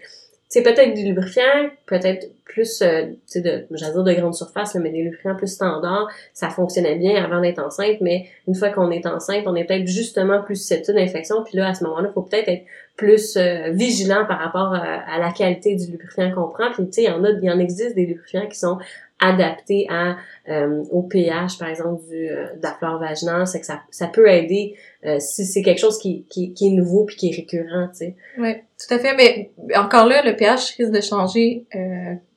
C'est 0.49 0.63
peut-être 0.63 0.95
du 0.95 1.05
lubrifiant, 1.05 1.43
peut-être 1.87 2.29
plus, 2.45 2.81
euh, 2.81 3.07
tu 3.07 3.17
sais, 3.27 3.41
de, 3.41 3.67
j'allais 3.73 3.93
dire 3.93 4.05
de 4.05 4.13
grande 4.13 4.35
surface, 4.35 4.75
mais 4.77 4.91
des 4.91 5.03
lubrifiants 5.03 5.35
plus 5.35 5.49
standards, 5.49 6.09
ça 6.33 6.49
fonctionnait 6.49 6.95
bien 6.95 7.23
avant 7.23 7.41
d'être 7.41 7.59
enceinte, 7.59 7.97
mais 8.01 8.27
une 8.47 8.55
fois 8.55 8.71
qu'on 8.71 8.91
est 8.91 9.05
enceinte, 9.07 9.43
on 9.47 9.57
est 9.57 9.65
peut-être 9.65 9.87
justement 9.87 10.41
plus 10.43 10.57
susceptible 10.57 10.97
d'infection, 10.97 11.43
puis 11.43 11.59
là, 11.59 11.69
à 11.69 11.75
ce 11.75 11.85
moment-là, 11.85 12.11
faut 12.15 12.23
peut-être 12.23 12.49
être 12.49 12.65
plus 12.97 13.37
euh, 13.37 13.71
vigilant 13.73 14.25
par 14.27 14.39
rapport 14.39 14.75
à, 14.75 15.19
la 15.19 15.31
qualité 15.31 15.75
du 15.75 15.91
lubrifiant 15.93 16.33
qu'on 16.33 16.49
prend. 16.49 16.73
Puis 16.73 16.87
tu 16.87 16.93
sais, 16.93 17.03
il 17.03 17.09
y 17.09 17.11
en 17.11 17.23
a, 17.25 17.31
il 17.31 17.45
y 17.45 17.51
en 17.51 17.59
existe 17.59 17.95
des 17.95 18.07
lubrifiants 18.07 18.49
qui 18.49 18.59
sont 18.59 18.79
adaptés 19.19 19.87
à 19.89 20.17
euh, 20.49 20.85
au 20.91 21.03
pH 21.03 21.59
par 21.59 21.69
exemple 21.69 22.05
du 22.07 22.29
euh, 22.29 22.55
de 22.55 22.63
la 22.63 22.73
flore 22.73 22.99
vaginale, 22.99 23.47
c'est 23.47 23.61
que 23.61 23.67
ça, 23.67 23.81
ça 23.91 24.09
peut 24.09 24.29
aider 24.29 24.75
si 25.19 25.45
c'est 25.47 25.63
quelque 25.63 25.79
chose 25.79 25.99
qui, 25.99 26.27
qui, 26.29 26.53
qui, 26.53 26.67
est 26.67 26.71
nouveau 26.71 27.05
puis 27.05 27.17
qui 27.17 27.31
est 27.31 27.37
récurrent, 27.37 27.89
tu 27.93 27.99
sais. 27.99 28.17
Oui, 28.39 28.55
tout 28.55 28.93
à 28.93 28.99
fait. 28.99 29.15
Mais 29.15 29.53
encore 29.77 30.07
là, 30.07 30.21
le 30.25 30.35
pH 30.35 30.75
risque 30.77 30.91
de 30.91 31.01
changer 31.01 31.65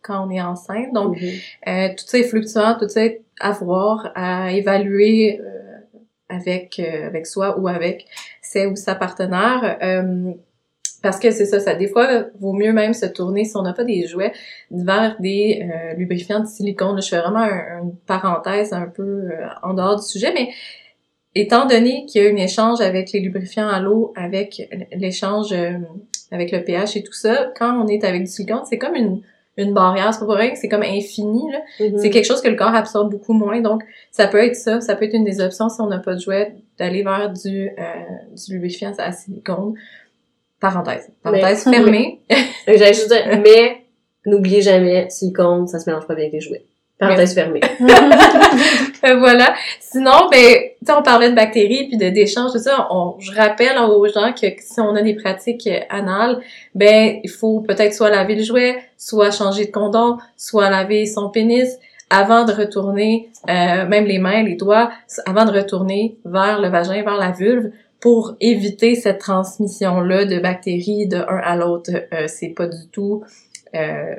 quand 0.04 0.28
on 0.28 0.30
est 0.30 0.40
enceinte. 0.40 0.94
Donc, 0.94 1.18
mm-hmm. 1.18 1.96
tout 1.96 2.06
ça 2.06 2.20
est 2.20 2.24
fluctuant, 2.24 2.78
tout 2.80 2.88
ça 2.88 3.06
est 3.06 3.24
à 3.40 3.54
voir, 3.54 4.12
à 4.14 4.52
évaluer 4.52 5.42
avec 6.30 6.78
avec 6.80 7.26
soi 7.26 7.60
ou 7.60 7.68
avec 7.68 8.06
ses 8.44 8.68
ou 8.68 8.76
sa 8.76 8.94
partenaire 8.94 9.80
parce 11.02 11.20
que 11.20 11.32
c'est 11.32 11.46
ça, 11.46 11.60
ça 11.60 11.76
des 11.76 11.88
fois 11.88 12.26
vaut 12.40 12.54
mieux 12.54 12.74
même 12.74 12.94
se 12.94 13.06
tourner 13.06 13.46
si 13.46 13.56
on 13.56 13.62
n'a 13.62 13.74
pas 13.74 13.84
des 13.84 14.08
jouets 14.08 14.34
vers 14.72 15.16
des 15.20 15.64
euh, 15.64 15.94
lubrifiants 15.94 16.42
de 16.42 16.48
silicone. 16.48 17.02
je 17.02 17.08
fais 17.08 17.20
vraiment 17.20 17.46
une 17.46 17.96
parenthèse 18.06 18.74
un 18.74 18.88
peu 18.88 19.04
euh, 19.04 19.48
en 19.64 19.74
dehors 19.74 19.98
du 19.98 20.06
sujet, 20.06 20.34
mais 20.34 20.50
étant 21.36 21.66
donné 21.66 22.06
qu'il 22.06 22.24
y 22.24 22.28
a 22.28 22.30
un 22.30 22.36
échange 22.36 22.82
avec 22.82 23.12
les 23.12 23.20
lubrifiants 23.22 23.68
à 23.68 23.80
l'eau, 23.80 24.14
avec 24.16 24.70
l'échange 24.96 25.54
euh, 25.54 25.78
avec 26.32 26.52
le 26.52 26.64
pH 26.64 26.96
et 26.96 27.04
tout 27.04 27.14
ça, 27.14 27.52
quand 27.58 27.82
on 27.82 27.88
est 27.88 28.04
avec 28.04 28.22
du 28.22 28.28
silicone, 28.28 28.64
c'est 28.70 28.78
comme 28.78 28.96
une 28.96 29.22
une 29.58 29.74
barrière, 29.74 30.14
c'est 30.14 30.22
pas 30.22 30.26
pour 30.26 30.36
rien 30.36 30.52
que 30.52 30.58
c'est 30.58 30.70
comme 30.70 30.84
infini 30.84 31.52
là. 31.52 31.60
Mm-hmm. 31.80 31.98
C'est 31.98 32.10
quelque 32.12 32.26
chose 32.26 32.42
que 32.42 32.48
le 32.48 32.56
corps 32.56 32.74
absorbe 32.74 33.12
beaucoup 33.12 33.34
moins, 33.34 33.60
donc 33.60 33.84
ça 34.10 34.28
peut 34.28 34.42
être 34.42 34.56
ça, 34.56 34.80
ça 34.80 34.96
peut 34.96 35.04
être 35.04 35.14
une 35.14 35.26
des 35.26 35.42
options 35.42 35.68
si 35.68 35.82
on 35.82 35.88
n'a 35.88 36.00
pas 36.00 36.16
de 36.16 36.22
jouet 36.22 36.56
d'aller 36.78 37.04
vers 37.04 37.34
du 37.34 37.70
du 37.70 38.54
lubrifiant 38.54 38.94
à 38.98 39.12
silicone 39.12 39.76
Parenthèse. 40.60 41.10
Parenthèse 41.24 41.64
fermée. 41.64 42.22
J'allais 42.68 42.94
juste 42.94 43.10
dire, 43.10 43.40
mais 43.44 43.84
n'oubliez 44.26 44.62
jamais, 44.62 45.10
silicone, 45.10 45.68
ça 45.68 45.80
se 45.80 45.90
mélange 45.90 46.06
pas 46.06 46.16
bien 46.16 46.26
avec 46.26 46.34
les 46.34 46.42
jouets. 46.42 46.66
Parenthèse 46.98 47.34
fermée. 47.34 47.62
voilà. 49.02 49.56
Sinon, 49.80 50.28
ben, 50.30 50.56
tu 50.86 50.92
on 50.92 51.02
parlait 51.02 51.30
de 51.30 51.36
bactéries 51.36 51.88
puis 51.88 51.98
de 51.98 52.10
d'échanges, 52.10 52.52
tout 52.52 52.60
ça. 52.60 52.88
On, 52.92 53.16
je 53.20 53.32
rappelle 53.34 53.78
aux 53.78 54.06
gens 54.08 54.34
que 54.34 54.48
si 54.60 54.82
on 54.82 54.94
a 54.96 55.02
des 55.02 55.16
pratiques 55.16 55.70
anales, 55.90 56.42
ben, 56.76 57.20
il 57.24 57.30
faut 57.30 57.62
peut-être 57.62 57.94
soit 57.94 58.10
laver 58.10 58.36
le 58.36 58.44
jouet, 58.44 58.84
soit 58.98 59.32
changer 59.32 59.68
de 59.68 59.72
condom, 59.72 60.18
soit 60.36 60.70
laver 60.70 61.06
son 61.06 61.30
pénis 61.30 61.78
avant 62.10 62.44
de 62.44 62.52
retourner, 62.52 63.30
euh, 63.50 63.88
même 63.88 64.06
les 64.06 64.20
mains, 64.20 64.44
les 64.44 64.56
doigts, 64.56 64.92
avant 65.26 65.46
de 65.46 65.52
retourner 65.52 66.18
vers 66.26 66.60
le 66.60 66.68
vagin, 66.70 67.04
vers 67.04 67.18
la 67.18 67.32
vulve, 67.32 67.72
pour 68.02 68.36
éviter 68.40 68.96
cette 68.96 69.20
transmission-là 69.20 70.26
de 70.26 70.40
bactéries 70.40 71.08
de 71.08 71.18
un 71.18 71.42
à 71.44 71.56
l'autre. 71.56 71.92
Euh, 72.14 72.28
c'est 72.28 72.50
pas 72.50 72.68
du 72.68 72.88
tout 72.92 73.24
euh, 73.76 74.16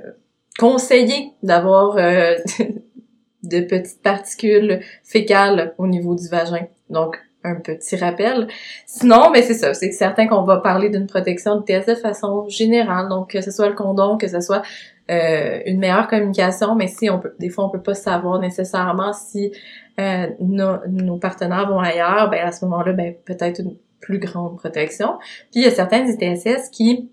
conseillé 0.59 1.33
d'avoir 1.43 1.97
euh, 1.97 2.37
de 3.43 3.61
petites 3.61 4.03
particules 4.03 4.81
fécales 5.03 5.75
au 5.79 5.87
niveau 5.87 6.15
du 6.15 6.29
vagin. 6.29 6.67
Donc, 6.91 7.19
un 7.43 7.55
petit 7.55 7.97
rappel. 7.97 8.49
Sinon, 8.87 9.31
ben, 9.33 9.43
c'est 9.43 9.55
ça, 9.55 9.73
c'est 9.73 9.93
certain 9.93 10.27
qu'on 10.27 10.43
va 10.43 10.59
parler 10.59 10.91
d'une 10.91 11.07
protection 11.07 11.57
de 11.57 11.65
TSF 11.65 11.87
de 11.87 11.95
façon 11.95 12.47
générale, 12.49 13.09
donc 13.09 13.31
que 13.31 13.41
ce 13.41 13.51
soit 13.51 13.69
le 13.69 13.75
condom, 13.75 14.19
que 14.19 14.29
ce 14.29 14.41
soit 14.41 14.63
euh, 15.11 15.61
une 15.67 15.79
meilleure 15.79 16.07
communication, 16.07 16.75
mais 16.75 16.87
si 16.87 17.11
on 17.11 17.19
peut, 17.19 17.35
des 17.39 17.49
fois 17.49 17.65
on 17.65 17.71
peut 17.71 17.83
pas 17.83 17.95
savoir 17.95 18.39
nécessairement 18.39 19.13
si 19.13 19.53
euh, 19.99 20.27
nos, 20.41 21.19
partenaires 21.19 21.69
vont 21.69 21.79
ailleurs, 21.79 22.31
ben 22.31 22.47
à 22.47 22.53
ce 22.53 22.65
moment-là, 22.65 22.93
ben 22.93 23.15
peut-être 23.25 23.61
une 23.61 23.77
plus 24.01 24.19
grande 24.19 24.57
protection. 24.57 25.19
Puis 25.51 25.61
il 25.61 25.63
y 25.63 25.67
a 25.67 25.71
certaines 25.71 26.09
ITSS 26.09 26.71
qui 26.71 27.11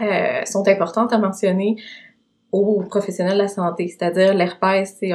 euh, 0.00 0.44
sont 0.44 0.66
importantes 0.68 1.12
à 1.12 1.18
mentionner 1.18 1.76
aux 2.52 2.82
professionnels 2.82 3.34
de 3.34 3.42
la 3.42 3.48
santé, 3.48 3.88
c'est-à-dire 3.88 4.32
l'herpès, 4.32 4.96
c'est 5.00 5.10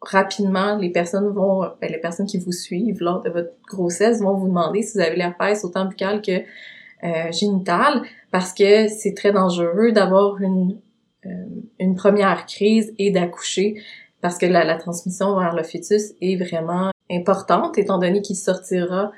rapidement 0.00 0.76
les 0.76 0.90
personnes 0.90 1.28
vont, 1.28 1.60
ben, 1.80 1.90
les 1.90 1.98
personnes 1.98 2.26
qui 2.26 2.38
vous 2.38 2.52
suivent 2.52 3.00
lors 3.00 3.22
de 3.22 3.30
votre 3.30 3.52
grossesse 3.68 4.20
vont 4.20 4.34
vous 4.34 4.48
demander 4.48 4.82
si 4.82 4.96
vous 4.96 5.04
avez 5.04 5.16
l'herpès 5.16 5.64
autant 5.64 5.84
buccal 5.84 6.22
que 6.22 6.42
euh, 7.04 7.32
génital, 7.32 8.02
parce 8.30 8.52
que 8.52 8.88
c'est 8.88 9.14
très 9.14 9.32
dangereux 9.32 9.92
d'avoir 9.92 10.40
une 10.40 10.78
euh, 11.24 11.28
une 11.78 11.94
première 11.94 12.46
crise 12.46 12.92
et 12.98 13.12
d'accoucher 13.12 13.80
parce 14.22 14.38
que 14.38 14.46
la, 14.46 14.64
la, 14.64 14.76
transmission 14.76 15.38
vers 15.38 15.54
le 15.54 15.62
fœtus 15.62 16.14
est 16.22 16.36
vraiment 16.36 16.90
importante 17.10 17.76
étant 17.76 17.98
donné 17.98 18.22
qu'il 18.22 18.36
sortira 18.36 19.12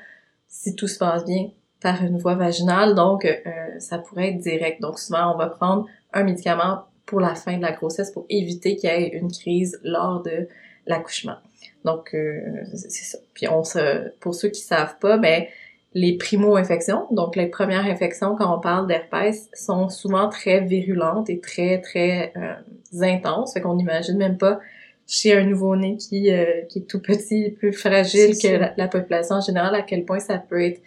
si 0.47 0.75
tout 0.75 0.87
se 0.87 0.97
passe 0.97 1.23
bien 1.23 1.51
par 1.81 2.03
une 2.03 2.17
voie 2.17 2.35
vaginale. 2.35 2.95
Donc 2.95 3.23
euh, 3.23 3.35
ça 3.79 3.99
pourrait 3.99 4.29
être 4.31 4.39
direct. 4.39 4.81
Donc 4.81 4.99
souvent 4.99 5.33
on 5.33 5.37
va 5.37 5.47
prendre 5.47 5.85
un 6.11 6.23
médicament 6.23 6.85
pour 7.05 7.19
la 7.19 7.35
fin 7.35 7.57
de 7.57 7.61
la 7.61 7.71
grossesse 7.71 8.11
pour 8.11 8.25
éviter 8.29 8.75
qu'il 8.75 8.89
y 8.89 8.93
ait 8.93 9.09
une 9.09 9.31
crise 9.31 9.79
lors 9.83 10.21
de 10.23 10.47
l'accouchement. 10.87 11.37
Donc 11.85 12.13
euh, 12.13 12.41
c'est 12.73 12.89
ça. 12.89 13.19
Puis 13.33 13.47
on 13.47 13.63
se 13.63 14.09
pour 14.19 14.33
ceux 14.33 14.49
qui 14.49 14.61
savent 14.61 14.97
pas 14.99 15.17
ben 15.17 15.45
les 15.93 16.17
primo-infections, 16.17 17.07
donc 17.11 17.37
les 17.37 17.47
premières 17.47 17.85
infections 17.85 18.35
quand 18.35 18.53
on 18.53 18.59
parle 18.59 18.85
d'herpès, 18.85 19.49
sont 19.53 19.87
souvent 19.87 20.27
très 20.27 20.59
virulentes 20.59 21.29
et 21.29 21.39
très, 21.39 21.79
très 21.79 22.33
euh, 22.35 23.01
intenses. 23.01 23.53
Fait 23.53 23.61
qu'on 23.61 23.75
n'imagine 23.75 24.17
même 24.17 24.37
pas 24.37 24.59
chez 25.07 25.37
un 25.37 25.45
nouveau-né 25.45 25.97
qui, 25.97 26.31
euh, 26.31 26.61
qui 26.69 26.79
est 26.79 26.89
tout 26.89 27.01
petit, 27.01 27.51
plus 27.51 27.73
fragile 27.73 28.37
que 28.37 28.77
la, 28.77 28.87
population 28.87 29.35
en 29.35 29.41
général, 29.41 29.75
à 29.75 29.81
quel 29.81 30.05
point 30.05 30.19
ça 30.19 30.37
peut 30.37 30.63
être 30.63 30.81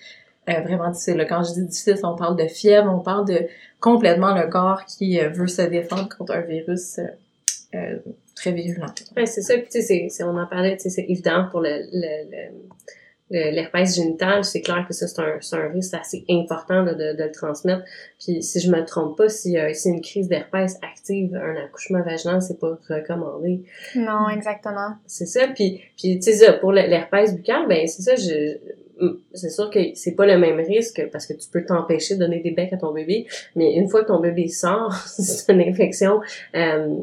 euh, 0.49 0.61
vraiment 0.62 0.91
difficile. 0.91 1.25
Quand 1.29 1.43
je 1.43 1.53
dis 1.53 1.66
difficile, 1.66 1.99
on 2.03 2.16
parle 2.16 2.37
de 2.37 2.47
fièvre, 2.47 2.93
on 2.93 3.01
parle 3.01 3.27
de 3.27 3.47
complètement 3.81 4.35
le 4.35 4.49
corps 4.49 4.85
qui 4.85 5.21
veut 5.21 5.47
se 5.47 5.62
défendre 5.62 6.09
contre 6.16 6.35
un 6.35 6.41
virus 6.41 6.99
très 8.35 8.53
virulent. 8.53 8.87
Ouais, 9.16 9.27
c'est 9.27 9.43
ça. 9.43 9.55
Puis, 9.59 9.69
tu 9.71 9.83
sais, 9.83 10.09
on 10.25 10.37
en 10.37 10.47
parlait, 10.47 10.77
tu 10.77 10.85
sais, 10.85 10.91
c'est 10.91 11.07
évident 11.09 11.47
pour 11.51 11.61
le, 11.61 11.87
le 11.93 12.51
l'herpès 13.31 13.97
génital, 13.97 14.45
c'est 14.45 14.61
clair 14.62 14.85
que 14.87 14.95
ça, 14.95 15.07
c'est 15.07 15.20
un, 15.20 15.61
un 15.61 15.68
risque 15.68 15.95
assez 15.95 16.24
important 16.31 16.85
de, 16.85 16.93
de, 16.93 17.22
le 17.22 17.33
transmettre. 17.33 17.83
Puis 18.18 18.43
si 18.43 18.61
je 18.61 18.70
me 18.70 18.85
trompe 18.85 19.16
pas, 19.18 19.29
si, 19.29 19.59
euh, 19.59 19.72
si 19.74 19.91
une 19.91 20.01
crise 20.01 20.29
d'herpès 20.29 20.76
active 20.83 21.35
un 21.35 21.64
accouchement 21.64 22.03
vaginal, 22.03 22.41
c'est 22.41 22.59
pas 22.59 22.79
recommandé. 22.89 23.62
Non, 23.95 24.29
exactement. 24.29 24.95
C'est 25.07 25.26
ça. 25.26 25.49
Puis, 25.49 25.83
puis 25.97 26.18
tu 26.18 26.22
sais 26.22 26.45
ça, 26.45 26.53
pour 26.55 26.72
l'herpès 26.72 27.35
buccal, 27.35 27.68
ben 27.68 27.87
c'est 27.87 28.03
ça, 28.03 28.16
je, 28.16 28.57
c'est 29.33 29.51
sûr 29.51 29.71
que 29.71 29.79
c'est 29.95 30.15
pas 30.15 30.27
le 30.27 30.39
même 30.39 30.59
risque 30.61 31.09
parce 31.13 31.27
que 31.27 31.35
tu 31.35 31.49
peux 31.51 31.65
t'empêcher 31.65 32.15
de 32.15 32.21
donner 32.21 32.41
des 32.41 32.51
becs 32.51 32.73
à 32.73 32.77
ton 32.77 32.93
bébé, 32.93 33.27
mais 33.55 33.75
une 33.75 33.89
fois 33.89 34.03
que 34.03 34.09
ton 34.09 34.21
bébé 34.21 34.49
sort, 34.49 34.93
c'est 35.07 35.53
une 35.53 35.61
infection 35.61 36.21
euh, 36.55 37.01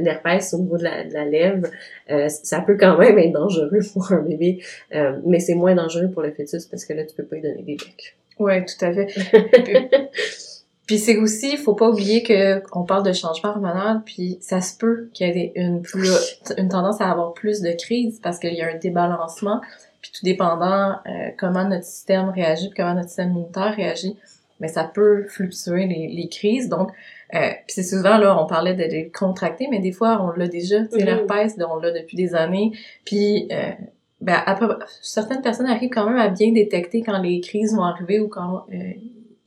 d'herpès 0.00 0.54
au 0.54 0.58
niveau 0.58 0.76
de 0.76 0.84
la, 0.84 1.04
de 1.04 1.12
la 1.12 1.24
lèvre, 1.24 1.66
euh, 2.10 2.28
ça 2.28 2.60
peut 2.60 2.76
quand 2.78 2.98
même 2.98 3.18
être 3.18 3.32
dangereux 3.32 3.80
pour 3.92 4.12
un 4.12 4.22
bébé, 4.22 4.62
euh, 4.94 5.18
mais 5.26 5.40
c'est 5.40 5.54
moins 5.54 5.74
dangereux 5.74 6.08
pour 6.08 6.22
le 6.22 6.32
fœtus 6.32 6.66
parce 6.66 6.84
que 6.84 6.92
là, 6.92 7.04
tu 7.04 7.14
peux 7.14 7.24
pas 7.24 7.36
lui 7.36 7.42
donner 7.42 7.62
des 7.62 7.76
becs. 7.76 8.16
Ouais, 8.38 8.64
tout 8.64 8.84
à 8.84 8.92
fait. 8.92 9.08
puis, 10.86 10.98
c'est 10.98 11.16
aussi, 11.16 11.50
il 11.52 11.58
faut 11.58 11.74
pas 11.74 11.88
oublier 11.88 12.22
que 12.22 12.62
on 12.72 12.84
parle 12.84 13.02
de 13.02 13.12
changement 13.12 13.50
hormonal, 13.50 14.02
puis 14.04 14.38
ça 14.40 14.60
se 14.60 14.76
peut 14.78 15.08
qu'il 15.12 15.26
y 15.26 15.30
ait 15.30 15.52
une 15.56 15.82
plus 15.82 16.40
une 16.56 16.68
tendance 16.68 17.00
à 17.00 17.10
avoir 17.10 17.34
plus 17.34 17.60
de 17.60 17.72
crises 17.72 18.20
parce 18.22 18.38
qu'il 18.38 18.54
y 18.54 18.62
a 18.62 18.68
un 18.68 18.78
débalancement 18.78 19.60
puis 20.00 20.10
tout 20.12 20.24
dépendant 20.24 20.96
euh, 21.06 21.30
comment 21.38 21.64
notre 21.64 21.84
système 21.84 22.28
réagit, 22.30 22.68
puis 22.68 22.76
comment 22.76 22.94
notre 22.94 23.08
système 23.08 23.30
immunitaire 23.30 23.74
réagit, 23.74 24.16
mais 24.60 24.68
ça 24.68 24.84
peut 24.84 25.24
fluctuer 25.28 25.86
les, 25.86 26.08
les 26.08 26.28
crises. 26.28 26.68
Donc, 26.68 26.90
euh, 27.34 27.50
c'est 27.66 27.82
souvent 27.82 28.16
là, 28.16 28.40
on 28.40 28.46
parlait 28.46 28.74
de 28.74 28.84
les 28.84 29.10
contracter, 29.10 29.68
mais 29.70 29.80
des 29.80 29.92
fois 29.92 30.20
on 30.22 30.30
l'a 30.30 30.48
déjà, 30.48 30.80
tu 30.84 30.90
sais, 30.90 30.98
mm-hmm. 30.98 31.04
l'herpès, 31.04 31.56
on 31.68 31.76
l'a 31.76 31.90
depuis 31.90 32.16
des 32.16 32.34
années. 32.34 32.72
Puis 33.04 33.48
euh, 33.52 33.72
ben 34.20 34.38
après, 34.46 34.66
certaines 35.02 35.42
personnes 35.42 35.66
arrivent 35.66 35.90
quand 35.90 36.06
même 36.06 36.18
à 36.18 36.28
bien 36.28 36.52
détecter 36.52 37.02
quand 37.02 37.18
les 37.18 37.40
crises 37.40 37.74
vont 37.74 37.84
arriver 37.84 38.18
ou 38.18 38.28
quand 38.28 38.64
euh, 38.72 38.92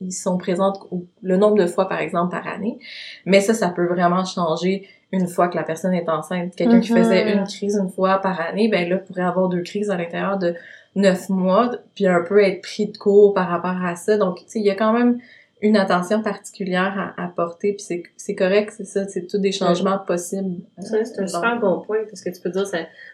ils 0.00 0.12
sont 0.12 0.38
présentes 0.38 0.78
le 1.22 1.36
nombre 1.36 1.56
de 1.56 1.66
fois 1.66 1.88
par 1.88 2.00
exemple 2.00 2.30
par 2.30 2.46
année. 2.46 2.78
Mais 3.26 3.40
ça, 3.40 3.52
ça 3.52 3.68
peut 3.68 3.86
vraiment 3.86 4.24
changer 4.24 4.88
une 5.12 5.28
fois 5.28 5.48
que 5.48 5.56
la 5.56 5.62
personne 5.62 5.92
est 5.92 6.08
enceinte. 6.08 6.54
Quelqu'un 6.56 6.80
qui 6.80 6.88
faisait 6.88 7.24
mm-hmm. 7.24 7.38
une 7.38 7.44
crise 7.44 7.76
une 7.76 7.90
fois 7.90 8.18
par 8.18 8.40
année, 8.40 8.68
ben 8.68 8.88
là, 8.88 8.96
pourrait 8.96 9.22
avoir 9.22 9.48
deux 9.48 9.62
crises 9.62 9.90
à 9.90 9.96
l'intérieur 9.96 10.38
de 10.38 10.54
neuf 10.96 11.28
mois, 11.28 11.70
puis 11.94 12.06
un 12.06 12.22
peu 12.22 12.42
être 12.42 12.62
pris 12.62 12.86
de 12.86 12.96
court 12.96 13.34
par 13.34 13.48
rapport 13.48 13.82
à 13.84 13.94
ça. 13.96 14.16
Donc, 14.16 14.38
tu 14.38 14.44
sais, 14.46 14.58
il 14.58 14.66
y 14.66 14.70
a 14.70 14.74
quand 14.74 14.92
même 14.92 15.18
une 15.62 15.76
attention 15.76 16.22
particulière 16.22 17.14
à, 17.16 17.24
apporter, 17.24 17.74
puis 17.74 18.02
c'est 18.16 18.34
correct, 18.34 18.74
c'est 18.76 18.84
ça, 18.84 19.06
c'est 19.06 19.26
tous 19.28 19.38
des 19.38 19.52
changements 19.52 19.98
possibles. 19.98 20.60
Euh, 20.78 20.82
c'est 21.04 21.20
un 21.20 21.26
super 21.26 21.60
bon 21.60 21.80
point, 21.80 22.04
parce 22.04 22.20
que 22.20 22.30
tu 22.30 22.40
peux 22.40 22.50
dire, 22.50 22.64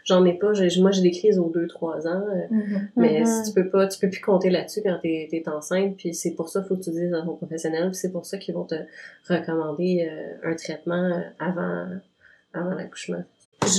j'en 0.05 0.25
ai 0.25 0.33
pas, 0.33 0.53
moi 0.79 0.91
j'ai 0.91 1.03
des 1.03 1.11
crises 1.11 1.39
aux 1.39 1.51
deux, 1.51 1.67
trois 1.67 2.07
ans, 2.07 2.25
euh, 2.27 2.55
mm-hmm. 2.55 2.89
mais 2.97 3.21
mm-hmm. 3.21 3.45
si 3.45 3.53
tu 3.53 3.63
peux 3.63 3.69
pas, 3.69 3.87
tu 3.87 4.01
peux 4.01 4.09
plus 4.09 4.23
compter 4.23 4.49
là-dessus 4.49 4.81
quand 4.83 4.99
t'es 5.03 5.29
es 5.31 5.49
enceinte, 5.49 5.97
puis 5.99 6.15
c'est 6.15 6.35
pour 6.35 6.49
ça 6.49 6.61
qu'il 6.61 6.69
faut 6.69 6.77
que 6.77 6.85
tu 6.85 6.91
dises 6.91 7.13
à 7.13 7.21
ton 7.21 7.37
professionnel, 7.37 7.95
c'est 7.95 8.11
pour 8.11 8.25
ça 8.25 8.39
qu'ils 8.39 8.55
vont 8.55 8.65
te 8.65 8.77
recommander 9.29 10.09
euh, 10.11 10.51
un 10.51 10.55
traitement 10.55 11.23
avant, 11.39 11.87
avant 12.55 12.75
l'accouchement 12.75 13.25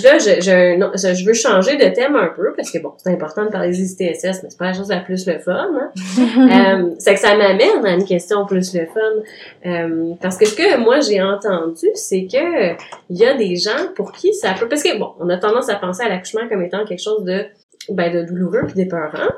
là, 0.04 0.18
je, 0.18 0.42
je, 0.42 1.14
je, 1.14 1.26
veux 1.26 1.34
changer 1.34 1.78
de 1.78 1.88
thème 1.94 2.16
un 2.16 2.28
peu 2.36 2.54
parce 2.56 2.72
que 2.72 2.80
bon, 2.80 2.94
c'est 2.98 3.12
important 3.12 3.46
de 3.46 3.50
parler 3.50 3.70
des 3.70 3.92
ITSS, 3.92 4.44
mais 4.44 4.50
c'est 4.50 4.58
pas 4.58 4.66
la 4.66 4.74
chose 4.74 4.90
la 4.90 5.00
plus 5.00 5.26
le 5.28 5.40
fun. 5.40 5.70
Hein? 5.74 5.92
euh, 6.88 6.96
c'est 7.00 7.14
que 7.14 7.20
ça 7.20 7.36
m'amène 7.36 7.86
à 7.86 7.92
une 7.94 8.06
question 8.06 8.46
plus 8.46 8.74
le 8.74 8.86
fun. 8.86 9.70
Euh, 9.70 10.14
parce 10.22 10.38
que 10.38 10.46
ce 10.46 10.56
que 10.56 10.78
moi 10.78 11.00
j'ai 11.00 11.22
entendu, 11.22 11.88
c'est 11.96 12.28
que 12.32 12.74
il 13.10 13.18
y 13.18 13.26
a 13.26 13.36
des 13.36 13.56
gens 13.56 13.94
pour 13.96 14.12
qui 14.12 14.34
ça 14.34 14.54
peut. 14.60 14.68
Parce 14.68 14.84
que 14.84 14.98
bon, 14.98 15.12
on 15.20 15.30
a 15.30 15.38
tendance 15.38 15.70
à 15.70 15.76
penser 15.76 16.04
à 16.04 16.10
l'accouchement 16.10 16.48
comme 16.50 16.64
étant 16.64 16.86
quelque 16.86 17.04
chose 17.04 17.24
de 17.24 17.46
ben 17.90 18.14
de 18.14 18.24
douloureux 18.24 18.64
puis 18.66 18.76
d'épeurant. 18.76 19.30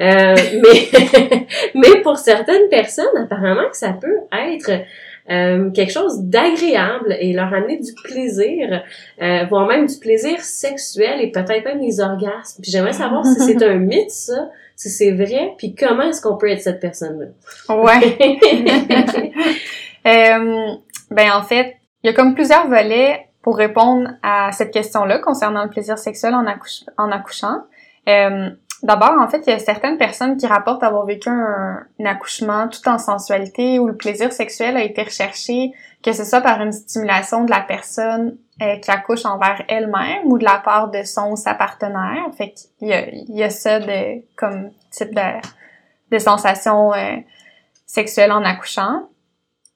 Euh, 0.00 0.34
mais 0.62 1.46
mais 1.74 2.00
pour 2.02 2.18
certaines 2.18 2.68
personnes, 2.68 3.16
apparemment 3.16 3.68
que 3.70 3.76
ça 3.76 3.92
peut 3.92 4.18
être 4.32 4.70
euh, 5.30 5.70
quelque 5.70 5.92
chose 5.92 6.22
d'agréable 6.22 7.16
et 7.20 7.32
leur 7.32 7.52
amener 7.52 7.78
du 7.78 7.92
plaisir, 8.04 8.82
euh, 9.20 9.44
voire 9.48 9.66
même 9.66 9.86
du 9.86 9.96
plaisir 9.98 10.40
sexuel 10.40 11.20
et 11.20 11.30
peut-être 11.30 11.64
même 11.64 11.80
des 11.80 12.00
orgasmes. 12.00 12.60
Puis 12.60 12.72
j'aimerais 12.72 12.92
savoir 12.92 13.24
si 13.24 13.38
c'est 13.40 13.62
un 13.62 13.76
mythe, 13.76 14.10
ça, 14.10 14.50
si 14.76 14.90
c'est 14.90 15.12
vrai, 15.12 15.54
puis 15.58 15.74
comment 15.74 16.02
est-ce 16.02 16.20
qu'on 16.20 16.36
peut 16.36 16.50
être 16.50 16.62
cette 16.62 16.80
personne-là? 16.80 17.26
Ouais. 17.74 18.18
euh, 20.06 20.74
ben 21.10 21.30
en 21.32 21.42
fait, 21.42 21.76
il 22.02 22.08
y 22.08 22.10
a 22.10 22.12
comme 22.14 22.34
plusieurs 22.34 22.68
volets 22.68 23.28
pour 23.42 23.56
répondre 23.56 24.10
à 24.22 24.50
cette 24.52 24.72
question-là 24.72 25.18
concernant 25.18 25.64
le 25.64 25.70
plaisir 25.70 25.98
sexuel 25.98 26.34
en, 26.34 26.46
accouch 26.46 26.84
en 26.98 27.10
accouchant. 27.12 27.62
Euh, 28.08 28.50
D'abord, 28.82 29.14
en 29.20 29.28
fait, 29.28 29.44
il 29.46 29.50
y 29.50 29.52
a 29.52 29.60
certaines 29.60 29.96
personnes 29.96 30.36
qui 30.36 30.46
rapportent 30.46 30.82
avoir 30.82 31.06
vécu 31.06 31.28
un, 31.28 31.86
accouchement 32.04 32.66
tout 32.68 32.86
en 32.88 32.98
sensualité 32.98 33.78
où 33.78 33.86
le 33.86 33.96
plaisir 33.96 34.32
sexuel 34.32 34.76
a 34.76 34.82
été 34.82 35.04
recherché, 35.04 35.72
que 36.02 36.12
ce 36.12 36.24
soit 36.24 36.40
par 36.40 36.60
une 36.60 36.72
stimulation 36.72 37.44
de 37.44 37.50
la 37.50 37.60
personne 37.60 38.36
euh, 38.60 38.76
qui 38.78 38.90
accouche 38.90 39.24
envers 39.24 39.62
elle-même 39.68 40.24
ou 40.24 40.36
de 40.36 40.44
la 40.44 40.58
part 40.58 40.90
de 40.90 41.04
son 41.04 41.30
ou 41.30 41.36
sa 41.36 41.54
partenaire. 41.54 42.24
Fait 42.36 42.50
qu'il 42.50 42.88
y 42.88 42.92
a, 42.92 43.08
il 43.08 43.36
y 43.36 43.44
a 43.44 43.50
ça 43.50 43.78
de, 43.78 44.22
comme 44.34 44.70
type 44.90 45.14
de, 45.14 45.40
de 46.10 46.18
sensation 46.18 46.92
euh, 46.92 47.18
sexuelle 47.86 48.32
en 48.32 48.44
accouchant. 48.44 49.08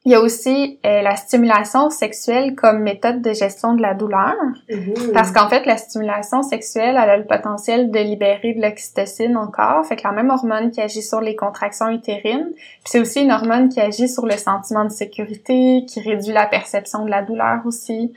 Il 0.07 0.13
y 0.13 0.15
a 0.15 0.21
aussi 0.21 0.79
euh, 0.87 1.03
la 1.03 1.17
stimulation 1.17 1.91
sexuelle 1.91 2.55
comme 2.55 2.79
méthode 2.79 3.23
de 3.23 3.33
gestion 3.33 3.75
de 3.75 3.83
la 3.83 3.93
douleur. 3.93 4.37
Mm-hmm. 4.71 5.11
Parce 5.13 5.33
qu'en 5.33 5.49
fait, 5.49 5.67
la 5.67 5.77
stimulation 5.77 6.43
sexuelle, 6.43 6.91
elle 6.91 7.11
a 7.11 7.17
le 7.17 7.25
potentiel 7.25 7.91
de 7.91 7.99
libérer 7.99 8.55
de 8.55 8.63
l'oxytocine 8.63 9.37
encore. 9.37 9.85
Fait 9.85 9.97
que 9.97 10.05
la 10.05 10.13
même 10.13 10.31
hormone 10.31 10.71
qui 10.71 10.81
agit 10.81 11.03
sur 11.03 11.21
les 11.21 11.35
contractions 11.35 11.89
utérines. 11.89 12.53
Puis 12.55 12.85
c'est 12.85 13.01
aussi 13.01 13.23
une 13.23 13.33
hormone 13.33 13.69
qui 13.69 13.81
agit 13.81 14.09
sur 14.09 14.27
le 14.27 14.37
sentiment 14.37 14.85
de 14.85 14.91
sécurité, 14.91 15.85
qui 15.89 16.01
réduit 16.01 16.33
la 16.33 16.47
perception 16.47 17.05
de 17.05 17.11
la 17.11 17.23
douleur 17.23 17.63
aussi. 17.65 18.15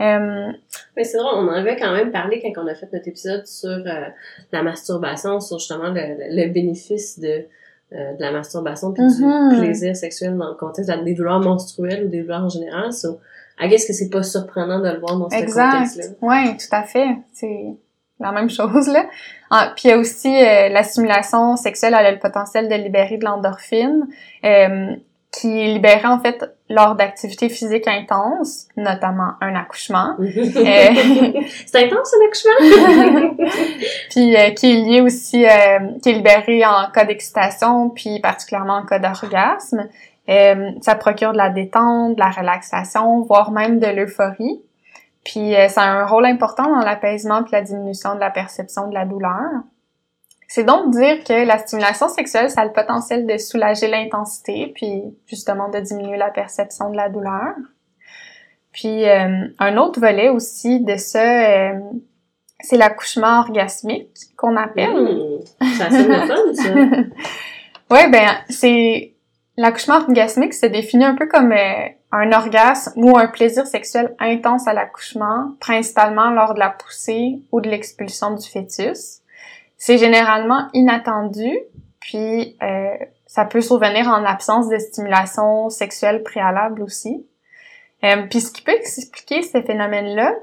Euh, 0.00 0.52
Mais 0.96 1.02
c'est 1.02 1.18
drôle, 1.18 1.34
on 1.34 1.48
en 1.48 1.54
avait 1.54 1.74
quand 1.76 1.92
même 1.92 2.12
parlé 2.12 2.40
quand 2.40 2.62
on 2.62 2.68
a 2.68 2.74
fait 2.76 2.88
notre 2.92 3.08
épisode 3.08 3.48
sur 3.48 3.68
euh, 3.68 4.06
la 4.52 4.62
masturbation, 4.62 5.40
sur 5.40 5.58
justement 5.58 5.92
le 5.92 6.52
bénéfice 6.52 7.18
de 7.18 7.46
euh, 7.94 8.14
de 8.14 8.22
la 8.22 8.32
masturbation 8.32 8.92
puis 8.92 9.06
du 9.06 9.22
mm-hmm. 9.22 9.58
plaisir 9.58 9.96
sexuel 9.96 10.36
dans 10.36 10.48
le 10.48 10.54
contexte 10.54 10.90
des 11.04 11.14
douleurs 11.14 11.40
menstruelles 11.40 12.06
ou 12.06 12.08
des 12.08 12.22
douleurs 12.22 12.44
en 12.44 12.48
général. 12.48 12.92
So, 12.92 13.20
I 13.60 13.68
guess 13.68 13.86
que 13.86 13.92
c'est 13.92 14.10
pas 14.10 14.22
surprenant 14.22 14.80
de 14.80 14.88
le 14.88 14.98
voir 14.98 15.18
dans 15.18 15.28
ce 15.28 15.36
contexte-là. 15.36 16.04
Oui, 16.20 16.56
tout 16.56 16.74
à 16.74 16.82
fait. 16.82 17.18
C'est 17.32 17.76
la 18.18 18.32
même 18.32 18.50
chose, 18.50 18.88
là. 18.88 19.06
Ah, 19.50 19.72
puis 19.76 19.88
il 19.88 19.90
y 19.90 19.92
a 19.92 19.98
aussi 19.98 20.28
euh, 20.28 20.68
la 20.68 20.82
stimulation 20.82 21.56
sexuelle, 21.56 21.94
elle 21.98 22.06
a 22.06 22.12
le 22.12 22.18
potentiel 22.18 22.68
de 22.68 22.74
libérer 22.74 23.18
de 23.18 23.24
l'endorphine. 23.24 24.06
Euh, 24.44 24.96
qui 25.32 25.60
est 25.60 26.04
en 26.04 26.20
fait 26.20 26.44
lors 26.72 26.94
d'activités 26.94 27.48
physiques 27.48 27.86
intenses, 27.86 28.66
notamment 28.76 29.34
un 29.40 29.54
accouchement. 29.54 30.16
Euh, 30.22 30.30
c'est 31.66 31.84
intense 31.84 32.14
un 32.14 32.26
accouchement? 32.26 33.44
puis 34.10 34.36
euh, 34.36 34.50
qui 34.50 34.72
est 34.72 34.76
lié 34.76 35.00
aussi, 35.00 35.44
euh, 35.44 35.98
qui 36.02 36.10
est 36.10 36.12
libéré 36.12 36.64
en 36.64 36.90
cas 36.90 37.04
d'excitation, 37.04 37.90
puis 37.90 38.20
particulièrement 38.20 38.78
en 38.78 38.84
cas 38.84 38.98
d'orgasme. 38.98 39.88
ça 40.26 40.94
procure 40.94 41.32
de 41.32 41.36
la 41.36 41.50
détente, 41.50 42.14
de 42.14 42.20
la 42.20 42.30
relaxation, 42.30 43.22
voire 43.22 43.50
même 43.50 43.78
de 43.78 43.86
l'euphorie. 43.86 44.62
Puis 45.24 45.54
ça 45.68 45.82
a 45.82 45.90
un 45.90 46.06
rôle 46.06 46.26
important 46.26 46.64
dans 46.64 46.84
l'apaisement 46.84 47.42
puis 47.42 47.52
la 47.52 47.62
diminution 47.62 48.14
de 48.14 48.20
la 48.20 48.30
perception 48.30 48.88
de 48.88 48.94
la 48.94 49.04
douleur. 49.04 49.50
C'est 50.54 50.64
donc 50.64 50.90
dire 50.90 51.24
que 51.24 51.46
la 51.46 51.56
stimulation 51.56 52.08
sexuelle, 52.08 52.50
ça 52.50 52.60
a 52.60 52.66
le 52.66 52.72
potentiel 52.72 53.26
de 53.26 53.38
soulager 53.38 53.88
l'intensité, 53.88 54.70
puis 54.74 55.02
justement 55.26 55.70
de 55.70 55.80
diminuer 55.80 56.18
la 56.18 56.28
perception 56.28 56.90
de 56.90 56.96
la 56.98 57.08
douleur. 57.08 57.54
Puis 58.70 59.08
euh, 59.08 59.46
un 59.58 59.76
autre 59.78 59.98
volet 59.98 60.28
aussi 60.28 60.80
de 60.80 60.98
ça, 60.98 61.22
euh, 61.22 61.80
c'est 62.60 62.76
l'accouchement 62.76 63.40
orgasmique 63.40 64.10
qu'on 64.36 64.54
appelle. 64.58 65.40
Mmh, 65.58 65.66
ça 65.78 65.88
sonne 65.88 66.08
le 66.08 66.26
fun, 66.26 66.52
ça. 66.52 66.74
ouais, 67.94 68.10
ben 68.10 68.28
c'est 68.50 69.14
l'accouchement 69.56 70.00
orgasmique 70.06 70.52
se 70.52 70.66
définit 70.66 71.06
un 71.06 71.14
peu 71.14 71.28
comme 71.28 71.52
euh, 71.52 71.88
un 72.12 72.30
orgasme 72.30 72.92
ou 73.02 73.16
un 73.16 73.28
plaisir 73.28 73.66
sexuel 73.66 74.14
intense 74.20 74.68
à 74.68 74.74
l'accouchement, 74.74 75.54
principalement 75.60 76.28
lors 76.28 76.52
de 76.52 76.58
la 76.58 76.68
poussée 76.68 77.40
ou 77.52 77.62
de 77.62 77.70
l'expulsion 77.70 78.34
du 78.34 78.46
fœtus. 78.46 79.21
C'est 79.84 79.98
généralement 79.98 80.68
inattendu, 80.74 81.58
puis 81.98 82.56
euh, 82.62 82.94
ça 83.26 83.44
peut 83.44 83.60
survenir 83.60 84.06
en 84.06 84.24
absence 84.24 84.68
de 84.68 84.78
stimulation 84.78 85.70
sexuelle 85.70 86.22
préalable 86.22 86.84
aussi. 86.84 87.26
Euh, 88.04 88.28
puis 88.30 88.40
ce 88.40 88.52
qui 88.52 88.62
peut 88.62 88.70
expliquer 88.70 89.42
ces 89.42 89.60
phénomènes-là, 89.60 90.36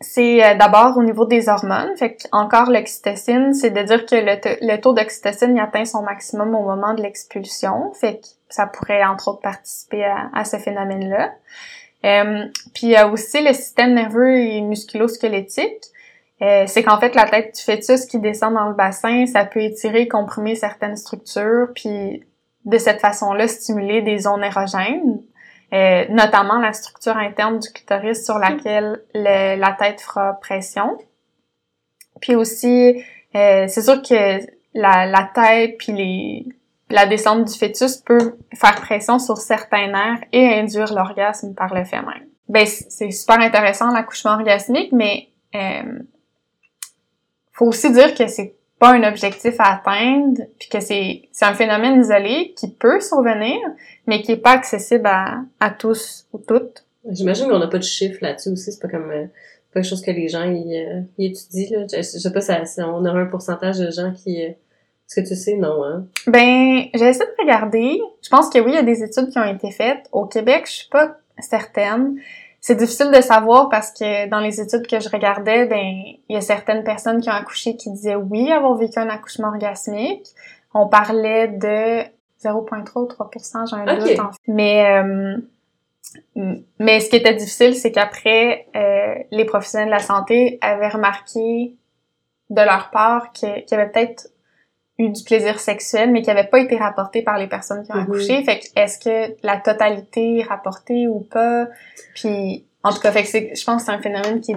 c'est 0.00 0.42
euh, 0.42 0.54
d'abord 0.54 0.96
au 0.96 1.02
niveau 1.02 1.26
des 1.26 1.50
hormones. 1.50 1.94
Fait 1.98 2.16
encore 2.32 2.70
l'oxytocine, 2.70 3.52
c'est 3.52 3.68
de 3.68 3.82
dire 3.82 4.06
que 4.06 4.16
le, 4.16 4.80
taux 4.80 4.94
d'oxytocine 4.94 5.58
atteint 5.58 5.84
son 5.84 6.00
maximum 6.00 6.54
au 6.54 6.62
moment 6.62 6.94
de 6.94 7.02
l'expulsion. 7.02 7.92
Fait 8.00 8.14
que 8.14 8.26
ça 8.48 8.66
pourrait 8.66 9.04
entre 9.04 9.28
autres 9.28 9.42
participer 9.42 10.10
à, 10.32 10.46
ce 10.46 10.56
phénomène-là. 10.56 11.34
Euh, 12.06 12.46
puis 12.72 12.86
il 12.86 12.90
y 12.92 12.96
a 12.96 13.08
aussi 13.08 13.42
le 13.42 13.52
système 13.52 13.92
nerveux 13.92 14.38
et 14.38 14.62
musculo-squelettique. 14.62 15.92
Euh, 16.40 16.64
c'est 16.66 16.82
qu'en 16.82 17.00
fait 17.00 17.14
la 17.14 17.28
tête 17.28 17.56
du 17.56 17.62
fœtus 17.62 18.06
qui 18.06 18.18
descend 18.20 18.54
dans 18.54 18.68
le 18.68 18.74
bassin, 18.74 19.26
ça 19.26 19.44
peut 19.44 19.60
étirer, 19.60 20.06
comprimer 20.06 20.54
certaines 20.54 20.96
structures, 20.96 21.68
puis 21.74 22.24
de 22.64 22.78
cette 22.78 23.00
façon-là 23.00 23.48
stimuler 23.48 24.02
des 24.02 24.18
zones 24.18 24.44
érogènes. 24.44 25.22
Euh, 25.74 26.06
notamment 26.08 26.58
la 26.58 26.72
structure 26.72 27.16
interne 27.16 27.58
du 27.58 27.68
clitoris 27.70 28.24
sur 28.24 28.38
laquelle 28.38 29.02
la 29.12 29.76
tête 29.78 30.00
fera 30.00 30.34
pression. 30.40 30.96
Puis 32.22 32.34
aussi, 32.36 33.02
euh, 33.34 33.66
c'est 33.68 33.82
sûr 33.82 34.00
que 34.00 34.40
la, 34.74 35.04
la 35.04 35.30
tête 35.34 35.76
puis 35.78 35.92
les, 35.92 36.46
la 36.90 37.06
descente 37.06 37.44
du 37.44 37.58
fœtus 37.58 37.98
peut 37.98 38.38
faire 38.54 38.76
pression 38.76 39.18
sur 39.18 39.36
certains 39.36 39.88
nerfs 39.88 40.24
et 40.32 40.46
induire 40.58 40.92
l'orgasme 40.94 41.54
par 41.54 41.74
le 41.74 41.84
fait. 41.84 41.98
Ben, 42.48 42.66
c'est 42.66 43.10
super 43.10 43.38
intéressant 43.40 43.90
l'accouchement 43.92 44.32
orgasmique, 44.32 44.92
mais 44.92 45.28
euh, 45.54 45.98
faut 47.58 47.66
aussi 47.66 47.92
dire 47.92 48.14
que 48.14 48.26
c'est 48.28 48.54
pas 48.78 48.92
un 48.92 49.02
objectif 49.02 49.56
à 49.58 49.74
atteindre, 49.74 50.42
puis 50.58 50.68
que 50.68 50.80
c'est 50.80 51.22
c'est 51.32 51.44
un 51.44 51.54
phénomène 51.54 52.00
isolé 52.00 52.54
qui 52.56 52.70
peut 52.70 53.00
survenir, 53.00 53.58
mais 54.06 54.22
qui 54.22 54.32
est 54.32 54.36
pas 54.36 54.52
accessible 54.52 55.06
à, 55.06 55.40
à 55.58 55.70
tous 55.70 56.26
ou 56.32 56.38
toutes. 56.38 56.84
J'imagine 57.10 57.48
qu'on 57.48 57.58
n'a 57.58 57.66
pas 57.66 57.78
de 57.78 57.84
chiffres 57.84 58.18
là-dessus 58.22 58.50
aussi, 58.50 58.72
c'est 58.72 58.80
pas 58.80 58.88
comme 58.88 59.10
euh, 59.10 59.26
pas 59.72 59.80
quelque 59.80 59.90
chose 59.90 60.02
que 60.02 60.10
les 60.10 60.28
gens 60.28 60.44
ils, 60.44 60.76
euh, 60.76 61.00
étudient 61.18 61.80
là. 61.80 61.86
Je, 61.92 62.02
sais 62.02 62.32
pas 62.32 62.40
si 62.40 62.80
on 62.80 63.04
aura 63.04 63.18
un 63.18 63.26
pourcentage 63.26 63.78
de 63.78 63.90
gens 63.90 64.12
qui 64.12 64.44
euh, 64.44 64.50
est-ce 64.50 65.20
que 65.20 65.26
tu 65.26 65.34
sais? 65.34 65.56
Non 65.56 65.82
hein? 65.84 66.04
Ben, 66.26 66.82
j'ai 66.94 67.08
essayé 67.08 67.24
de 67.24 67.42
regarder. 67.42 67.98
Je 68.22 68.28
pense 68.28 68.50
que 68.50 68.58
oui, 68.58 68.72
il 68.72 68.74
y 68.74 68.78
a 68.78 68.82
des 68.82 69.02
études 69.02 69.30
qui 69.30 69.38
ont 69.38 69.44
été 69.44 69.70
faites 69.70 70.06
au 70.12 70.26
Québec, 70.26 70.64
je 70.66 70.72
suis 70.72 70.88
pas 70.88 71.16
certaine. 71.40 72.20
C'est 72.60 72.74
difficile 72.74 73.10
de 73.10 73.20
savoir 73.20 73.68
parce 73.68 73.92
que 73.92 74.28
dans 74.28 74.40
les 74.40 74.60
études 74.60 74.86
que 74.86 74.98
je 75.00 75.08
regardais, 75.08 75.66
ben 75.66 75.84
il 76.28 76.34
y 76.34 76.36
a 76.36 76.40
certaines 76.40 76.82
personnes 76.82 77.20
qui 77.20 77.28
ont 77.28 77.34
accouché 77.34 77.76
qui 77.76 77.90
disaient 77.90 78.16
oui 78.16 78.50
avoir 78.50 78.74
vécu 78.76 78.98
un 78.98 79.08
accouchement 79.08 79.48
orgasmique. 79.48 80.26
On 80.74 80.88
parlait 80.88 81.48
de 81.48 82.02
0.3 82.44 82.90
ou 82.96 83.06
3 83.06 83.30
j'ai 83.66 83.76
un 83.76 83.96
doute. 83.96 84.18
En 84.18 84.32
fait. 84.32 84.38
Mais 84.48 85.00
euh, 85.00 85.36
mais 86.78 87.00
ce 87.00 87.10
qui 87.10 87.16
était 87.16 87.34
difficile, 87.34 87.74
c'est 87.74 87.92
qu'après 87.92 88.66
euh, 88.74 89.14
les 89.30 89.44
professionnels 89.44 89.88
de 89.88 89.92
la 89.92 89.98
santé 89.98 90.58
avaient 90.60 90.88
remarqué 90.88 91.76
de 92.50 92.62
leur 92.62 92.90
part 92.90 93.32
qu'il 93.32 93.64
y 93.70 93.74
avait 93.74 93.90
peut-être 93.90 94.28
eu 94.98 95.10
du 95.10 95.22
plaisir 95.22 95.60
sexuel, 95.60 96.10
mais 96.10 96.22
qui 96.22 96.28
n'avait 96.28 96.48
pas 96.48 96.58
été 96.58 96.76
rapporté 96.76 97.22
par 97.22 97.38
les 97.38 97.46
personnes 97.46 97.84
qui 97.84 97.92
ont 97.92 97.96
mhm. 97.96 98.02
accouché. 98.02 98.42
Fait 98.44 98.58
que 98.58 98.66
est-ce 98.76 98.98
que 98.98 99.36
la 99.44 99.56
totalité 99.56 100.38
est 100.38 100.42
rapportée 100.42 101.06
ou 101.06 101.20
pas? 101.20 101.68
Puis, 102.14 102.64
en 102.82 102.92
tout 102.92 103.00
cas, 103.00 103.12
fait 103.12 103.22
que 103.22 103.54
je 103.54 103.64
pense 103.64 103.82
que 103.82 103.86
c'est 103.86 103.92
un 103.92 104.00
phénomène 104.02 104.40
qui, 104.40 104.54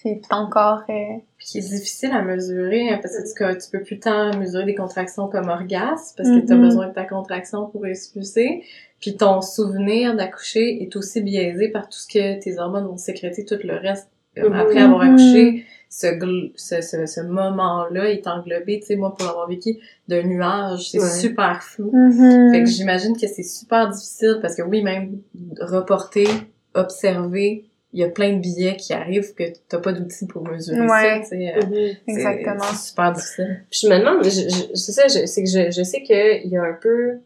qui 0.00 0.08
est 0.08 0.22
encore... 0.30 0.82
Euh... 0.88 1.16
qui 1.40 1.58
est 1.58 1.68
difficile 1.68 2.12
à 2.12 2.22
mesurer, 2.22 2.90
hein, 2.90 3.00
parce 3.02 3.34
que 3.34 3.52
tu, 3.54 3.70
peux 3.72 3.82
plus 3.82 3.98
tant 3.98 4.36
mesurer 4.36 4.64
des 4.64 4.76
contractions 4.76 5.28
comme 5.28 5.48
orgasme, 5.48 6.14
parce 6.16 6.28
que 6.28 6.46
tu 6.46 6.52
as 6.52 6.56
mhm. 6.56 6.62
besoin 6.62 6.88
de 6.88 6.94
ta 6.94 7.04
contraction 7.04 7.66
pour 7.66 7.84
expulser. 7.86 8.62
Puis 9.00 9.16
ton 9.16 9.40
souvenir 9.42 10.14
d'accoucher 10.14 10.82
est 10.82 10.94
aussi 10.94 11.20
biaisé 11.20 11.68
par 11.68 11.88
tout 11.88 11.98
ce 11.98 12.06
que 12.06 12.40
tes 12.40 12.58
hormones 12.58 12.86
vont 12.86 12.96
sécréter, 12.96 13.44
tout 13.44 13.58
le 13.62 13.76
reste, 13.76 14.08
euh, 14.38 14.48
mhm. 14.48 14.54
après 14.54 14.80
avoir 14.80 15.00
accouché 15.02 15.64
ce, 15.96 16.80
ce, 16.80 17.06
ce, 17.06 17.20
moment-là 17.20 18.10
est 18.10 18.26
englobé, 18.26 18.80
tu 18.80 18.86
sais, 18.86 18.96
moi, 18.96 19.14
pour 19.14 19.26
l'avoir 19.26 19.48
vécu, 19.48 19.78
d'un 20.08 20.24
nuage, 20.24 20.90
c'est 20.90 21.20
super 21.20 21.62
flou. 21.62 21.92
Mm-hmm. 21.92 22.50
Fait 22.52 22.64
que 22.64 22.68
j'imagine 22.68 23.16
que 23.16 23.28
c'est 23.28 23.44
super 23.44 23.88
difficile 23.90 24.38
parce 24.42 24.56
que 24.56 24.62
oui, 24.62 24.82
même 24.82 25.20
reporter, 25.60 26.26
observer, 26.74 27.64
il 27.92 28.00
y 28.00 28.04
a 28.04 28.08
plein 28.08 28.32
de 28.32 28.40
billets 28.40 28.74
qui 28.76 28.92
arrivent 28.92 29.34
que 29.34 29.44
t'as 29.68 29.78
pas 29.78 29.92
d'outils 29.92 30.26
pour 30.26 30.42
mesurer 30.48 30.88
ça, 30.88 31.18
tu 31.20 31.26
sais. 31.26 31.54
Euh, 31.54 31.60
mm-hmm. 31.60 31.96
Exactement. 32.08 32.64
C'est 32.72 32.88
super 32.88 33.12
difficile. 33.12 33.64
Puis 33.70 33.80
je 33.84 33.88
me 33.88 33.98
demande, 33.98 34.24
c'est 34.24 34.92
ça, 34.92 35.08
c'est 35.08 35.44
que 35.44 35.48
je, 35.48 35.70
je 35.70 35.82
sais 35.84 36.02
qu'il 36.02 36.50
y 36.50 36.56
a 36.56 36.62
un 36.62 36.76
peu 36.80 37.20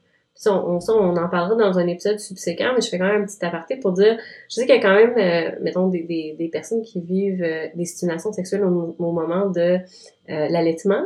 on, 0.46 0.78
en 1.16 1.28
parlera 1.28 1.56
dans 1.56 1.78
un 1.78 1.86
épisode 1.86 2.20
subséquent, 2.20 2.72
mais 2.74 2.80
je 2.80 2.88
fais 2.88 2.98
quand 2.98 3.06
même 3.06 3.22
un 3.22 3.26
petit 3.26 3.44
aparté 3.44 3.76
pour 3.76 3.92
dire, 3.92 4.18
je 4.48 4.54
sais 4.54 4.66
qu'il 4.66 4.74
y 4.74 4.78
a 4.78 4.80
quand 4.80 4.94
même, 4.94 5.14
euh, 5.18 5.58
mettons, 5.62 5.88
des, 5.88 6.02
des, 6.02 6.36
des, 6.38 6.48
personnes 6.48 6.82
qui 6.82 7.00
vivent 7.00 7.42
euh, 7.42 7.66
des 7.74 7.84
stimulations 7.84 8.32
sexuelles 8.32 8.64
au, 8.64 9.12
moment 9.12 9.50
de 9.50 9.60
euh, 9.70 9.78
l'allaitement, 10.26 11.04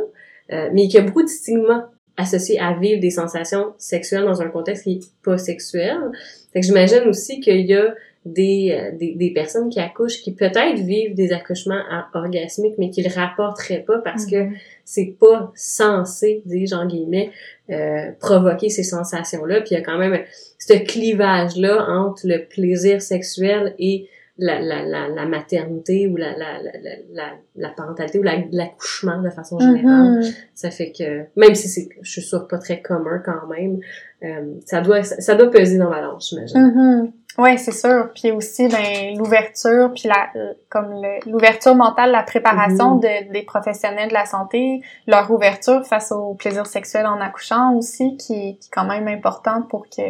mais 0.51 0.87
qu'il 0.87 0.95
y 0.95 0.99
a 0.99 1.03
beaucoup 1.03 1.23
de 1.23 1.29
stigmas 1.29 1.89
associés 2.19 2.61
à 2.61 2.75
vivre 2.75 3.01
des 3.01 3.11
sensations 3.11 3.73
sexuelles 3.79 4.25
dans 4.25 4.43
un 4.43 4.49
contexte 4.49 4.85
qui 4.85 4.97
est 4.97 5.25
pas 5.25 5.39
sexuel. 5.39 5.97
Fait 6.53 6.61
que 6.61 6.67
j'imagine 6.67 7.09
aussi 7.09 7.41
qu'il 7.41 7.65
y 7.65 7.73
a 7.73 7.95
des, 8.27 8.93
des, 9.01 9.15
des, 9.15 9.31
personnes 9.33 9.71
qui 9.71 9.81
accouchent 9.81 10.21
qui 10.21 10.35
peut-être 10.35 10.79
vivent 10.79 11.15
des 11.15 11.33
accouchements 11.33 11.81
orgasmiques, 12.13 12.75
mais 12.77 12.91
qui 12.91 13.03
le 13.03 13.09
rapporteraient 13.09 13.83
pas 13.87 13.99
parce 13.99 14.27
que 14.27 14.37
mm-hmm. 14.37 14.57
C'est 14.85 15.17
pas 15.19 15.53
censé, 15.55 16.43
dis-je 16.47 16.75
en 16.75 16.87
guillemets, 16.87 17.31
euh, 17.71 18.11
provoquer 18.21 18.69
ces 18.69 18.83
sensations-là. 18.83 19.61
Puis 19.61 19.71
il 19.73 19.79
y 19.79 19.81
a 19.81 19.83
quand 19.83 19.99
même 19.99 20.19
ce 20.59 20.75
clivage-là 20.75 21.87
entre 21.89 22.27
le 22.27 22.47
plaisir 22.47 23.01
sexuel 23.01 23.75
et 23.79 24.09
la, 24.39 24.61
la, 24.61 24.83
la, 24.83 25.09
la 25.09 25.27
maternité 25.27 26.07
ou 26.07 26.17
la, 26.17 26.37
la, 26.37 26.59
la, 27.13 27.33
la, 27.55 27.69
parentalité 27.69 28.19
ou 28.19 28.23
l'accouchement 28.23 29.21
de 29.21 29.31
façon 29.31 29.59
générale. 29.59 30.21
Mm-hmm. 30.21 30.35
Ça 30.55 30.71
fait 30.71 30.91
que, 30.91 31.25
même 31.37 31.55
si 31.55 31.69
c'est, 31.69 31.89
je 32.01 32.11
suis 32.11 32.23
sûre, 32.23 32.49
pas 32.49 32.59
très 32.59 32.81
commun 32.81 33.21
quand 33.25 33.47
même, 33.49 33.81
euh, 34.25 34.55
ça 34.67 34.81
doit 34.81 35.03
ça 35.03 35.35
doit 35.35 35.51
peser 35.51 35.79
dans 35.79 35.89
ma 35.89 35.97
balance, 35.97 36.31
j'imagine. 36.31 36.59
Mm-hmm. 36.59 37.13
Ouais, 37.39 37.57
c'est 37.57 37.73
sûr. 37.73 38.11
Puis 38.15 38.31
aussi, 38.31 38.69
ben 38.69 39.17
l'ouverture, 39.17 39.91
puis 39.95 40.07
la 40.07 40.29
comme 40.69 41.03
l'ouverture 41.27 41.75
mentale, 41.75 42.13
la 42.13 42.23
préparation 42.23 42.99
mm-hmm. 42.99 43.29
de, 43.29 43.33
des 43.33 43.43
professionnels 43.43 44.11
de 44.11 44.15
la 44.15 44.27
santé, 44.27 44.83
leur 45.07 45.31
ouverture 45.31 45.85
face 45.87 46.13
au 46.13 46.35
plaisir 46.35 46.67
sexuel 46.67 47.07
en 47.07 47.21
accouchant 47.21 47.75
aussi, 47.75 48.17
qui, 48.17 48.59
qui 48.59 48.69
est 48.69 48.71
quand 48.71 48.85
même 48.85 49.09
importante 49.09 49.69
pour 49.69 49.87
que 49.89 50.03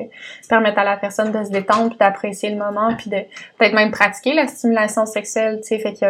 permettre 0.49 0.79
à 0.79 0.85
la 0.85 0.97
personne 0.97 1.31
de 1.31 1.45
se 1.45 1.51
détendre, 1.51 1.91
puis 1.91 1.99
d'apprécier 1.99 2.51
le 2.51 2.57
moment, 2.57 2.95
puis 2.97 3.09
de 3.09 3.19
peut-être 3.59 3.75
même 3.75 3.93
pratiquer 3.93 4.35
la 4.35 4.49
stimulation 4.49 5.07
sexuelle. 5.07 5.61
Tu 5.63 5.69
sais, 5.69 5.79
fait 5.79 5.95
que 5.95 6.07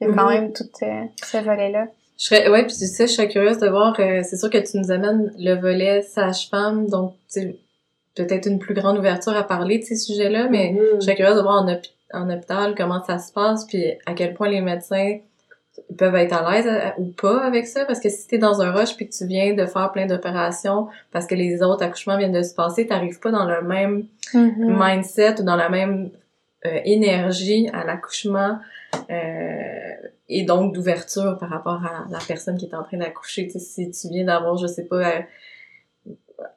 y 0.00 0.04
a 0.04 0.12
quand 0.14 0.28
même 0.28 0.52
tout 0.52 0.64
euh, 0.82 1.04
ce 1.22 1.38
volet-là. 1.38 1.86
Je 2.18 2.24
serais, 2.24 2.48
ouais, 2.48 2.64
puis 2.64 2.74
tu 2.74 2.86
sais, 2.86 3.06
je 3.06 3.12
serais 3.12 3.28
curieuse 3.28 3.58
de 3.58 3.68
voir, 3.68 3.94
euh, 3.98 4.22
c'est 4.22 4.36
sûr 4.36 4.48
que 4.48 4.58
tu 4.58 4.78
nous 4.78 4.90
amènes 4.90 5.32
le 5.38 5.54
volet 5.54 6.02
sage-femme, 6.02 6.88
donc 6.88 7.14
peut-être 8.14 8.46
une 8.46 8.58
plus 8.58 8.74
grande 8.74 8.98
ouverture 8.98 9.36
à 9.36 9.42
parler 9.42 9.78
de 9.78 9.84
ces 9.84 9.96
sujets-là, 9.96 10.48
mais 10.50 10.72
mm-hmm. 10.72 10.94
je 10.96 11.00
serais 11.00 11.14
curieuse 11.14 11.36
de 11.36 11.42
voir 11.42 11.62
en, 11.62 12.18
en, 12.18 12.30
hôpital 12.30 12.74
comment 12.74 13.04
ça 13.04 13.18
se 13.18 13.32
passe, 13.32 13.66
puis 13.66 13.84
à 14.06 14.14
quel 14.14 14.32
point 14.32 14.48
les 14.48 14.62
médecins 14.62 15.18
peuvent 15.98 16.14
être 16.14 16.32
à 16.32 16.50
l'aise 16.50 16.66
euh, 16.66 16.90
ou 16.98 17.12
pas 17.12 17.44
avec 17.44 17.66
ça, 17.66 17.84
parce 17.84 18.00
que 18.00 18.08
si 18.08 18.26
t'es 18.28 18.38
dans 18.38 18.62
un 18.62 18.72
rush 18.72 18.96
puis 18.96 19.08
que 19.08 19.14
tu 19.14 19.26
viens 19.26 19.52
de 19.52 19.66
faire 19.66 19.92
plein 19.92 20.06
d'opérations 20.06 20.88
parce 21.12 21.26
que 21.26 21.34
les 21.34 21.62
autres 21.62 21.82
accouchements 21.82 22.16
viennent 22.16 22.32
de 22.32 22.42
se 22.42 22.54
passer, 22.54 22.86
t'arrives 22.86 23.20
pas 23.20 23.30
dans 23.30 23.44
le 23.44 23.60
même 23.62 24.06
mm-hmm. 24.32 24.94
mindset 24.94 25.40
ou 25.40 25.44
dans 25.44 25.56
la 25.56 25.68
même 25.68 26.10
énergie 26.84 27.68
à 27.72 27.84
l'accouchement 27.84 28.58
euh, 29.10 30.08
et 30.28 30.44
donc 30.44 30.74
d'ouverture 30.74 31.36
par 31.38 31.50
rapport 31.50 31.84
à 31.84 32.06
la 32.10 32.18
personne 32.26 32.56
qui 32.56 32.66
est 32.66 32.74
en 32.74 32.82
train 32.82 32.98
d'accoucher. 32.98 33.48
Si 33.48 33.90
tu 33.90 34.08
viens 34.08 34.24
d'avoir, 34.24 34.56
je 34.56 34.66
sais 34.66 34.84
pas, 34.84 35.08
euh, 35.08 35.20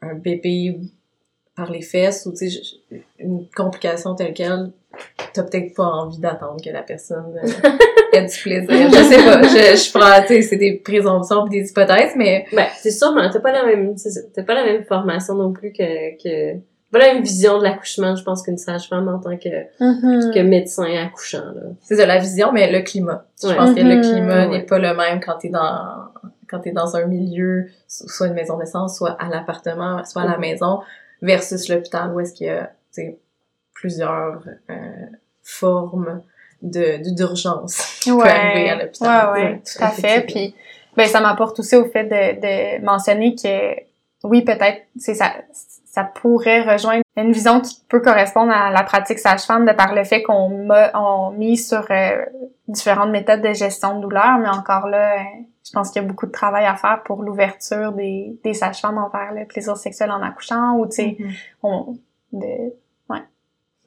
un 0.01 0.16
bébé 0.16 0.80
par 1.55 1.72
les 1.72 1.82
fesses 1.82 2.26
ou 2.26 2.34
une 3.20 3.45
complication 3.55 4.16
telle 4.16 4.34
quelle, 4.34 4.72
t'as 5.34 5.43
peut-être 5.43 5.76
pas 5.76 5.84
envie 5.84 6.20
d'attendre 6.20 6.64
que 6.64 6.70
la 6.70 6.84
personne 6.84 7.36
ait 8.14 8.26
du 8.26 8.38
plaisir. 8.41 8.89
Je 8.89 9.03
sais 9.03 9.24
pas, 9.24 9.43
je, 9.43 9.78
je 9.78 9.91
prends, 9.91 10.22
tu 10.22 10.28
sais, 10.28 10.41
c'est 10.41 10.57
des 10.57 10.78
présomptions 10.78 11.43
pis 11.45 11.62
des 11.62 11.70
hypothèses, 11.70 12.14
mais... 12.16 12.45
Ben, 12.53 12.68
c'est 12.78 12.91
sûr, 12.91 13.14
mais 13.14 13.30
t'as 13.30 13.39
pas 13.39 13.51
la 13.51 13.66
même, 13.66 13.93
t'as 14.34 14.43
pas 14.43 14.53
la 14.53 14.64
même 14.64 14.84
formation 14.86 15.36
non 15.36 15.51
plus 15.51 15.74
que, 15.74 16.22
que 16.22 16.60
voilà 16.91 17.13
une 17.13 17.21
vision 17.23 17.57
de 17.59 17.63
l'accouchement, 17.63 18.15
je 18.15 18.23
pense 18.23 18.41
qu'une 18.41 18.57
sage-femme 18.57 19.07
en 19.07 19.19
tant 19.19 19.37
que, 19.37 19.49
Mhm. 19.79 20.33
que 20.33 20.39
médecin 20.39 20.85
accouchant, 21.05 21.45
là. 21.55 21.61
C'est 21.81 21.95
ça, 21.95 22.05
la 22.05 22.17
vision, 22.17 22.51
mais 22.51 22.71
le 22.71 22.81
climat. 22.81 23.25
Je 23.41 23.47
Ouais. 23.47 23.55
pense 23.55 23.73
que 23.75 23.79
le 23.81 23.95
Mhm. 23.97 24.01
climat 24.01 24.47
Ouais. 24.47 24.57
n'est 24.59 24.65
pas 24.65 24.79
le 24.79 24.93
même 24.95 25.19
quand 25.19 25.37
t'es 25.37 25.49
dans 25.49 26.07
quand 26.49 26.61
t'es 26.61 26.71
dans 26.71 26.95
un 26.95 27.05
milieu, 27.05 27.67
so- 27.87 28.07
soit 28.07 28.25
une 28.25 28.33
maison 28.33 28.55
de 28.55 28.61
naissance, 28.61 28.97
soit 28.97 29.11
à 29.19 29.29
l'appartement, 29.29 30.03
soit 30.03 30.23
à 30.23 30.25
la 30.25 30.33
Mhm. 30.33 30.41
maison, 30.41 30.79
versus 31.21 31.69
l'hôpital 31.69 32.11
où 32.11 32.19
est-ce 32.21 32.33
qu'il 32.33 32.47
y 32.47 32.49
a 32.49 32.63
tu 32.91 33.03
sais, 33.03 33.19
plusieurs 33.75 34.41
euh, 34.71 34.75
formes 35.43 36.21
de 36.63 36.97
de- 37.03 37.15
d'urgence 37.15 37.77
qui 38.01 38.09
peuvent 38.09 38.21
arriver 38.21 38.69
à 38.71 38.75
l'hôpital. 38.83 39.31
ouais, 39.33 39.33
ouais, 39.41 39.49
Ouais, 39.51 39.61
tout 39.63 39.83
à 39.83 39.89
fait. 39.89 40.21
Puis, 40.25 40.55
ben, 40.97 41.07
ça 41.07 41.21
m'apporte 41.21 41.59
aussi 41.59 41.75
au 41.75 41.85
fait 41.85 42.05
de, 42.05 42.41
de 42.79 42.83
mentionner 42.83 43.35
que, 43.35 43.79
oui, 44.27 44.41
peut-être, 44.43 44.81
c'est 44.97 45.13
ça, 45.13 45.31
ça 45.91 46.03
pourrait 46.03 46.61
rejoindre 46.61 47.01
une 47.17 47.31
vision 47.31 47.61
qui 47.61 47.83
peut 47.89 47.99
correspondre 47.99 48.51
à 48.51 48.69
la 48.71 48.83
pratique 48.83 49.19
sage-femme 49.19 49.65
de 49.65 49.73
par 49.73 49.93
le 49.95 50.03
fait 50.03 50.21
qu'on 50.23 50.65
m'a 50.65 50.91
on 50.93 51.31
mise 51.31 51.67
sur 51.67 51.85
euh, 51.89 52.25
différentes 52.67 53.09
méthodes 53.09 53.41
de 53.41 53.53
gestion 53.53 53.97
de 53.97 54.01
douleur, 54.01 54.37
mais 54.39 54.49
encore 54.49 54.87
là, 54.87 55.15
euh, 55.15 55.23
je 55.65 55.71
pense 55.73 55.89
qu'il 55.91 56.01
y 56.01 56.05
a 56.05 56.07
beaucoup 56.07 56.27
de 56.27 56.31
travail 56.31 56.65
à 56.65 56.75
faire 56.75 57.01
pour 57.03 57.23
l'ouverture 57.23 57.91
des, 57.93 58.39
des 58.43 58.53
sages-femmes 58.53 58.97
envers 58.99 59.33
le 59.33 59.45
plaisir 59.45 59.75
sexuel 59.77 60.11
en 60.11 60.21
accouchant 60.21 60.75
ou, 60.77 60.85
tu 60.87 60.95
sais, 60.95 61.15
Mhm. 61.19 61.31
on, 61.63 61.97
de, 62.33 62.73
ouais, 63.09 63.23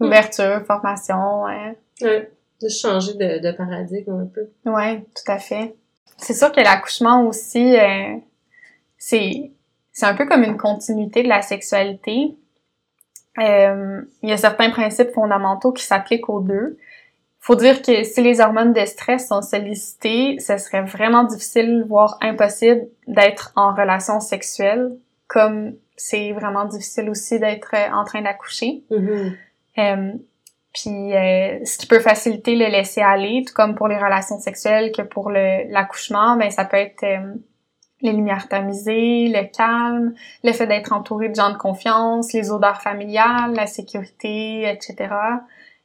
ouverture, 0.00 0.62
formation, 0.66 1.44
ouais. 1.44 1.78
Ouais. 2.03 2.30
De 2.61 2.68
changer 2.68 3.14
de, 3.14 3.38
de 3.40 3.53
paradigme 3.57 4.12
un 4.20 4.26
peu. 4.26 4.48
Ouais, 4.70 5.05
tout 5.16 5.30
à 5.32 5.38
fait. 5.38 5.74
C'est 6.16 6.34
sûr 6.34 6.53
que 6.53 6.61
l'accouchement 6.61 7.24
aussi, 7.26 7.76
euh, 7.78 8.16
c'est 8.98 9.50
c'est 9.93 10.07
un 10.07 10.14
peu 10.14 10.26
comme 10.26 10.43
une 10.43 10.57
continuité 10.57 11.22
de 11.22 11.28
la 11.28 11.43
sexualité. 11.43 12.36
Euh, 13.38 14.03
il 14.22 14.28
y 14.28 14.32
a 14.32 14.36
certains 14.36 14.70
principes 14.70 15.11
fondamentaux 15.12 15.72
qui 15.72 15.84
s'appliquent 15.84 16.28
aux 16.28 16.40
deux. 16.40 16.78
Faut 17.40 17.57
dire 17.57 17.82
que 17.82 18.05
si 18.05 18.22
les 18.22 18.40
hormones 18.40 18.72
de 18.72 18.84
stress 18.84 19.28
sont 19.28 19.43
sollicitées, 19.43 20.38
ce 20.38 20.57
serait 20.59 20.82
vraiment 20.82 21.24
difficile, 21.24 21.84
voire 21.88 22.16
impossible, 22.20 22.86
d'être 23.09 23.53
en 23.57 23.74
relation 23.74 24.20
sexuelle, 24.20 24.97
comme 25.26 25.74
c'est 25.97 26.32
vraiment 26.32 26.66
difficile 26.66 27.11
aussi 27.11 27.38
d'être 27.40 27.74
euh, 27.74 27.93
en 27.93 28.05
train 28.05 28.22
d'accoucher. 28.22 28.84
Mhm. 28.90 29.36
Euh, 29.78 30.12
puis 30.72 31.14
euh, 31.14 31.64
ce 31.64 31.76
qui 31.76 31.86
peut 31.86 32.01
faciliter 32.01 32.57
le 32.57 32.66
laisser 32.66 33.03
aller, 33.03 33.45
tout 33.47 33.53
comme 33.55 33.74
pour 33.74 33.88
les 33.88 33.99
relations 33.99 34.38
sexuelles 34.38 34.90
que 34.93 35.03
pour 35.03 35.30
l'accouchement, 35.30 36.36
ben 36.36 36.51
ça 36.51 36.64
peut 36.64 36.78
être 36.78 37.05
euh, 37.05 37.34
les 38.03 38.12
lumières 38.12 38.48
tamisées, 38.48 39.28
le 39.28 39.50
calme, 39.57 40.14
le 40.44 40.53
fait 40.53 40.66
d'être 40.66 40.92
entouré 40.92 41.28
de 41.28 41.34
gens 41.34 41.50
de 41.50 41.57
confiance, 41.57 42.32
les 42.32 42.50
odeurs 42.50 42.82
familiales, 42.82 43.55
la 43.55 43.66
sécurité, 43.66 44.68
etc. 44.68 45.14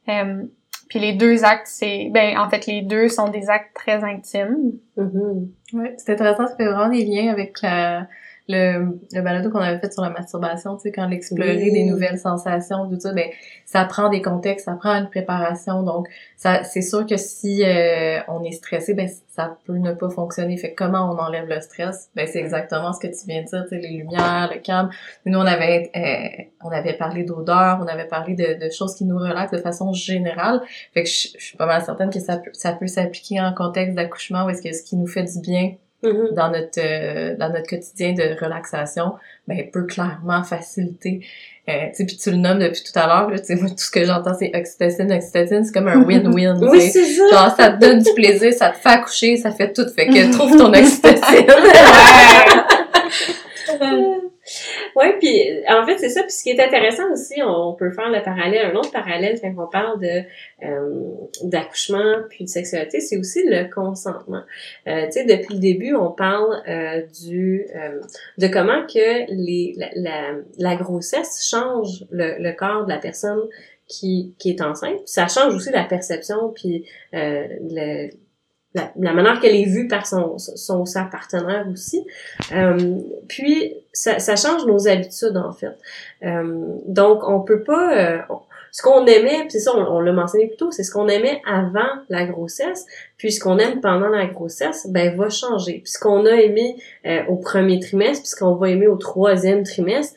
Euh, 0.08 0.42
puis 0.88 0.98
les 0.98 1.12
deux 1.12 1.44
actes, 1.44 1.66
c'est 1.66 2.08
ben 2.12 2.38
en 2.38 2.48
fait 2.48 2.66
les 2.66 2.82
deux 2.82 3.08
sont 3.08 3.28
des 3.28 3.50
actes 3.50 3.74
très 3.74 4.02
intimes. 4.04 4.72
Mhm. 4.96 5.48
Ouais, 5.74 5.94
c'est 5.98 6.12
intéressant, 6.12 6.46
ça 6.46 6.56
fait 6.56 6.64
vraiment 6.64 6.88
des 6.88 7.04
liens 7.04 7.30
avec 7.30 7.60
la, 7.62 8.08
le, 8.48 8.98
le 9.12 9.22
balado 9.22 9.50
qu'on 9.50 9.58
avait 9.58 9.78
fait 9.78 9.92
sur 9.92 10.02
la 10.02 10.10
masturbation, 10.10 10.76
tu 10.76 10.82
sais, 10.82 10.92
quand 10.92 11.06
l'explorer 11.06 11.56
Oui. 11.56 11.72
des 11.72 11.84
nouvelles 11.84 12.18
sensations, 12.18 12.88
tout 12.88 12.98
ça, 12.98 13.12
ben, 13.12 13.26
ça 13.66 13.84
prend 13.84 14.08
des 14.08 14.22
contextes, 14.22 14.64
ça 14.64 14.72
prend 14.74 14.94
une 14.94 15.08
préparation, 15.08 15.82
donc, 15.82 16.08
ça, 16.36 16.64
c'est 16.64 16.82
sûr 16.82 17.04
que 17.06 17.16
si 17.16 17.62
euh, 17.64 18.20
on 18.28 18.42
est 18.44 18.52
stressé, 18.52 18.94
ben, 18.94 19.08
ça 19.28 19.56
peut 19.66 19.76
ne 19.76 19.92
pas 19.92 20.08
fonctionner. 20.08 20.56
Fait 20.56 20.72
que 20.72 20.84
comment 20.84 21.12
on 21.12 21.18
enlève 21.18 21.46
le 21.48 21.60
stress? 21.60 22.10
Ben, 22.16 22.26
c'est 22.26 22.38
exactement 22.40 22.92
ce 22.92 23.00
que 23.00 23.06
tu 23.08 23.26
viens 23.26 23.42
de 23.42 23.46
dire, 23.48 23.62
tu 23.64 23.68
sais, 23.70 23.78
les 23.78 23.96
lumières, 23.98 24.50
le 24.52 24.60
calme. 24.60 24.90
Nous, 25.26 25.38
on 25.38 25.46
avait, 25.46 25.90
euh, 25.94 26.42
on 26.64 26.70
avait 26.70 26.94
parlé 26.94 27.24
d'odeur, 27.24 27.78
on 27.82 27.86
avait 27.86 28.08
parlé 28.08 28.34
de, 28.34 28.64
de 28.64 28.70
choses 28.70 28.94
qui 28.94 29.04
nous 29.04 29.18
relaxent 29.18 29.52
de 29.52 29.58
façon 29.58 29.92
générale. 29.92 30.60
Fait 30.94 31.02
que 31.02 31.08
je, 31.08 31.28
je 31.38 31.44
suis 31.44 31.56
pas 31.56 31.66
mal 31.66 31.82
certaine 31.82 32.10
que 32.10 32.20
ça 32.20 32.38
peut, 32.38 32.50
ça 32.52 32.72
peut 32.72 32.86
s'appliquer 32.86 33.40
en 33.40 33.52
contexte 33.52 33.94
d'accouchement 33.94 34.46
où 34.46 34.50
est-ce 34.50 34.62
que 34.62 34.72
ce 34.72 34.82
qui 34.82 34.96
nous 34.96 35.06
fait 35.06 35.24
du 35.24 35.40
bien 35.40 35.72
Mhm. 36.02 36.28
dans 36.36 36.50
notre 36.50 36.78
euh, 36.78 37.34
dans 37.36 37.48
notre 37.48 37.68
quotidien 37.68 38.12
de 38.12 38.40
relaxation, 38.40 39.14
ben 39.48 39.68
peut 39.72 39.84
clairement 39.84 40.44
faciliter. 40.44 41.26
Euh, 41.68 41.72
tu 41.90 41.96
sais, 41.96 42.06
puis 42.06 42.16
tu 42.16 42.30
le 42.30 42.36
nommes 42.36 42.60
depuis 42.60 42.82
tout 42.82 42.98
à 42.98 43.06
l'heure, 43.06 43.28
là, 43.30 43.38
tu 43.38 43.46
sais, 43.46 43.56
moi, 43.56 43.68
tout 43.68 43.76
ce 43.78 43.90
que 43.90 44.04
j'entends, 44.04 44.34
c'est 44.38 44.52
oxytocine, 44.54 45.12
oxytocine, 45.12 45.64
c'est 45.64 45.72
comme 45.72 45.88
un 45.88 46.02
win-win, 46.06 46.56
Oui, 46.70 46.80
c'est 46.80 47.04
ça! 47.04 47.28
Genre, 47.30 47.56
ça 47.56 47.70
te 47.72 47.80
donne 47.80 47.98
du 47.98 48.14
plaisir, 48.14 48.52
ça 48.52 48.70
te 48.70 48.76
fait 48.76 48.88
accoucher, 48.88 49.36
ça 49.36 49.50
fait 49.50 49.72
tout. 49.72 49.86
Fait 49.94 50.06
que 50.06 50.32
trouve 50.36 50.56
ton 50.56 50.72
oxytocine. 50.72 51.46
Ouais, 53.80 54.20
puis 55.20 55.42
en 55.68 55.84
fait 55.86 55.98
c'est 55.98 56.08
ça. 56.08 56.22
Puis 56.22 56.32
ce 56.32 56.42
qui 56.42 56.50
est 56.50 56.60
intéressant 56.60 57.10
aussi, 57.12 57.40
on 57.42 57.74
peut 57.74 57.90
faire 57.90 58.10
le 58.10 58.22
parallèle, 58.22 58.66
un 58.66 58.74
autre 58.74 58.90
parallèle 58.90 59.40
quand 59.40 59.52
on 59.56 59.66
parle 59.66 60.00
de 60.00 60.22
euh, 60.64 61.02
d'accouchement 61.42 62.22
puis 62.28 62.44
de 62.44 62.48
sexualité, 62.48 63.00
c'est 63.00 63.16
aussi 63.18 63.44
le 63.46 63.72
consentement. 63.72 64.42
Euh, 64.86 65.06
tu 65.06 65.12
sais, 65.12 65.24
depuis 65.24 65.54
le 65.54 65.60
début, 65.60 65.94
on 65.94 66.10
parle 66.10 66.62
euh, 66.68 67.02
du 67.22 67.66
euh, 67.74 68.00
de 68.38 68.48
comment 68.48 68.86
que 68.86 69.30
les 69.32 69.74
la, 69.76 69.88
la, 69.94 70.34
la 70.58 70.76
grossesse 70.76 71.48
change 71.48 72.04
le, 72.10 72.42
le 72.42 72.52
corps 72.52 72.84
de 72.84 72.90
la 72.90 72.98
personne 72.98 73.42
qui 73.86 74.34
qui 74.38 74.50
est 74.50 74.60
enceinte. 74.60 74.96
Puis 74.96 75.02
ça 75.06 75.28
change 75.28 75.54
aussi 75.54 75.70
la 75.70 75.84
perception 75.84 76.52
puis 76.54 76.84
euh, 77.14 77.46
le 77.70 78.10
la, 78.78 78.90
la 78.98 79.12
manière 79.12 79.40
qu'elle 79.40 79.56
est 79.56 79.64
vue 79.64 79.88
par 79.88 80.06
son, 80.06 80.38
son 80.38 80.84
sa 80.84 81.02
partenaire 81.02 81.66
aussi. 81.72 82.06
Euh, 82.52 82.98
puis 83.28 83.74
ça, 83.92 84.18
ça 84.18 84.36
change 84.36 84.66
nos 84.66 84.88
habitudes 84.88 85.36
en 85.36 85.52
fait. 85.52 85.76
Euh, 86.24 86.66
donc 86.86 87.20
on 87.28 87.40
peut 87.40 87.62
pas 87.62 87.96
euh, 87.96 88.18
ce 88.70 88.82
qu'on 88.82 89.06
aimait, 89.06 89.46
c'est 89.48 89.60
ça, 89.60 89.72
on, 89.74 89.96
on 89.96 90.00
l'a 90.00 90.12
mentionné 90.12 90.46
plus 90.46 90.56
tôt, 90.56 90.70
c'est 90.70 90.82
ce 90.82 90.92
qu'on 90.92 91.08
aimait 91.08 91.40
avant 91.46 91.88
la 92.08 92.26
grossesse, 92.26 92.86
puis 93.16 93.32
ce 93.32 93.40
qu'on 93.40 93.58
aime 93.58 93.80
pendant 93.80 94.08
la 94.08 94.26
grossesse, 94.26 94.86
ben 94.90 95.16
va 95.16 95.30
changer. 95.30 95.80
Puis 95.82 95.92
ce 95.92 95.98
qu'on 95.98 96.26
a 96.26 96.32
aimé 96.32 96.76
euh, 97.06 97.22
au 97.28 97.36
premier 97.36 97.80
trimestre, 97.80 98.22
puis 98.22 98.30
ce 98.30 98.36
qu'on 98.36 98.54
va 98.54 98.70
aimer 98.70 98.86
au 98.86 98.96
troisième 98.96 99.62
trimestre, 99.62 100.14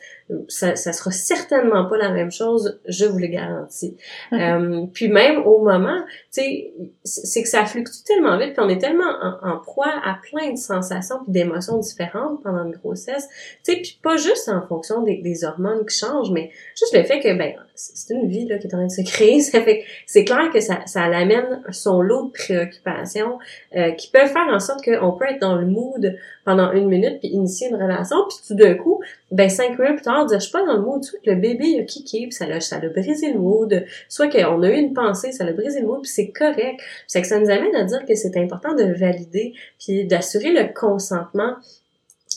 ça, 0.48 0.76
ça 0.76 0.92
sera 0.92 1.10
certainement 1.10 1.86
pas 1.86 1.96
la 1.96 2.10
même 2.10 2.30
chose, 2.30 2.80
je 2.86 3.04
vous 3.04 3.18
le 3.18 3.28
garantis. 3.28 3.96
Euh, 4.32 4.86
puis 4.92 5.08
même 5.08 5.42
au 5.46 5.62
moment, 5.62 6.00
tu 6.32 6.42
sais, 6.42 6.72
c'est 7.04 7.42
que 7.42 7.48
ça 7.48 7.66
fluctue 7.66 8.02
tellement 8.06 8.38
vite, 8.38 8.54
puis 8.54 8.64
on 8.64 8.68
est 8.68 8.78
tellement 8.78 9.12
en, 9.20 9.50
en 9.50 9.58
proie 9.58 9.92
à 10.04 10.18
plein 10.22 10.52
de 10.52 10.56
sensations 10.56 11.16
puis 11.22 11.32
d'émotions 11.32 11.78
différentes 11.78 12.42
pendant 12.42 12.64
une 12.64 12.72
grossesse, 12.72 13.28
tu 13.62 13.72
sais, 13.72 13.80
puis 13.80 13.98
pas 14.02 14.16
juste 14.16 14.48
en 14.48 14.66
fonction 14.66 15.02
des, 15.02 15.18
des 15.18 15.44
hormones 15.44 15.84
qui 15.86 15.98
changent, 15.98 16.30
mais 16.30 16.50
juste 16.76 16.96
le 16.96 17.02
fait 17.02 17.20
que, 17.20 17.36
ben, 17.36 17.54
c'est 17.74 18.14
une 18.14 18.28
vie, 18.28 18.46
là, 18.46 18.58
qui 18.58 18.66
est 18.66 18.74
en 18.74 18.78
train 18.78 18.86
de 18.86 18.90
se 18.90 19.02
créer, 19.02 19.40
ça 19.40 19.60
fait 19.60 19.80
que 19.80 19.84
c'est 20.06 20.24
clair 20.24 20.50
que 20.52 20.60
ça, 20.60 20.80
ça 20.86 21.08
l'amène 21.08 21.62
son 21.70 22.00
lot 22.00 22.26
de 22.26 22.32
préoccupations 22.32 23.38
euh, 23.76 23.92
qui 23.92 24.10
peuvent 24.10 24.32
faire 24.32 24.48
en 24.48 24.60
sorte 24.60 24.84
qu'on 24.84 25.12
peut 25.12 25.26
être 25.26 25.40
dans 25.40 25.56
le 25.56 25.66
mood 25.66 26.16
pendant 26.44 26.72
une 26.72 26.88
minute 26.88 27.20
puis 27.20 27.28
initier 27.28 27.68
une 27.68 27.76
relation, 27.76 28.16
puis 28.28 28.36
tout 28.46 28.54
d'un 28.54 28.74
coup, 28.74 29.00
ben 29.30 29.48
cinq 29.48 29.78
minutes 29.78 29.96
plus 29.96 30.02
tard, 30.04 30.26
dire 30.26 30.38
je 30.40 30.44
suis 30.44 30.52
pas 30.52 30.64
dans 30.66 30.74
le 30.74 30.82
mood, 30.82 31.02
le 31.24 31.34
bébé 31.36 31.78
a 31.80 31.84
kické, 31.84 32.22
puis 32.22 32.32
ça 32.32 32.46
l'a 32.46 32.60
ça 32.60 32.78
l'a 32.80 32.88
brisé 32.88 33.32
le 33.32 33.38
mood, 33.38 33.84
soit 34.08 34.28
qu'on 34.28 34.62
a 34.62 34.68
eu 34.68 34.76
une 34.76 34.92
pensée, 34.92 35.32
ça 35.32 35.44
l'a 35.44 35.52
brisé 35.52 35.80
le 35.80 35.86
mood, 35.86 36.00
puis 36.02 36.10
c'est 36.10 36.30
correct. 36.30 36.80
C'est 37.06 37.20
que 37.22 37.28
ça 37.28 37.38
nous 37.38 37.50
amène 37.50 37.74
à 37.76 37.84
dire 37.84 38.04
que 38.06 38.14
c'est 38.14 38.36
important 38.36 38.74
de 38.74 38.84
valider 38.92 39.54
puis 39.78 40.04
d'assurer 40.04 40.52
le 40.52 40.72
consentement 40.74 41.54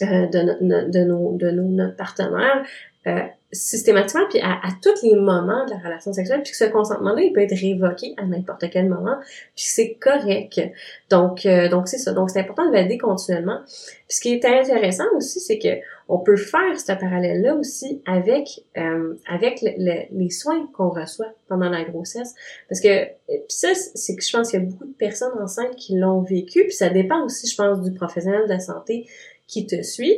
euh, 0.01 0.27
de, 0.27 0.63
no- 0.63 0.89
de 0.89 0.99
nos 0.99 1.31
de 1.37 1.51
nos 1.51 1.63
notre 1.63 1.95
partenaire 1.95 2.65
euh, 3.07 3.19
systématiquement 3.55 4.25
puis 4.29 4.39
à, 4.41 4.51
à 4.63 4.69
tous 4.81 5.01
les 5.03 5.15
moments 5.15 5.65
de 5.65 5.71
la 5.71 5.77
relation 5.77 6.13
sexuelle 6.13 6.41
puis 6.43 6.51
que 6.51 6.57
ce 6.57 6.65
consentement 6.65 7.13
là 7.13 7.21
il 7.21 7.33
peut 7.33 7.41
être 7.41 7.55
révoqué 7.59 8.13
à 8.17 8.25
n'importe 8.25 8.69
quel 8.69 8.89
moment 8.89 9.15
puis 9.55 9.65
c'est 9.65 9.93
correct. 9.95 10.61
Donc 11.09 11.45
euh, 11.45 11.69
donc 11.69 11.87
c'est 11.87 11.97
ça. 11.97 12.13
Donc 12.13 12.29
c'est 12.29 12.39
important 12.39 12.65
de 12.67 12.71
valider 12.71 12.97
continuellement. 12.97 13.59
Puis 13.65 14.17
ce 14.17 14.21
qui 14.21 14.33
est 14.33 14.45
intéressant 14.45 15.05
aussi 15.15 15.39
c'est 15.39 15.57
que 15.59 15.69
on 16.07 16.19
peut 16.19 16.35
faire 16.37 16.79
ce 16.79 16.91
parallèle 16.91 17.41
là 17.41 17.55
aussi 17.55 18.01
avec 18.05 18.47
euh, 18.77 19.15
avec 19.27 19.61
le- 19.61 19.71
le- 19.77 20.05
les 20.11 20.29
soins 20.29 20.67
qu'on 20.73 20.89
reçoit 20.89 21.33
pendant 21.47 21.69
la 21.69 21.83
grossesse. 21.83 22.35
Parce 22.69 22.81
que 22.81 22.87
euh, 22.89 23.07
puis 23.27 23.39
ça 23.49 23.69
c'est 23.73 24.15
que 24.15 24.23
je 24.23 24.31
pense 24.37 24.51
qu'il 24.51 24.59
y 24.59 24.63
a 24.63 24.65
beaucoup 24.65 24.85
de 24.85 24.93
personnes 24.93 25.33
enceintes 25.41 25.75
qui 25.77 25.95
l'ont 25.97 26.21
vécu 26.21 26.63
puis 26.65 26.73
ça 26.73 26.89
dépend 26.89 27.23
aussi 27.25 27.47
je 27.47 27.55
pense 27.55 27.81
du 27.81 27.91
professionnel 27.93 28.43
de 28.43 28.49
la 28.49 28.59
santé 28.59 29.07
qui 29.47 29.65
te 29.65 29.81
suit. 29.81 30.17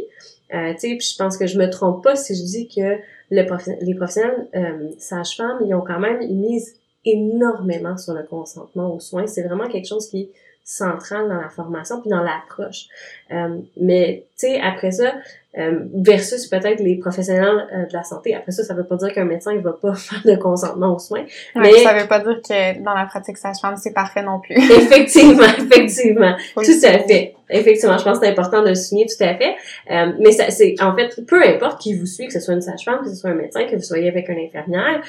Euh, 0.53 0.71
tu 0.79 0.97
sais, 0.97 0.99
je 0.99 1.17
pense 1.17 1.38
que 1.38 1.45
je 1.45 1.57
me 1.59 1.69
trompe 1.69 2.01
pas 2.01 2.15
si 2.15 2.33
je 2.33 2.41
dis 2.41 2.69
que 2.69 2.97
le 3.30 3.43
profe- 3.43 3.78
les 3.82 3.93
professionnels 3.95 4.47
euh, 4.55 4.89
sages-femmes, 4.97 5.59
ils 5.65 5.73
ont 5.73 5.82
quand 5.82 5.99
même 5.99 6.21
ils 6.21 6.36
misent 6.36 6.75
énormément 7.05 7.97
sur 7.97 8.13
le 8.13 8.23
consentement 8.23 8.93
aux 8.93 8.99
soins. 8.99 9.28
C'est 9.28 9.43
vraiment 9.43 9.67
quelque 9.67 9.88
chose 9.88 10.09
qui 10.09 10.21
est 10.23 10.30
central 10.63 11.30
dans 11.30 11.39
la 11.39 11.49
formation 11.49 12.01
puis 12.01 12.09
dans 12.09 12.21
l'approche. 12.21 12.88
Euh, 13.32 13.59
mais 13.78 14.25
tu 14.38 14.47
sais 14.47 14.59
après 14.59 14.91
ça 14.91 15.13
euh, 15.57 15.85
versus 15.93 16.45
peut-être 16.47 16.79
les 16.81 16.97
professionnels 16.97 17.67
euh, 17.73 17.85
de 17.87 17.93
la 17.93 18.03
santé. 18.03 18.35
Après 18.35 18.51
ça, 18.51 18.63
ça 18.63 18.75
veut 18.75 18.83
pas 18.83 18.95
dire 18.95 19.11
qu'un 19.11 19.25
médecin 19.25 19.53
il 19.53 19.61
va 19.61 19.73
pas 19.73 19.93
faire 19.95 20.21
de 20.23 20.35
consentement 20.35 20.95
aux 20.95 20.99
soins. 20.99 21.25
mais 21.55 21.71
ça 21.79 21.93
veut 21.93 22.07
pas 22.07 22.19
dire 22.19 22.39
que 22.47 22.83
dans 22.83 22.93
la 22.93 23.05
pratique 23.05 23.37
sage-femme 23.37 23.75
c'est 23.77 23.93
parfait 23.93 24.21
non 24.21 24.39
plus. 24.39 24.55
effectivement, 24.57 25.47
effectivement, 25.57 26.35
tout 26.55 26.61
à 26.61 26.99
fait. 26.99 27.33
Effectivement, 27.49 27.97
je 27.97 28.03
pense 28.03 28.19
que 28.19 28.25
c'est 28.25 28.31
important 28.31 28.61
de 28.61 28.69
le 28.69 28.75
souligner 28.75 29.07
tout 29.07 29.23
à 29.23 29.35
fait. 29.35 29.55
Euh, 29.89 30.11
mais 30.19 30.31
ça, 30.31 30.49
c'est 30.49 30.75
en 30.81 30.95
fait 30.95 31.25
peu 31.25 31.41
importe 31.43 31.81
qui 31.81 31.95
vous 31.95 32.05
suit, 32.05 32.27
que 32.27 32.33
ce 32.33 32.39
soit 32.39 32.53
une 32.53 32.61
sage-femme, 32.61 32.99
que 33.03 33.09
ce 33.09 33.15
soit 33.15 33.29
un 33.31 33.35
médecin, 33.35 33.65
que 33.65 33.75
vous 33.75 33.81
soyez 33.81 34.09
avec 34.09 34.29
un 34.29 34.35
infirmière, 34.37 35.01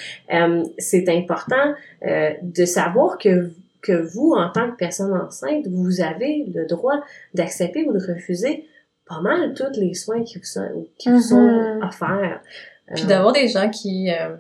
c'est 0.79 1.09
important 1.09 1.75
de 2.43 2.65
savoir 2.65 3.19
que 3.19 3.51
que 3.81 3.93
vous, 3.93 4.33
en 4.33 4.51
tant 4.51 4.71
que 4.71 4.77
personne 4.77 5.13
enceinte, 5.13 5.67
vous 5.69 6.01
avez 6.01 6.45
le 6.53 6.67
droit 6.67 7.01
d'accepter 7.35 7.85
ou 7.85 7.93
de 7.93 7.99
refuser 7.99 8.65
pas 9.09 9.21
mal 9.21 9.55
tous 9.55 9.79
les 9.79 9.95
soins 9.95 10.23
qui 10.23 10.39
vous 10.39 10.45
sont, 10.45 10.87
qui 10.99 11.11
vous 11.11 11.21
sont 11.21 11.37
mm-hmm. 11.37 11.87
offerts. 11.87 12.41
Puis 12.95 13.05
d'avoir 13.05 13.33
des 13.33 13.49
gens 13.49 13.69
qui, 13.69 14.11
euh, 14.11 14.37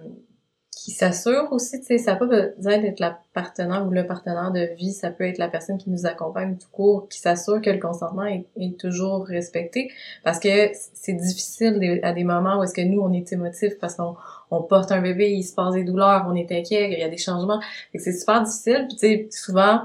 qui 0.88 0.92
s'assurent 0.92 1.52
aussi, 1.52 1.80
tu 1.80 1.86
sais, 1.86 1.98
ça 1.98 2.16
peut 2.16 2.28
pas 2.28 2.46
besoin 2.56 2.78
d'être 2.78 2.98
la 2.98 3.18
partenaire 3.34 3.86
ou 3.86 3.90
le 3.90 4.06
partenaire 4.06 4.52
de 4.52 4.74
vie, 4.74 4.92
ça 4.92 5.10
peut 5.10 5.24
être 5.24 5.36
la 5.36 5.48
personne 5.48 5.76
qui 5.76 5.90
nous 5.90 6.06
accompagne 6.06 6.56
tout 6.56 6.68
court, 6.72 7.08
qui 7.08 7.18
s'assure 7.18 7.60
que 7.60 7.68
le 7.68 7.78
consentement 7.78 8.24
est, 8.24 8.46
toujours 8.78 9.26
respecté, 9.26 9.90
parce 10.24 10.38
que 10.38 10.70
c'est 10.94 11.12
difficile 11.12 12.00
à 12.02 12.12
des 12.12 12.24
moments 12.24 12.58
où 12.58 12.62
est-ce 12.62 12.72
que 12.72 12.80
nous, 12.80 13.00
on 13.00 13.12
est 13.12 13.30
émotifs 13.32 13.78
parce 13.78 13.96
qu'on 13.96 14.16
on 14.50 14.62
porte 14.62 14.90
un 14.90 15.02
bébé, 15.02 15.30
il 15.30 15.42
se 15.42 15.54
passe 15.54 15.74
des 15.74 15.84
douleurs, 15.84 16.26
on 16.26 16.34
est 16.34 16.50
inquiet, 16.52 16.92
il 16.92 16.98
y 16.98 17.02
a 17.02 17.08
des 17.08 17.18
changements, 17.18 17.60
c'est 17.94 18.12
super 18.12 18.42
difficile, 18.42 18.86
puis 18.88 18.96
tu 18.96 19.06
sais, 19.06 19.28
souvent, 19.30 19.82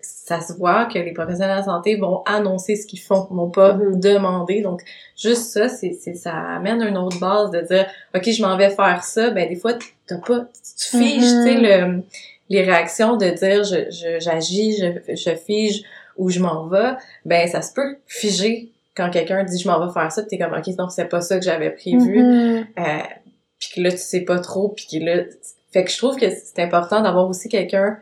ça 0.00 0.40
se 0.40 0.52
voit 0.54 0.86
que 0.86 0.98
les 0.98 1.12
professionnels 1.12 1.56
de 1.56 1.60
la 1.60 1.64
santé 1.64 1.96
vont 1.96 2.22
annoncer 2.24 2.76
ce 2.76 2.86
qu'ils 2.86 3.00
font, 3.00 3.26
vont 3.30 3.50
pas 3.50 3.74
mm-hmm. 3.74 4.00
demander. 4.00 4.62
Donc, 4.62 4.82
juste 5.16 5.50
ça, 5.52 5.68
c'est, 5.68 5.92
ça 5.92 6.32
amène 6.32 6.82
une 6.82 6.98
autre 6.98 7.18
base 7.18 7.50
de 7.50 7.60
dire, 7.60 7.86
OK, 8.14 8.30
je 8.30 8.42
m'en 8.42 8.56
vais 8.56 8.70
faire 8.70 9.04
ça. 9.04 9.30
Ben, 9.30 9.48
des 9.48 9.56
fois, 9.56 9.74
t'as 10.06 10.18
pas, 10.18 10.40
tu 10.40 10.96
figes, 10.96 11.20
tu 11.20 11.26
sais, 11.26 11.54
mm-hmm. 11.54 11.96
le, 11.96 12.02
les 12.48 12.62
réactions 12.62 13.16
de 13.16 13.26
dire, 13.26 13.64
je, 13.64 14.18
j'agis, 14.20 14.78
je, 14.78 15.14
je 15.14 15.34
fige 15.36 15.82
ou 16.16 16.30
je 16.30 16.40
m'en 16.40 16.66
vais. 16.66 16.94
Ben, 17.24 17.46
ça 17.46 17.62
se 17.62 17.72
peut 17.72 17.96
figer 18.06 18.70
quand 18.94 19.10
quelqu'un 19.10 19.44
dit, 19.44 19.58
je 19.58 19.68
m'en 19.68 19.84
vais 19.86 19.92
faire 19.92 20.10
ça, 20.10 20.22
t'es 20.24 20.38
comme, 20.38 20.54
OK, 20.54 20.66
non, 20.78 20.88
c'est 20.88 21.04
pas 21.04 21.20
ça 21.20 21.38
que 21.38 21.44
j'avais 21.44 21.70
prévu. 21.70 22.20
Mm-hmm. 22.20 22.66
Euh, 22.78 23.02
puis 23.58 23.70
que 23.74 23.80
là, 23.80 23.90
tu 23.90 23.98
sais 23.98 24.22
pas 24.22 24.38
trop, 24.40 24.68
puis 24.68 24.86
que 24.90 25.04
là, 25.04 25.22
fait 25.72 25.84
que 25.84 25.90
je 25.90 25.98
trouve 25.98 26.16
que 26.16 26.26
c'est 26.30 26.62
important 26.62 27.02
d'avoir 27.02 27.28
aussi 27.28 27.48
quelqu'un 27.48 27.98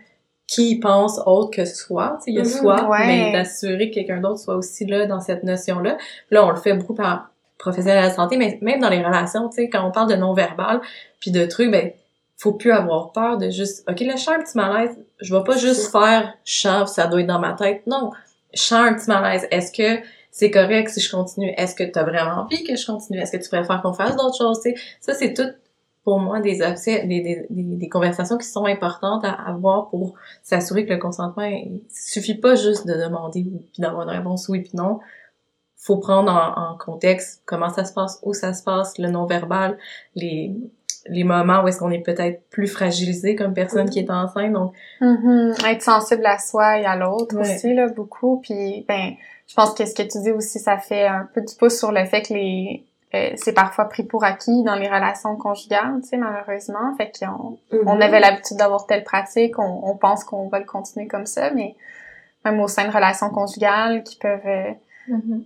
qui 0.47 0.78
pense 0.78 1.20
autre 1.26 1.51
que 1.51 1.64
soi. 1.64 2.18
Il 2.26 2.34
y 2.34 2.38
a 2.38 2.42
mhm, 2.42 2.49
soi, 2.49 2.88
mais 2.99 3.32
d'assurer 3.32 3.90
que 3.90 3.97
quelqu'un 3.97 4.20
d'autre 4.20 4.38
soit 4.38 4.57
aussi 4.57 4.86
là 4.86 5.07
dans 5.07 5.20
cette 5.20 5.42
notion-là. 5.42 5.99
Là, 6.30 6.47
on 6.47 6.51
le 6.51 6.57
fait 6.57 6.74
beaucoup 6.74 6.94
par 6.94 7.30
professionnels 7.59 8.03
de 8.05 8.09
la 8.09 8.14
santé, 8.14 8.36
mais 8.36 8.59
même 8.62 8.80
dans 8.80 8.90
les 8.90 9.03
relations, 9.03 9.49
tu 9.49 9.57
sais, 9.57 9.68
quand 9.68 9.86
on 9.86 9.90
parle 9.90 10.11
de 10.11 10.16
non-verbal, 10.16 10.80
puis 11.20 11.30
de 11.30 11.44
trucs, 11.47 11.70
ben, 11.70 11.90
faut 12.36 12.53
plus 12.53 12.70
avoir 12.70 13.12
peur 13.12 13.38
de 13.38 13.51
juste, 13.51 13.88
OK, 13.90 14.01
là, 14.01 14.14
je 14.16 14.22
sens 14.22 14.34
un 14.36 14.40
petit 14.40 14.57
malaise, 14.57 14.97
je 15.20 15.34
vais 15.34 15.42
pas 15.42 15.57
juste 15.57 15.90
faire 15.90 16.34
«chant, 16.44 16.86
ça 16.86 17.07
doit 17.07 17.20
être 17.20 17.26
dans 17.26 17.38
ma 17.38 17.55
tête». 17.55 17.82
Non, 17.86 18.11
je 18.53 18.61
sens 18.61 18.86
un 18.86 18.94
petit 18.94 19.09
malaise. 19.09 19.49
Est-ce 19.51 19.72
que 19.72 20.03
c'est 20.30 20.51
correct 20.51 20.90
si 20.90 21.01
je 21.01 21.11
continue? 21.11 21.55
Est-ce 21.57 21.74
que 21.74 21.82
tu 21.82 21.99
as 21.99 22.05
vraiment 22.05 22.42
envie 22.42 22.62
que 22.62 22.76
je 22.76 22.84
continue? 22.84 23.18
Est-ce 23.18 23.32
que 23.36 23.42
tu 23.42 23.49
préfères 23.49 23.80
qu'on 23.80 23.94
fasse 23.94 24.16
d'autres 24.16 24.36
choses? 24.36 24.61
sais 24.61 24.74
Ça, 25.01 25.14
c'est 25.14 25.32
tout 25.32 25.49
pour 26.07 26.20
moi 26.20 26.38
des, 26.38 26.59
des, 26.59 27.04
des, 27.04 27.46
des, 27.50 27.88
conversations 27.88 28.38
qui 28.38 28.46
sont 28.46 28.64
importantes 28.64 29.24
à 29.24 29.32
avoir 29.32 29.88
pour 29.88 30.14
s'assurer 30.40 30.86
que 30.86 30.92
le 30.92 31.00
consentement 31.00 31.42
il 31.42 31.82
suffit 31.90 32.36
pas 32.36 32.54
juste 32.54 32.86
de 32.86 32.94
demander 32.94 33.42
puis 33.42 33.80
d'avoir 33.80 34.09
une 34.09 34.16
réponse 34.16 34.48
oui 34.48 34.61
puis 34.61 34.70
non. 34.74 35.00
Faut 35.76 35.96
prendre 35.96 36.30
en, 36.30 36.74
en, 36.74 36.78
contexte 36.78 37.42
comment 37.44 37.70
ça 37.70 37.84
se 37.84 37.92
passe 37.92 38.20
où 38.22 38.34
ça 38.34 38.54
se 38.54 38.62
passe 38.62 38.98
le 38.98 39.11
non 39.11 39.26
verbal 39.26 39.78
les 40.14 40.54
les 41.09 41.24
moments 41.24 41.64
où 41.64 41.68
est-ce 41.68 41.80
qu'on 41.80 41.90
est 41.90 42.04
peut-être 42.04 42.48
plus 42.50 42.68
fragilisé 42.68 43.34
comme 43.34 43.52
personne 43.52 43.90
qui 43.90 43.98
est 43.98 44.11
enceinte 44.11 44.52
donc 44.52 44.74
mm-hmm. 45.00 45.68
être 45.68 45.82
sensible 45.82 46.24
à 46.24 46.38
soi 46.38 46.78
et 46.78 46.84
à 46.84 46.94
l'autre 46.94 47.36
aussi 47.36 47.74
là 47.74 47.88
beaucoup 47.88 48.40
puis 48.44 48.84
ben 48.86 49.14
je 49.48 49.54
pense 49.57 49.74
que 49.74 49.84
ce 49.84 49.94
que 49.94 50.02
tu 50.04 50.22
dis 50.22 50.30
aussi 50.30 50.61
ça 50.61 50.78
fait 50.78 51.09
un 51.09 51.28
peu 51.34 51.40
du 51.40 51.52
pouce 51.57 51.76
sur 51.76 51.90
le 51.90 52.04
fait 52.04 52.22
que 52.22 52.32
les 52.32 52.84
euh, 53.14 53.30
c'est 53.36 53.52
parfois 53.52 53.86
pris 53.86 54.02
pour 54.02 54.24
acquis 54.24 54.62
dans 54.64 54.74
les 54.74 54.88
relations 54.88 55.36
conjugales, 55.36 56.00
tu 56.02 56.09
sais, 56.09 56.16
malheureusement. 56.16 56.94
Fait 56.96 57.12
qu'on 57.18 57.59
mm-hmm. 57.72 57.82
on 57.86 58.00
avait 58.00 58.20
l'habitude 58.20 58.57
d'avoir 58.57 58.86
telle 58.86 59.04
pratique, 59.04 59.59
on, 59.59 59.80
on 59.84 59.96
pense 59.96 60.24
qu'on 60.24 60.48
va 60.48 60.59
le 60.59 60.64
continuer 60.64 61.07
comme 61.07 61.26
ça, 61.26 61.50
mais 61.50 61.76
même 62.44 62.61
au 62.61 62.68
sein 62.68 62.86
de 62.86 62.92
relations 62.92 63.30
conjugales 63.30 64.02
qui 64.02 64.16
peuvent... 64.16 64.46
Euh, 64.46 64.72
mm-hmm. 65.09 65.42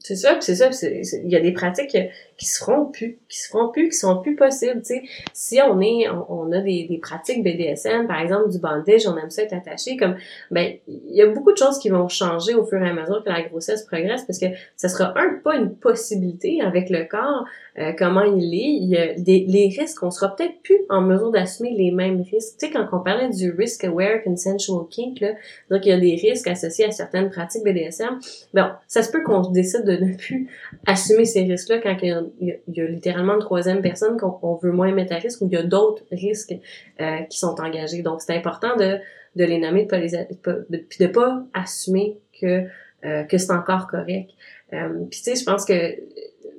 C'est 0.00 0.16
ça, 0.16 0.36
c'est 0.40 0.54
ça, 0.54 0.70
il 0.92 1.30
y 1.30 1.36
a 1.36 1.40
des 1.40 1.52
pratiques 1.52 1.96
qui 2.36 2.46
se 2.46 2.58
feront 2.58 2.86
plus, 2.86 3.18
qui 3.28 3.38
se 3.38 3.48
feront 3.48 3.68
plus, 3.68 3.88
qui 3.88 3.96
sont 3.96 4.20
plus 4.20 4.36
possibles, 4.36 4.80
tu 4.82 4.94
sais. 4.94 5.02
Si 5.32 5.60
on 5.60 5.80
est, 5.80 6.08
on, 6.08 6.52
a 6.52 6.60
des, 6.60 6.86
des, 6.88 6.98
pratiques 6.98 7.42
BDSM, 7.42 8.06
par 8.06 8.20
exemple 8.20 8.50
du 8.50 8.58
bandage, 8.58 9.06
on 9.06 9.16
aime 9.16 9.30
ça 9.30 9.42
être 9.42 9.54
attaché, 9.54 9.96
comme, 9.96 10.16
ben, 10.50 10.74
il 10.86 11.14
y 11.14 11.22
a 11.22 11.26
beaucoup 11.26 11.52
de 11.52 11.56
choses 11.56 11.78
qui 11.78 11.88
vont 11.88 12.08
changer 12.08 12.54
au 12.54 12.64
fur 12.64 12.82
et 12.82 12.88
à 12.88 12.92
mesure 12.92 13.24
que 13.24 13.30
la 13.30 13.42
grossesse 13.42 13.82
progresse, 13.82 14.24
parce 14.24 14.38
que 14.38 14.46
ça 14.76 14.88
sera 14.88 15.18
un 15.18 15.34
pas 15.42 15.56
une 15.56 15.74
possibilité 15.74 16.60
avec 16.60 16.90
le 16.90 17.04
corps, 17.04 17.44
euh, 17.78 17.92
comment 17.96 18.22
il 18.22 18.54
est, 18.54 18.82
il 18.82 18.88
y 18.88 18.96
a 18.96 19.14
des, 19.14 19.44
les 19.48 19.68
risques, 19.68 20.02
on 20.02 20.10
sera 20.10 20.34
peut-être 20.34 20.60
plus 20.62 20.78
en 20.88 21.00
mesure 21.00 21.30
d'assumer 21.30 21.74
les 21.76 21.90
mêmes 21.90 22.20
risques. 22.20 22.58
Tu 22.58 22.66
sais, 22.66 22.72
quand 22.72 22.86
on 22.92 23.00
parlait 23.00 23.28
du 23.30 23.50
risk 23.50 23.84
aware 23.84 24.22
consensual 24.24 24.86
kink, 24.90 25.20
là, 25.20 25.32
donc 25.70 25.86
il 25.86 25.90
y 25.90 25.92
a 25.92 25.98
des 25.98 26.16
risques 26.16 26.48
associés 26.48 26.86
à 26.86 26.90
certaines 26.90 27.30
pratiques 27.30 27.62
BDSM, 27.64 28.18
bon, 28.54 28.66
ça 28.86 29.02
se 29.02 29.12
peut 29.12 29.22
qu'on 29.22 29.42
décide 29.50 29.84
de 29.84 29.92
ne 30.04 30.16
plus 30.16 30.48
assumer 30.86 31.24
ces 31.24 31.42
risques-là 31.42 31.78
quand 31.78 31.96
il 32.02 32.08
y 32.08 32.12
a 32.12 32.22
il 32.40 32.58
y, 32.74 32.80
a, 32.80 32.84
littéralement 32.86 33.34
une 33.34 33.40
troisième 33.40 33.82
personne 33.82 34.16
qu'on 34.18 34.54
veut 34.56 34.72
moins 34.72 34.92
mettre 34.92 35.12
à 35.12 35.18
risque 35.18 35.40
ou 35.42 35.46
il 35.46 35.52
y 35.52 35.56
a 35.56 35.62
d'autres 35.62 36.02
risques 36.10 36.54
euh, 37.00 37.18
qui 37.30 37.38
sont 37.38 37.54
engagés. 37.60 38.02
Donc, 38.02 38.20
c'est 38.22 38.34
important 38.34 38.76
de, 38.76 38.98
de 39.36 39.44
les 39.44 39.58
nommer, 39.58 39.84
de 39.84 39.88
pas 39.88 39.98
les, 39.98 40.10
de, 40.10 40.84
de 41.00 41.06
pas 41.06 41.42
assumer 41.54 42.18
que 42.40 42.66
euh, 43.04 43.22
que 43.22 43.38
c'est 43.38 43.52
encore 43.52 43.86
correct. 43.86 44.30
Euh, 44.72 45.04
puis 45.08 45.20
tu 45.22 45.30
sais, 45.30 45.36
je 45.36 45.44
pense 45.44 45.64
que 45.64 45.94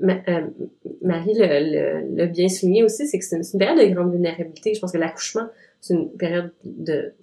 euh, 0.03 0.47
Marie 1.01 1.33
le, 1.35 2.25
bien 2.27 2.47
souligné 2.47 2.83
aussi, 2.83 3.07
c'est 3.07 3.19
que 3.19 3.25
c'est 3.25 3.37
une, 3.37 3.59
période 3.59 3.79
de 3.79 3.93
grande 3.93 4.11
vulnérabilité. 4.11 4.73
Je 4.73 4.79
pense 4.79 4.91
que 4.91 4.97
l'accouchement, 4.97 5.47
c'est 5.81 5.93
une 5.93 6.11
période 6.11 6.51
de 6.63 7.13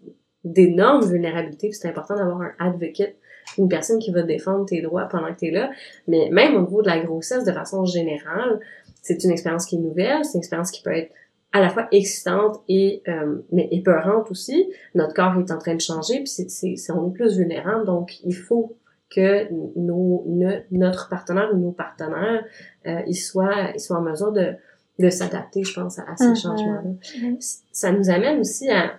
d'énorme 0.44 1.04
vulnérabilité. 1.04 1.72
C'est 1.72 1.88
important 1.88 2.14
d'avoir 2.14 2.40
un 2.40 2.52
advocate 2.60 3.16
une 3.58 3.68
personne 3.68 3.98
qui 3.98 4.10
va 4.10 4.22
défendre 4.22 4.66
tes 4.66 4.82
droits 4.82 5.06
pendant 5.08 5.32
que 5.32 5.38
tu 5.38 5.46
es 5.46 5.50
là. 5.50 5.70
Mais 6.08 6.28
même 6.30 6.56
au 6.56 6.60
niveau 6.60 6.82
de 6.82 6.88
la 6.88 7.00
grossesse, 7.00 7.44
de 7.44 7.52
façon 7.52 7.84
générale, 7.84 8.60
c'est 9.02 9.22
une 9.24 9.30
expérience 9.30 9.66
qui 9.66 9.76
est 9.76 9.80
nouvelle, 9.80 10.24
c'est 10.24 10.34
une 10.34 10.40
expérience 10.40 10.70
qui 10.70 10.82
peut 10.82 10.94
être 10.94 11.12
à 11.52 11.60
la 11.60 11.68
fois 11.68 11.88
excitante 11.92 12.60
et 12.68 13.02
euh, 13.08 13.36
mais 13.52 13.68
épeurante 13.70 14.30
aussi. 14.30 14.70
Notre 14.94 15.14
corps 15.14 15.34
est 15.38 15.50
en 15.52 15.58
train 15.58 15.74
de 15.74 15.80
changer, 15.80 16.16
puis 16.16 16.26
c'est, 16.26 16.50
c'est, 16.50 16.92
on 16.92 17.08
est 17.08 17.12
plus 17.12 17.38
vulnérable, 17.38 17.86
donc 17.86 18.20
il 18.24 18.34
faut 18.34 18.76
que 19.10 19.48
nos, 19.76 20.24
notre 20.70 21.08
partenaire 21.08 21.50
ou 21.52 21.58
nos 21.58 21.72
partenaires 21.72 22.44
euh, 22.86 23.00
ils 23.06 23.14
soient 23.14 23.70
ils 23.74 23.80
soient 23.80 23.98
en 23.98 24.02
mesure 24.02 24.32
de, 24.32 24.54
de 24.98 25.10
s'adapter, 25.10 25.62
je 25.62 25.74
pense, 25.80 25.98
à, 25.98 26.04
ces 26.16 26.24
mm-hmm. 26.24 26.42
changements-là. 26.42 26.82
Mm-hmm. 26.82 27.60
Ça 27.72 27.92
nous 27.92 28.10
amène 28.10 28.40
aussi 28.40 28.68
à, 28.68 28.98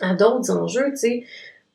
à 0.00 0.14
d'autres 0.14 0.50
enjeux, 0.50 0.90
tu 0.90 0.96
sais 0.96 1.24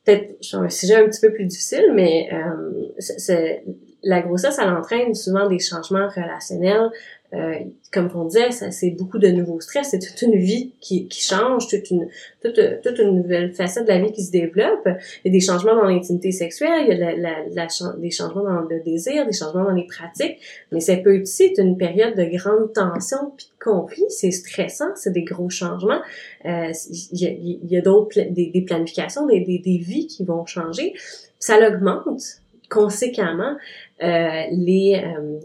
peut-être 0.06 0.56
un 0.56 0.70
sujet 0.70 0.96
un 0.96 1.08
petit 1.08 1.22
peu 1.22 1.32
plus 1.32 1.46
difficile, 1.46 1.92
mais 1.94 2.30
euh, 2.34 2.88
c'est 3.00 3.64
la 4.04 4.22
grossesse, 4.22 4.58
elle 4.60 4.70
entraîne 4.70 5.14
souvent 5.14 5.48
des 5.48 5.60
changements 5.60 6.08
relationnels, 6.08 6.90
euh, 7.34 7.54
comme 7.92 8.10
on 8.16 8.26
disait, 8.26 8.50
c'est 8.52 8.90
beaucoup 8.92 9.20
de 9.20 9.28
nouveaux 9.28 9.60
stress, 9.62 9.90
c'est 9.92 10.00
toute 10.00 10.22
une 10.24 10.36
vie 10.36 10.74
qui, 10.80 11.08
qui 11.08 11.22
change, 11.22 11.68
toute 11.68 11.92
une, 11.92 12.08
toute, 12.42 12.60
toute, 12.84 12.98
une 12.98 13.16
nouvelle 13.16 13.54
facette 13.54 13.84
de 13.84 13.90
la 13.90 14.00
vie 14.00 14.12
qui 14.12 14.24
se 14.24 14.32
développe. 14.32 14.88
Il 15.24 15.28
y 15.28 15.30
a 15.30 15.32
des 15.32 15.40
changements 15.40 15.76
dans 15.76 15.84
l'intimité 15.84 16.32
sexuelle, 16.32 16.86
il 16.88 16.88
y 16.88 17.04
a 17.04 17.16
la, 17.16 17.46
la, 17.48 17.68
des 17.98 18.12
changements 18.12 18.44
dans 18.44 18.62
le 18.62 18.80
désir, 18.84 19.28
des 19.28 19.34
changements 19.34 19.66
dans 19.66 19.74
les 19.74 19.86
pratiques, 19.86 20.38
mais 20.72 20.80
ça 20.80 20.98
peut 20.98 21.22
aussi 21.22 21.46
être 21.46 21.60
une 21.60 21.78
période 21.78 22.16
de 22.16 22.26
grande 22.36 22.74
tension 22.74 23.32
puis 23.38 23.48
de 23.48 23.64
conflit, 23.64 24.06
c'est 24.10 24.32
stressant, 24.32 24.96
c'est 24.96 25.14
des 25.14 25.24
gros 25.24 25.50
changements. 25.50 26.02
Euh, 26.46 26.72
il 27.12 27.62
y 27.70 27.76
a, 27.76 27.80
a 27.80 27.82
d'autres, 27.82 28.20
des, 28.20 28.48
des, 28.48 28.62
planifications, 28.62 29.28
des, 29.28 29.42
des, 29.42 29.60
des 29.60 29.78
vies 29.78 30.08
qui 30.08 30.24
vont 30.24 30.46
changer. 30.46 30.94
Ça 31.38 31.60
l'augmente 31.60 32.22
conséquemment 32.70 33.56
les, 34.02 35.02
euh, 35.04 35.40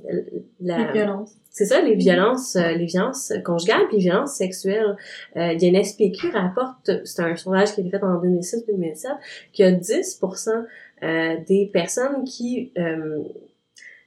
la, 0.61 0.79
les 0.79 0.93
violences 0.93 1.37
c'est 1.55 1.67
ça, 1.67 1.81
les 1.81 1.95
violences, 1.95 2.57
euh, 2.57 2.73
les 2.73 2.87
violences 2.87 3.33
conjugales 3.45 3.87
puis 3.87 3.99
les 3.99 4.03
violences 4.03 4.35
sexuelles. 4.35 4.97
Euh, 5.37 5.53
il 5.53 5.63
y 5.63 5.67
a 5.67 5.69
une 5.69 5.85
SPQ 5.85 6.31
rapporte, 6.31 6.91
c'est 7.05 7.23
un 7.23 7.37
sondage 7.37 7.75
qui 7.75 7.81
a 7.81 7.85
été 7.85 7.97
fait 7.97 8.03
en 8.03 8.21
2006-2007, 8.21 9.07
qu'il 9.53 9.65
y 9.65 9.69
a 9.69 9.73
10% 9.73 10.49
euh, 11.05 11.37
des 11.47 11.71
personnes 11.73 12.25
qui, 12.25 12.73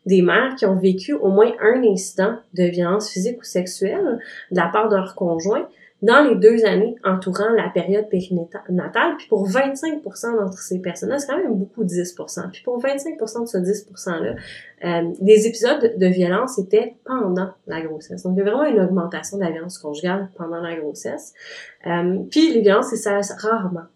des 0.06 0.22
mères 0.22 0.56
qui 0.58 0.66
ont 0.66 0.76
vécu 0.76 1.14
au 1.14 1.30
moins 1.30 1.54
un 1.62 1.82
incident 1.84 2.36
de 2.54 2.64
violence 2.66 3.10
physique 3.10 3.40
ou 3.40 3.46
sexuelle 3.46 4.20
de 4.52 4.58
la 4.58 4.68
part 4.68 4.90
de 4.90 4.98
leur 4.98 5.16
conjoint. 5.16 5.70
Dans 6.02 6.24
les 6.24 6.36
deux 6.36 6.66
années 6.66 6.96
entourant 7.04 7.50
la 7.50 7.70
période 7.70 8.08
périnatale. 8.10 9.16
Puis 9.18 9.28
pour 9.28 9.48
25% 9.48 10.38
d'entre 10.38 10.60
ces 10.60 10.80
personnes-là, 10.80 11.18
c'est 11.18 11.28
quand 11.28 11.38
même 11.38 11.56
beaucoup 11.56 11.84
10% 11.84 12.52
Puis 12.52 12.62
pour 12.64 12.80
25% 12.82 13.42
de 13.42 13.46
ce 13.48 13.58
10 13.58 13.88
%-là, 13.94 14.36
euh, 14.86 15.12
des 15.22 15.48
épisodes 15.48 15.96
de 15.98 16.06
violence 16.08 16.60
étaient 16.60 16.96
pendant 17.06 17.50
la 17.66 17.82
grossesse. 17.82 18.24
Donc 18.24 18.34
il 18.36 18.40
y 18.40 18.42
a 18.42 18.52
vraiment 18.52 18.66
une 18.66 18.80
augmentation 18.80 19.38
de 19.38 19.44
la 19.44 19.52
violence 19.52 19.80
conjugale 19.80 20.30
pendant 20.38 20.62
la 20.62 20.76
grossesse. 20.76 21.34
Euh, 21.88 22.20
puis 22.30 22.54
les 22.54 22.62
violences, 22.62 22.94
c'est 22.94 23.10
rarement 23.40 23.88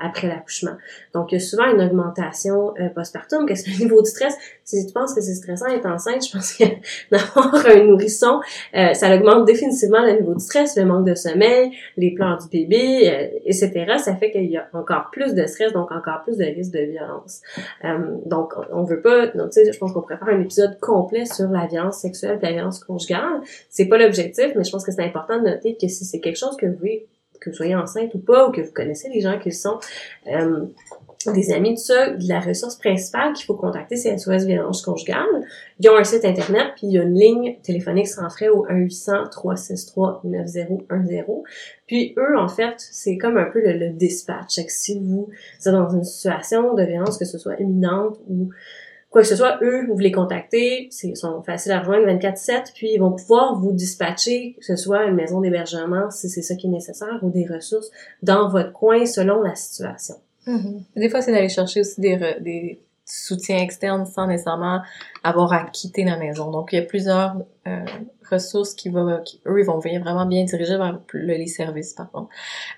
après 0.00 0.28
l'accouchement. 0.28 0.76
Donc, 1.14 1.32
il 1.32 1.36
y 1.36 1.38
a 1.38 1.40
souvent 1.40 1.66
une 1.66 1.80
augmentation 1.80 2.74
euh, 2.78 2.88
postpartum. 2.88 3.46
Qu'est-ce 3.46 3.64
que 3.64 3.70
le 3.78 3.84
niveau 3.84 4.00
de 4.00 4.06
stress? 4.06 4.36
Si 4.64 4.86
tu 4.86 4.92
penses 4.92 5.14
que 5.14 5.20
c'est 5.20 5.34
stressant 5.34 5.68
d'être 5.68 5.86
enceinte, 5.86 6.24
je 6.26 6.32
pense 6.32 6.54
que 6.54 6.64
d'avoir 7.10 7.66
un 7.66 7.84
nourrisson, 7.84 8.40
euh, 8.74 8.94
ça 8.94 9.14
augmente 9.14 9.44
définitivement 9.44 10.04
le 10.04 10.20
niveau 10.20 10.34
de 10.34 10.40
stress, 10.40 10.76
le 10.76 10.84
manque 10.84 11.06
de 11.06 11.14
sommeil, 11.14 11.72
les 11.96 12.14
pleurs 12.14 12.38
du 12.38 12.48
bébé, 12.48 13.10
euh, 13.10 13.38
etc. 13.44 13.96
Ça 13.98 14.14
fait 14.16 14.30
qu'il 14.30 14.46
y 14.46 14.56
a 14.56 14.68
encore 14.72 15.10
plus 15.10 15.34
de 15.34 15.46
stress, 15.46 15.72
donc 15.72 15.90
encore 15.90 16.22
plus 16.24 16.36
de 16.36 16.44
risque 16.44 16.72
de 16.72 16.80
violence. 16.80 17.42
Euh, 17.84 17.98
donc, 18.26 18.54
on 18.72 18.84
veut 18.84 19.00
pas... 19.00 19.26
Donc, 19.28 19.50
tu 19.50 19.64
sais, 19.64 19.72
je 19.72 19.78
pense 19.78 19.92
qu'on 19.92 20.00
pourrait 20.00 20.18
faire 20.18 20.28
un 20.28 20.40
épisode 20.40 20.78
complet 20.80 21.24
sur 21.24 21.48
la 21.48 21.66
violence 21.66 21.98
sexuelle 21.98 22.38
la 22.44 22.52
violence 22.52 22.82
conjugale. 22.84 23.40
C'est 23.70 23.86
pas 23.86 23.98
l'objectif, 23.98 24.52
mais 24.56 24.64
je 24.64 24.70
pense 24.70 24.84
que 24.84 24.92
c'est 24.92 25.04
important 25.04 25.38
de 25.38 25.48
noter 25.48 25.76
que 25.80 25.88
si 25.88 26.04
c'est 26.04 26.20
quelque 26.20 26.38
chose 26.38 26.56
que 26.56 26.66
vous 26.66 26.76
voulez 26.76 27.06
que 27.44 27.50
vous 27.50 27.56
soyez 27.56 27.74
enceinte 27.74 28.14
ou 28.14 28.18
pas, 28.18 28.48
ou 28.48 28.52
que 28.52 28.60
vous 28.60 28.72
connaissez 28.72 29.08
des 29.10 29.20
gens 29.20 29.38
qui 29.38 29.52
sont, 29.52 29.78
euh, 30.26 30.66
des 31.32 31.52
amis, 31.52 31.74
tout 31.74 31.82
ça, 31.82 32.12
la 32.20 32.38
ressource 32.40 32.76
principale 32.76 33.32
qu'il 33.32 33.46
faut 33.46 33.54
contacter, 33.54 33.96
c'est 33.96 34.18
SOS 34.18 34.44
Violence 34.44 34.82
Conjugale. 34.82 35.24
Ils 35.80 35.88
ont 35.88 35.96
un 35.96 36.04
site 36.04 36.24
internet, 36.24 36.72
puis 36.76 36.86
il 36.88 36.92
y 36.92 36.98
a 36.98 37.02
une 37.02 37.18
ligne 37.18 37.56
téléphonique 37.62 38.08
sans 38.08 38.28
frais 38.28 38.48
au 38.48 38.66
1-800-363-9010. 38.66 41.42
Puis 41.86 42.14
eux, 42.18 42.38
en 42.38 42.48
fait, 42.48 42.74
c'est 42.76 43.16
comme 43.16 43.38
un 43.38 43.50
peu 43.50 43.60
le, 43.60 43.72
le 43.72 43.88
dispatch. 43.90 44.60
Si 44.68 45.00
vous 45.00 45.28
êtes 45.64 45.72
dans 45.72 45.88
une 45.88 46.04
situation 46.04 46.74
de 46.74 46.82
violence, 46.82 47.16
que 47.18 47.24
ce 47.24 47.38
soit 47.38 47.58
imminente 47.58 48.18
ou 48.28 48.50
quoi 49.14 49.22
que 49.22 49.28
ce 49.28 49.36
soit, 49.36 49.60
eux, 49.62 49.86
vous 49.86 49.96
les 49.96 50.10
contacter, 50.10 50.90
ils 51.04 51.16
sont 51.16 51.40
faciles 51.44 51.70
à 51.70 51.78
rejoindre 51.78 52.04
24-7, 52.08 52.72
puis 52.74 52.90
ils 52.92 52.98
vont 52.98 53.12
pouvoir 53.12 53.54
vous 53.60 53.70
dispatcher, 53.70 54.56
que 54.58 54.64
ce 54.64 54.74
soit 54.74 55.04
une 55.04 55.14
maison 55.14 55.40
d'hébergement, 55.40 56.10
si 56.10 56.28
c'est 56.28 56.42
ça 56.42 56.56
qui 56.56 56.66
est 56.66 56.70
nécessaire, 56.70 57.20
ou 57.22 57.30
des 57.30 57.46
ressources 57.46 57.92
dans 58.24 58.48
votre 58.48 58.72
coin 58.72 59.06
selon 59.06 59.40
la 59.40 59.54
situation. 59.54 60.16
Mm-hmm. 60.48 60.82
Des 60.96 61.08
fois, 61.08 61.22
c'est 61.22 61.30
d'aller 61.30 61.48
chercher 61.48 61.82
aussi 61.82 62.00
des, 62.00 62.16
des 62.40 62.80
soutiens 63.04 63.58
externes 63.58 64.04
sans 64.04 64.26
nécessairement 64.26 64.80
avoir 65.22 65.52
à 65.52 65.62
quitter 65.66 66.02
la 66.02 66.16
maison. 66.16 66.50
Donc, 66.50 66.72
il 66.72 66.80
y 66.80 66.82
a 66.82 66.84
plusieurs 66.84 67.36
euh, 67.68 67.84
ressources 68.34 68.74
qui 68.74 68.92
qui, 69.24 69.40
eux, 69.46 69.60
ils 69.60 69.64
vont 69.64 69.78
venir 69.78 70.02
vraiment 70.02 70.26
bien 70.26 70.44
diriger 70.44 70.76
vers 70.76 71.00
le, 71.12 71.26
les 71.34 71.46
services, 71.46 71.94
par 71.94 72.10
contre. 72.10 72.28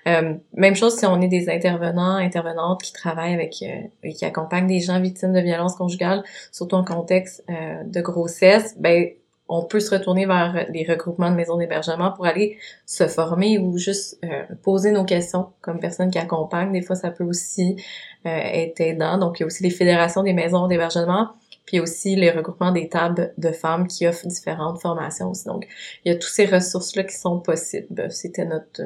Euh, 0.07 0.35
même 0.53 0.75
chose 0.75 0.97
si 0.97 1.05
on 1.05 1.21
est 1.21 1.27
des 1.27 1.49
intervenants, 1.49 2.15
intervenantes 2.15 2.81
qui 2.81 2.93
travaillent 2.93 3.33
avec 3.33 3.61
euh, 3.61 3.87
et 4.03 4.13
qui 4.13 4.25
accompagnent 4.25 4.67
des 4.67 4.79
gens 4.79 4.99
victimes 4.99 5.33
de 5.33 5.39
violences 5.39 5.75
conjugales, 5.75 6.23
surtout 6.51 6.75
en 6.75 6.83
contexte 6.83 7.43
euh, 7.49 7.83
de 7.83 8.01
grossesse, 8.01 8.75
ben 8.79 9.09
on 9.49 9.63
peut 9.63 9.79
se 9.79 9.95
retourner 9.95 10.25
vers 10.25 10.65
les 10.73 10.83
regroupements 10.83 11.31
de 11.31 11.35
maisons 11.35 11.55
d'hébergement 11.55 12.11
pour 12.11 12.25
aller 12.25 12.57
se 12.85 13.07
former 13.07 13.57
ou 13.57 13.77
juste 13.77 14.19
poser 14.61 14.91
nos 14.91 15.05
questions 15.05 15.47
comme 15.61 15.79
personne 15.79 16.11
qui 16.11 16.19
accompagne. 16.19 16.73
Des 16.73 16.81
fois, 16.81 16.97
ça 16.97 17.11
peut 17.11 17.23
aussi 17.23 17.81
être 18.25 18.81
aidant. 18.81 19.17
Donc, 19.17 19.39
il 19.39 19.43
y 19.43 19.45
a 19.45 19.45
aussi 19.45 19.63
les 19.63 19.69
fédérations 19.69 20.21
des 20.21 20.33
maisons 20.33 20.67
d'hébergement 20.67 21.29
puis 21.67 21.79
aussi 21.81 22.15
les 22.15 22.31
regroupements 22.31 22.71
des 22.71 22.89
tables 22.89 23.33
de 23.37 23.51
femmes 23.51 23.87
qui 23.87 24.07
offrent 24.07 24.25
différentes 24.25 24.81
formations 24.81 25.29
aussi. 25.29 25.45
Donc, 25.45 25.67
il 26.03 26.11
y 26.11 26.15
a 26.15 26.17
toutes 26.17 26.31
ces 26.31 26.45
ressources-là 26.45 27.03
qui 27.03 27.15
sont 27.15 27.39
possibles. 27.39 28.09
C'était 28.09 28.45
notre, 28.45 28.81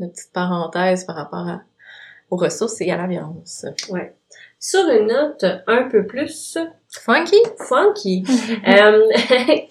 notre 0.00 0.12
petite 0.12 0.32
parenthèse 0.32 1.04
par 1.04 1.16
rapport 1.16 1.48
à, 1.48 1.62
aux 2.30 2.36
ressources 2.36 2.80
et 2.80 2.90
à 2.90 2.96
la 2.96 3.06
violence. 3.06 3.64
Ouais. 3.88 4.14
Sur 4.58 4.86
une 4.90 5.06
note 5.06 5.44
un 5.66 5.84
peu 5.84 6.06
plus 6.06 6.58
Funky? 7.00 7.36
Funky. 7.68 8.24
euh, 8.68 9.08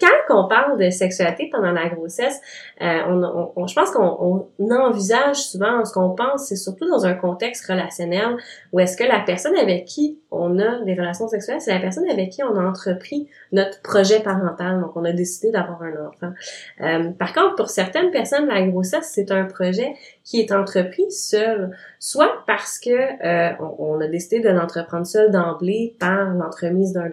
quand 0.00 0.44
on 0.44 0.48
parle 0.48 0.78
de 0.78 0.90
sexualité 0.90 1.48
pendant 1.50 1.72
la 1.72 1.88
grossesse, 1.88 2.40
euh, 2.80 3.00
on, 3.08 3.52
on, 3.56 3.66
je 3.66 3.74
pense 3.74 3.90
qu'on 3.90 4.48
on 4.58 4.70
envisage 4.70 5.36
souvent, 5.36 5.84
ce 5.84 5.92
qu'on 5.92 6.14
pense, 6.14 6.46
c'est 6.48 6.56
surtout 6.56 6.88
dans 6.88 7.06
un 7.06 7.14
contexte 7.14 7.66
relationnel 7.66 8.36
où 8.72 8.80
est-ce 8.80 8.96
que 8.96 9.04
la 9.04 9.20
personne 9.20 9.56
avec 9.56 9.86
qui 9.86 10.18
on 10.34 10.58
a 10.58 10.80
des 10.84 10.94
relations 10.94 11.28
sexuelles, 11.28 11.60
c'est 11.60 11.72
la 11.72 11.80
personne 11.80 12.08
avec 12.10 12.30
qui 12.30 12.42
on 12.42 12.56
a 12.56 12.62
entrepris 12.62 13.28
notre 13.52 13.80
projet 13.82 14.20
parental. 14.20 14.80
Donc, 14.80 14.96
on 14.96 15.04
a 15.04 15.12
décidé 15.12 15.50
d'avoir 15.50 15.82
un 15.82 16.06
enfant. 16.06 16.32
Euh, 16.80 17.10
par 17.10 17.32
contre, 17.32 17.54
pour 17.54 17.70
certaines 17.70 18.10
personnes, 18.10 18.46
la 18.48 18.62
grossesse, 18.66 19.10
c'est 19.12 19.30
un 19.30 19.44
projet 19.44 19.94
qui 20.24 20.40
est 20.40 20.52
entrepris 20.52 21.10
seul, 21.10 21.76
soit 21.98 22.44
parce 22.46 22.78
que 22.78 22.90
euh, 22.90 23.52
on, 23.60 23.96
on, 23.96 24.00
a 24.00 24.08
décidé 24.08 24.40
de 24.40 24.48
l'entreprendre 24.48 25.06
seul 25.06 25.30
d'emblée 25.30 25.96
par 26.00 26.34
l'entremise 26.34 26.92
d'un 26.92 27.08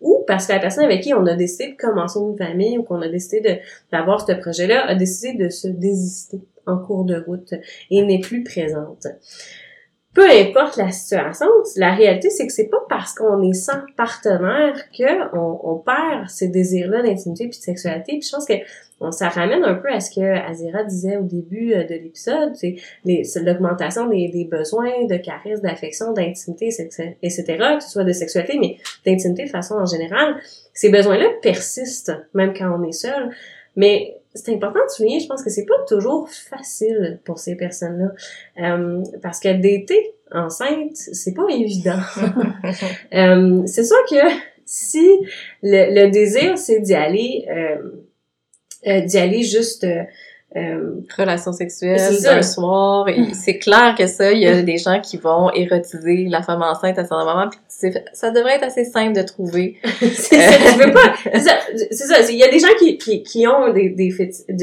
ou 0.00 0.24
parce 0.26 0.46
que 0.46 0.52
la 0.52 0.58
personne 0.58 0.84
avec 0.84 1.02
qui 1.02 1.14
on 1.14 1.26
a 1.26 1.34
décidé 1.34 1.72
de 1.72 1.76
commencer 1.76 2.18
une 2.20 2.36
famille 2.36 2.78
ou 2.78 2.82
qu'on 2.82 3.00
a 3.02 3.08
décidé 3.08 3.60
d'avoir 3.92 4.26
ce 4.26 4.32
projet-là 4.32 4.86
a 4.86 4.94
décidé 4.94 5.44
de 5.44 5.48
se 5.48 5.68
désister 5.68 6.40
en 6.66 6.78
cours 6.78 7.04
de 7.04 7.16
route 7.26 7.54
et 7.90 8.02
n'est 8.02 8.20
plus 8.20 8.44
présente 8.44 9.06
peu 10.14 10.28
importe 10.28 10.76
la 10.76 10.90
situation, 10.90 11.46
la 11.76 11.94
réalité, 11.94 12.30
c'est 12.30 12.46
que 12.46 12.52
c'est 12.52 12.68
pas 12.68 12.84
parce 12.88 13.14
qu'on 13.14 13.42
est 13.42 13.52
sans 13.52 13.80
partenaire 13.96 14.74
que 14.90 15.36
on, 15.36 15.76
perd 15.78 16.28
ces 16.28 16.48
désirs-là 16.48 17.02
d'intimité 17.02 17.46
puis 17.48 17.58
de 17.58 17.62
sexualité. 17.62 18.18
Puis 18.18 18.22
je 18.22 18.32
pense 18.32 18.46
que 18.46 18.54
on, 19.00 19.12
ça 19.12 19.28
ramène 19.28 19.62
un 19.62 19.74
peu 19.74 19.88
à 19.92 20.00
ce 20.00 20.10
que 20.10 20.20
Azira 20.20 20.82
disait 20.82 21.18
au 21.18 21.22
début 21.22 21.72
euh, 21.72 21.84
de 21.84 21.94
l'épisode, 21.94 22.56
c'est 22.56 22.76
l'augmentation 23.40 24.08
des, 24.08 24.28
des, 24.28 24.44
besoins 24.44 25.04
de 25.04 25.16
caresses, 25.18 25.60
d'affection, 25.60 26.12
d'intimité, 26.12 26.68
etc., 27.22 27.44
que 27.76 27.84
ce 27.84 27.90
soit 27.90 28.04
de 28.04 28.12
sexualité, 28.12 28.58
mais 28.58 28.76
d'intimité 29.06 29.44
de 29.44 29.50
façon 29.50 29.74
en 29.74 29.86
général. 29.86 30.36
Ces 30.74 30.90
besoins-là 30.90 31.26
persistent, 31.42 32.16
même 32.34 32.54
quand 32.54 32.76
on 32.76 32.82
est 32.82 32.92
seul. 32.92 33.30
Mais 33.76 34.17
c'est 34.34 34.52
important 34.52 34.84
de 34.84 34.90
souligner, 34.90 35.20
je 35.20 35.26
pense 35.26 35.42
que 35.42 35.50
c'est 35.50 35.64
pas 35.64 35.82
toujours 35.86 36.28
facile 36.30 37.20
pour 37.24 37.38
ces 37.38 37.56
personnes-là. 37.56 38.12
Euh, 38.62 39.02
parce 39.22 39.40
que 39.40 39.52
d'été 39.52 40.14
enceinte, 40.30 40.96
c'est 40.96 41.34
pas 41.34 41.46
évident. 41.50 42.00
euh, 43.14 43.62
c'est 43.66 43.84
sûr 43.84 43.96
que 44.08 44.16
si 44.64 45.20
le, 45.62 45.94
le 45.94 46.10
désir, 46.10 46.58
c'est 46.58 46.80
d'y 46.80 46.94
aller, 46.94 47.46
euh, 47.50 48.04
euh 48.86 49.00
d'y 49.00 49.18
aller 49.18 49.42
juste 49.42 49.86
euh, 50.56 50.94
relations 51.16 51.52
sexuelles 51.52 52.26
un 52.26 52.42
soir. 52.42 53.08
Et 53.08 53.34
c'est 53.34 53.58
clair 53.58 53.94
que 53.96 54.06
ça, 54.06 54.32
il 54.32 54.40
y 54.40 54.46
a 54.46 54.62
des 54.62 54.78
gens 54.78 55.00
qui 55.00 55.18
vont 55.18 55.50
érotiser 55.52 56.26
la 56.26 56.42
femme 56.42 56.62
enceinte 56.62 56.98
à 56.98 57.04
ce 57.04 57.12
moment. 57.12 57.50
Puis 57.50 57.92
ça 58.14 58.30
devrait 58.30 58.56
être 58.56 58.64
assez 58.64 58.84
simple 58.86 59.14
de 59.14 59.22
trouver. 59.22 59.76
c'est 60.00 60.40
ça, 60.40 60.58
je 60.58 60.86
veux 60.86 60.92
pas. 60.92 61.12
C'est 61.90 62.06
ça. 62.06 62.20
Il 62.30 62.38
y 62.38 62.44
a 62.44 62.50
des 62.50 62.58
gens 62.58 62.74
qui, 62.78 62.96
qui, 62.96 63.22
qui 63.22 63.46
ont 63.46 63.72
des, 63.72 63.90
des 63.90 64.10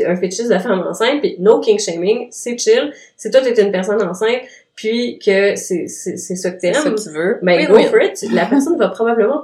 un 0.06 0.16
fétichisme 0.16 0.54
de 0.54 0.60
femme 0.60 0.80
enceinte. 0.80 1.22
Puis 1.22 1.36
no 1.40 1.60
king 1.60 1.80
shaming, 1.80 2.30
c'est 2.32 2.58
chill. 2.58 2.92
Si 3.16 3.30
toi 3.30 3.42
t'es 3.42 3.62
une 3.62 3.72
personne 3.72 4.02
enceinte, 4.02 4.42
puis 4.76 5.20
que 5.24 5.56
c'est 5.56 5.88
c'est 5.88 6.18
c'est 6.18 6.36
ça 6.36 6.50
que 6.50 6.60
t'aimes, 6.60 6.74
ça 6.74 6.90
que 6.90 7.02
tu 7.02 7.10
veux. 7.10 7.38
Ben 7.44 7.64
go 7.68 7.80
for 7.84 8.02
it. 8.02 8.26
La 8.34 8.48
personne 8.48 8.78
va 8.78 8.90
probablement 8.90 9.44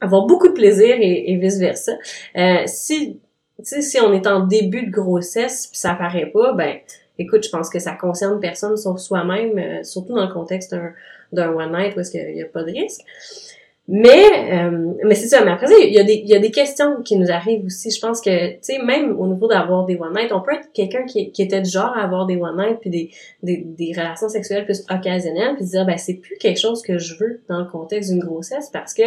avoir 0.00 0.26
beaucoup 0.26 0.48
de 0.48 0.54
plaisir 0.54 0.96
et, 0.98 1.32
et 1.32 1.36
vice 1.36 1.58
versa. 1.58 1.92
Euh, 2.36 2.62
si 2.66 3.14
tu 3.14 3.18
sais, 3.64 3.82
si 3.82 4.00
on 4.00 4.12
est 4.12 4.26
en 4.26 4.40
début 4.40 4.86
de 4.86 4.90
grossesse 4.90 5.66
puis 5.66 5.78
ça 5.78 5.94
paraît 5.94 6.26
pas, 6.26 6.52
ben, 6.52 6.76
écoute, 7.18 7.44
je 7.44 7.50
pense 7.50 7.70
que 7.70 7.78
ça 7.78 7.92
concerne 7.92 8.40
personne 8.40 8.76
sauf 8.76 8.98
soi-même, 8.98 9.58
euh, 9.58 9.82
surtout 9.82 10.14
dans 10.14 10.26
le 10.26 10.32
contexte 10.32 10.74
d'un 11.32 11.52
one 11.52 11.72
night 11.72 11.96
où 11.96 12.00
est-ce 12.00 12.10
qu'il 12.10 12.34
n'y 12.34 12.42
a, 12.42 12.46
pas 12.46 12.62
de 12.62 12.72
risque. 12.72 13.02
Mais, 13.88 14.62
euh, 14.62 14.92
mais 15.04 15.14
c'est 15.14 15.26
ça. 15.26 15.44
Mais 15.44 15.50
après 15.50 15.66
il 15.82 15.92
y, 15.92 15.98
a 15.98 16.04
des, 16.04 16.14
il 16.14 16.28
y 16.28 16.34
a 16.34 16.38
des 16.38 16.52
questions 16.52 17.02
qui 17.02 17.16
nous 17.16 17.30
arrivent 17.30 17.66
aussi. 17.66 17.90
Je 17.90 18.00
pense 18.00 18.20
que, 18.20 18.52
tu 18.52 18.58
sais, 18.62 18.78
même 18.78 19.18
au 19.18 19.26
niveau 19.26 19.48
d'avoir 19.48 19.86
des 19.86 19.96
one 19.96 20.14
night, 20.14 20.32
on 20.32 20.40
peut 20.40 20.54
être 20.54 20.72
quelqu'un 20.72 21.04
qui, 21.04 21.32
qui 21.32 21.42
était 21.42 21.60
du 21.60 21.68
genre 21.68 21.92
à 21.96 22.02
avoir 22.02 22.26
des 22.26 22.36
one 22.36 22.56
night 22.56 22.78
puis 22.80 22.90
des, 22.90 23.10
des, 23.42 23.58
des 23.58 23.92
relations 23.92 24.28
sexuelles 24.28 24.64
plus 24.64 24.84
occasionnelles 24.88 25.56
puis 25.56 25.64
dire, 25.64 25.84
ben, 25.84 25.98
c'est 25.98 26.14
plus 26.14 26.36
quelque 26.36 26.60
chose 26.60 26.80
que 26.82 26.98
je 26.98 27.16
veux 27.16 27.42
dans 27.48 27.58
le 27.58 27.66
contexte 27.66 28.10
d'une 28.10 28.20
grossesse 28.20 28.70
parce 28.72 28.94
que 28.94 29.02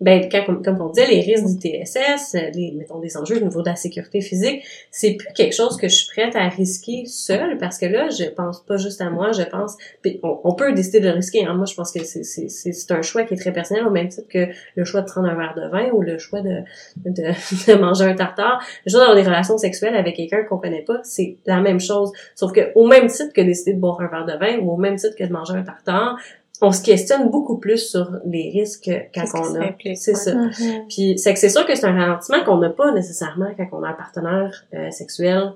ben 0.00 0.28
comme, 0.28 0.80
on 0.80 0.90
disait, 0.90 1.08
les 1.08 1.20
risques 1.20 1.46
du 1.46 1.58
TSS, 1.58 2.36
les, 2.54 2.72
mettons 2.76 2.98
des 2.98 3.16
enjeux 3.16 3.38
au 3.38 3.44
niveau 3.44 3.62
de 3.62 3.68
la 3.68 3.76
sécurité 3.76 4.20
physique, 4.20 4.62
c'est 4.90 5.14
plus 5.14 5.32
quelque 5.34 5.54
chose 5.54 5.78
que 5.78 5.88
je 5.88 5.94
suis 5.94 6.08
prête 6.08 6.36
à 6.36 6.48
risquer 6.48 7.04
seule 7.06 7.56
parce 7.56 7.78
que 7.78 7.86
là, 7.86 8.10
je 8.10 8.24
pense 8.24 8.62
pas 8.64 8.76
juste 8.76 9.00
à 9.00 9.08
moi, 9.08 9.32
je 9.32 9.42
pense, 9.42 9.76
on, 10.22 10.54
peut 10.54 10.72
décider 10.74 11.00
de 11.00 11.08
risquer. 11.08 11.46
Hein. 11.46 11.54
Moi, 11.54 11.64
je 11.64 11.74
pense 11.74 11.92
que 11.92 12.04
c'est 12.04 12.90
un 12.90 13.02
choix 13.02 13.24
qui 13.24 13.34
est 13.34 13.38
très 13.38 13.52
personnel 13.52 13.86
au 13.86 13.90
même 13.90 14.08
titre 14.08 14.28
que 14.28 14.48
le 14.74 14.84
choix 14.84 15.00
de 15.00 15.06
prendre 15.06 15.28
un 15.28 15.34
verre 15.34 15.54
de 15.56 15.66
vin 15.68 15.90
ou 15.92 16.02
le 16.02 16.18
choix 16.18 16.42
de, 16.42 16.60
de, 17.04 17.12
de 17.72 17.78
manger 17.78 18.04
un 18.04 18.14
tartare. 18.14 18.62
Le 18.84 18.90
choix 18.90 19.00
d'avoir 19.00 19.16
des 19.16 19.22
relations 19.22 19.56
sexuelles 19.56 19.96
avec 19.96 20.16
quelqu'un 20.16 20.44
qu'on 20.44 20.58
connaît 20.58 20.84
pas, 20.84 21.00
c'est 21.04 21.38
la 21.46 21.60
même 21.60 21.80
chose. 21.80 22.12
Sauf 22.34 22.52
que 22.52 22.72
au 22.74 22.86
même 22.86 23.06
titre 23.06 23.32
que 23.32 23.40
décider 23.40 23.72
de 23.72 23.80
boire 23.80 24.00
un 24.00 24.08
verre 24.08 24.26
de 24.26 24.38
vin 24.38 24.58
ou 24.58 24.72
au 24.72 24.76
même 24.76 24.96
titre 24.96 25.16
que 25.16 25.24
de 25.24 25.32
manger 25.32 25.54
un 25.54 25.62
tartare, 25.62 26.18
on 26.62 26.72
se 26.72 26.82
questionne 26.82 27.30
beaucoup 27.30 27.58
plus 27.58 27.78
sur 27.78 28.10
les 28.24 28.50
risques 28.50 28.90
quand 29.14 29.24
on 29.34 29.60
a. 29.60 29.74
C'est 29.94 30.14
ça. 30.14 30.34
Mm-hmm. 30.34 30.86
Puis 30.88 31.18
c'est 31.18 31.34
que 31.34 31.38
c'est 31.38 31.48
sûr 31.48 31.66
que 31.66 31.74
c'est 31.74 31.86
un 31.86 31.98
ralentissement 31.98 32.42
qu'on 32.44 32.58
n'a 32.58 32.70
pas 32.70 32.92
nécessairement 32.92 33.52
quand 33.56 33.68
on 33.72 33.82
a 33.82 33.90
un 33.90 33.94
partenaire 33.94 34.64
euh, 34.74 34.90
sexuel 34.90 35.52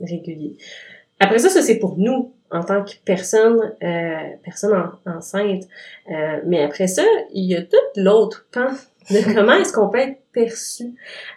régulier. 0.00 0.56
Après 1.18 1.38
ça, 1.38 1.50
ça 1.50 1.62
c'est 1.62 1.78
pour 1.78 1.98
nous 1.98 2.32
en 2.50 2.64
tant 2.64 2.84
que 2.84 2.92
personne, 3.04 3.74
euh, 3.82 4.36
personne 4.42 4.90
enceinte. 5.06 5.64
Euh, 6.10 6.40
mais 6.46 6.62
après 6.62 6.86
ça, 6.86 7.04
il 7.32 7.44
y 7.44 7.54
a 7.54 7.62
tout 7.62 7.76
l'autre 7.96 8.46
pan 8.52 8.68
de 9.10 9.34
comment 9.34 9.54
est-ce 9.54 9.72
qu'on 9.72 9.88
peut 9.88 9.98
être 9.98 10.18
perçu 10.32 10.94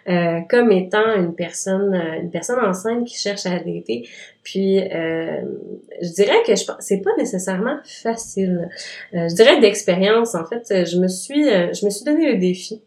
euh, 0.08 0.40
comme 0.48 0.70
étant 0.72 1.14
une 1.16 1.34
personne, 1.34 1.94
une 1.94 2.30
personne 2.30 2.58
enceinte 2.64 3.06
qui 3.06 3.18
cherche 3.18 3.46
à 3.46 3.58
dater? 3.58 4.08
Puis, 4.42 4.78
je 4.78 6.14
dirais 6.14 6.42
que 6.46 6.54
je 6.54 6.64
c'est 6.80 7.00
pas 7.00 7.16
nécessairement 7.16 7.78
facile. 7.84 8.68
je 9.12 9.34
dirais 9.34 9.58
d'expérience, 9.60 10.34
en 10.34 10.44
fait, 10.44 10.86
je 10.86 10.98
me 10.98 11.08
suis, 11.08 11.44
je 11.44 11.84
me 11.84 11.90
suis 11.90 12.04
donné 12.04 12.32
le 12.32 12.38
défi. 12.38 12.82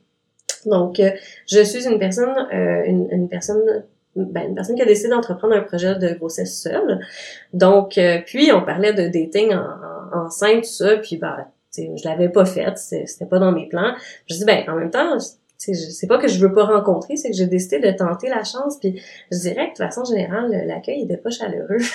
Donc, 0.66 1.02
je 1.50 1.64
suis 1.64 1.88
une 1.88 1.98
personne, 1.98 2.48
une, 2.52 3.08
une 3.12 3.28
personne 3.28 3.84
ben, 4.18 4.50
une 4.50 4.56
personne 4.56 4.76
qui 4.76 4.82
a 4.82 4.86
décidé 4.86 5.10
d'entreprendre 5.10 5.54
un 5.54 5.62
projet 5.62 5.96
de 5.96 6.14
grossesse 6.16 6.60
seule. 6.62 7.06
Donc, 7.54 7.98
euh, 7.98 8.20
puis 8.26 8.52
on 8.52 8.64
parlait 8.64 8.94
de 8.94 9.08
dating 9.08 9.54
en, 9.54 9.60
en, 9.60 10.26
enceinte, 10.26 10.64
tout 10.64 10.70
ça, 10.70 10.98
puis 10.98 11.18
ben, 11.18 11.46
je 11.78 12.08
l'avais 12.08 12.30
pas 12.30 12.46
fait, 12.46 12.78
c'était 12.78 13.26
pas 13.26 13.40
dans 13.40 13.52
mes 13.52 13.68
plans. 13.68 13.94
Je 14.30 14.36
dis 14.36 14.46
ben 14.46 14.64
en 14.68 14.76
même 14.76 14.92
temps, 14.92 15.18
c'est 15.58 16.08
pas 16.08 16.20
que 16.20 16.28
je 16.28 16.40
veux 16.40 16.54
pas 16.54 16.66
rencontrer, 16.66 17.16
c'est 17.18 17.32
que 17.32 17.36
j'ai 17.36 17.48
décidé 17.48 17.80
de 17.80 17.92
tenter 17.92 18.30
la 18.30 18.44
chance. 18.44 18.78
Puis 18.80 19.02
je 19.32 19.40
dirais 19.40 19.70
que 19.74 19.74
de 19.74 19.86
façon 19.86 20.04
générale, 20.04 20.52
l'accueil 20.66 21.04
était 21.04 21.18
pas 21.18 21.32
chaleureux. 21.32 21.80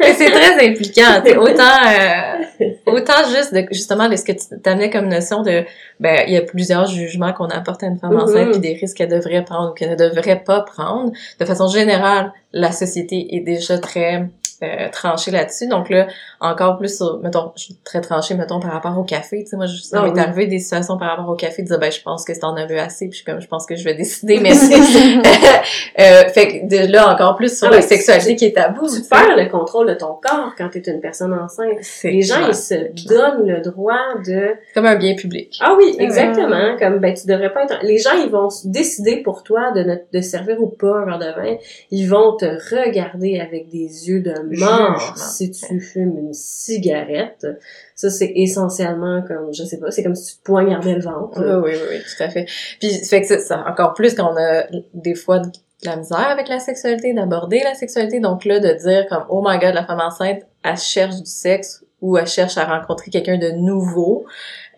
c'est 0.00 0.30
très 0.30 0.66
impliquant. 0.66 1.22
autant, 1.38 1.76
euh, 1.86 2.70
autant 2.86 3.28
juste 3.34 3.54
de, 3.54 3.66
justement 3.70 4.08
de 4.08 4.16
ce 4.16 4.24
que 4.24 4.32
tu 4.32 4.60
t'amenais 4.62 4.90
comme 4.90 5.08
notion 5.08 5.42
de, 5.42 5.64
ben, 6.00 6.24
il 6.26 6.32
y 6.32 6.36
a 6.36 6.42
plusieurs 6.42 6.86
jugements 6.86 7.32
qu'on 7.32 7.48
apporte 7.48 7.82
à 7.82 7.86
une 7.86 7.98
femme 7.98 8.16
enceinte 8.16 8.48
mm-hmm. 8.48 8.50
puis 8.52 8.60
des 8.60 8.74
risques 8.74 8.96
qu'elle 8.96 9.10
devrait 9.10 9.44
prendre 9.44 9.72
ou 9.72 9.74
qu'elle 9.74 9.90
ne 9.90 9.96
devrait 9.96 10.42
pas 10.42 10.62
prendre. 10.62 11.12
De 11.38 11.44
façon 11.44 11.68
générale, 11.68 12.32
la 12.52 12.72
société 12.72 13.36
est 13.36 13.40
déjà 13.40 13.78
très 13.78 14.26
euh, 14.62 14.88
tranché 14.90 15.32
là-dessus. 15.32 15.66
Donc 15.66 15.90
là, 15.90 16.06
encore 16.42 16.76
plus 16.76 16.96
sur, 16.96 17.20
mettons, 17.20 17.52
je 17.56 17.62
suis 17.62 17.76
très 17.84 18.00
tranchée, 18.00 18.34
mettons, 18.34 18.58
par 18.58 18.72
rapport 18.72 18.98
au 18.98 19.04
café. 19.04 19.44
Tu 19.44 19.50
sais, 19.50 19.56
moi, 19.56 19.66
je, 19.66 19.80
ça 19.80 20.02
ah 20.02 20.08
m'est 20.08 20.20
arrivé 20.20 20.46
des 20.46 20.58
situations 20.58 20.98
par 20.98 21.10
rapport 21.10 21.28
au 21.28 21.36
café, 21.36 21.62
de 21.62 21.68
dire, 21.68 21.78
ben, 21.78 21.90
je 21.90 22.02
pense 22.02 22.24
que 22.24 22.38
t'en 22.38 22.56
avais 22.56 22.80
assez, 22.80 23.06
puis 23.06 23.12
je 23.12 23.16
suis 23.18 23.24
comme, 23.24 23.40
je 23.40 23.46
pense 23.46 23.64
que 23.64 23.76
je 23.76 23.84
vais 23.84 23.94
décider, 23.94 24.40
mais 24.40 24.50
euh, 26.00 26.28
fait 26.30 26.48
que 26.48 26.68
de 26.68 26.92
là, 26.92 27.12
encore 27.14 27.36
plus 27.36 27.56
sur 27.56 27.68
ah 27.68 27.70
la 27.70 27.80
sexualité 27.80 28.36
qui 28.36 28.44
est 28.46 28.56
tabou. 28.56 28.88
Tu 28.88 29.02
perds 29.02 29.36
le 29.36 29.48
contrôle 29.50 29.88
de 29.88 29.94
ton 29.94 30.14
corps 30.14 30.54
quand 30.58 30.68
t'es 30.70 30.82
une 30.90 31.00
personne 31.00 31.32
enceinte. 31.32 31.78
Les 32.04 32.22
gens, 32.22 32.46
ils 32.48 32.54
se 32.54 32.74
donnent 33.08 33.46
le 33.46 33.60
droit 33.60 34.18
de... 34.26 34.54
Comme 34.74 34.86
un 34.86 34.96
bien 34.96 35.14
public. 35.14 35.58
Ah 35.60 35.74
oui, 35.78 35.94
exactement. 35.98 36.76
Comme, 36.78 36.98
ben, 36.98 37.14
tu 37.14 37.26
devrais 37.26 37.52
pas 37.52 37.64
être... 37.64 37.78
Les 37.82 37.98
gens, 37.98 38.14
ils 38.20 38.30
vont 38.30 38.48
décider 38.64 39.18
pour 39.18 39.44
toi 39.44 39.70
de, 39.72 39.82
ne... 39.82 39.94
de 40.12 40.20
servir 40.20 40.60
ou 40.60 40.68
pas 40.68 40.98
un 40.98 41.04
verre 41.04 41.18
de 41.18 41.40
vin. 41.40 41.56
Ils 41.90 42.06
vont 42.06 42.36
te 42.36 42.46
regarder 42.74 43.38
avec 43.38 43.68
des 43.68 44.08
yeux 44.08 44.20
de 44.20 44.34
mort 44.58 45.14
si 45.16 45.50
tu 45.52 45.80
fumes 45.80 46.16
une 46.18 46.31
cigarette. 46.32 47.46
Ça, 47.94 48.10
c'est 48.10 48.32
essentiellement 48.34 49.22
comme, 49.22 49.52
je 49.52 49.64
sais 49.64 49.78
pas, 49.78 49.90
c'est 49.90 50.02
comme 50.02 50.14
si 50.14 50.34
tu 50.34 50.40
te 50.40 50.44
poignardais 50.44 50.94
le 50.94 51.02
ventre. 51.02 51.40
Oui, 51.40 51.72
oui, 51.72 51.78
oui, 51.90 51.98
tout 51.98 52.22
à 52.22 52.28
fait. 52.28 52.46
Puis, 52.80 53.04
fait 53.04 53.22
que 53.22 53.38
ça, 53.38 53.64
encore 53.66 53.94
plus 53.94 54.14
quand 54.14 54.32
on 54.32 54.36
a 54.36 54.64
des 54.94 55.14
fois 55.14 55.38
de 55.38 55.50
la 55.84 55.96
misère 55.96 56.28
avec 56.28 56.48
la 56.48 56.58
sexualité, 56.58 57.12
d'aborder 57.12 57.60
la 57.64 57.74
sexualité. 57.74 58.20
Donc 58.20 58.44
là, 58.44 58.60
de 58.60 58.72
dire 58.72 59.06
comme, 59.08 59.24
oh 59.28 59.42
my 59.44 59.58
god, 59.58 59.74
la 59.74 59.84
femme 59.84 60.00
enceinte, 60.00 60.42
elle 60.64 60.76
cherche 60.76 61.16
du 61.16 61.26
sexe 61.26 61.84
ou 62.00 62.16
elle 62.16 62.26
cherche 62.26 62.56
à 62.56 62.64
rencontrer 62.64 63.10
quelqu'un 63.10 63.38
de 63.38 63.50
nouveau. 63.50 64.26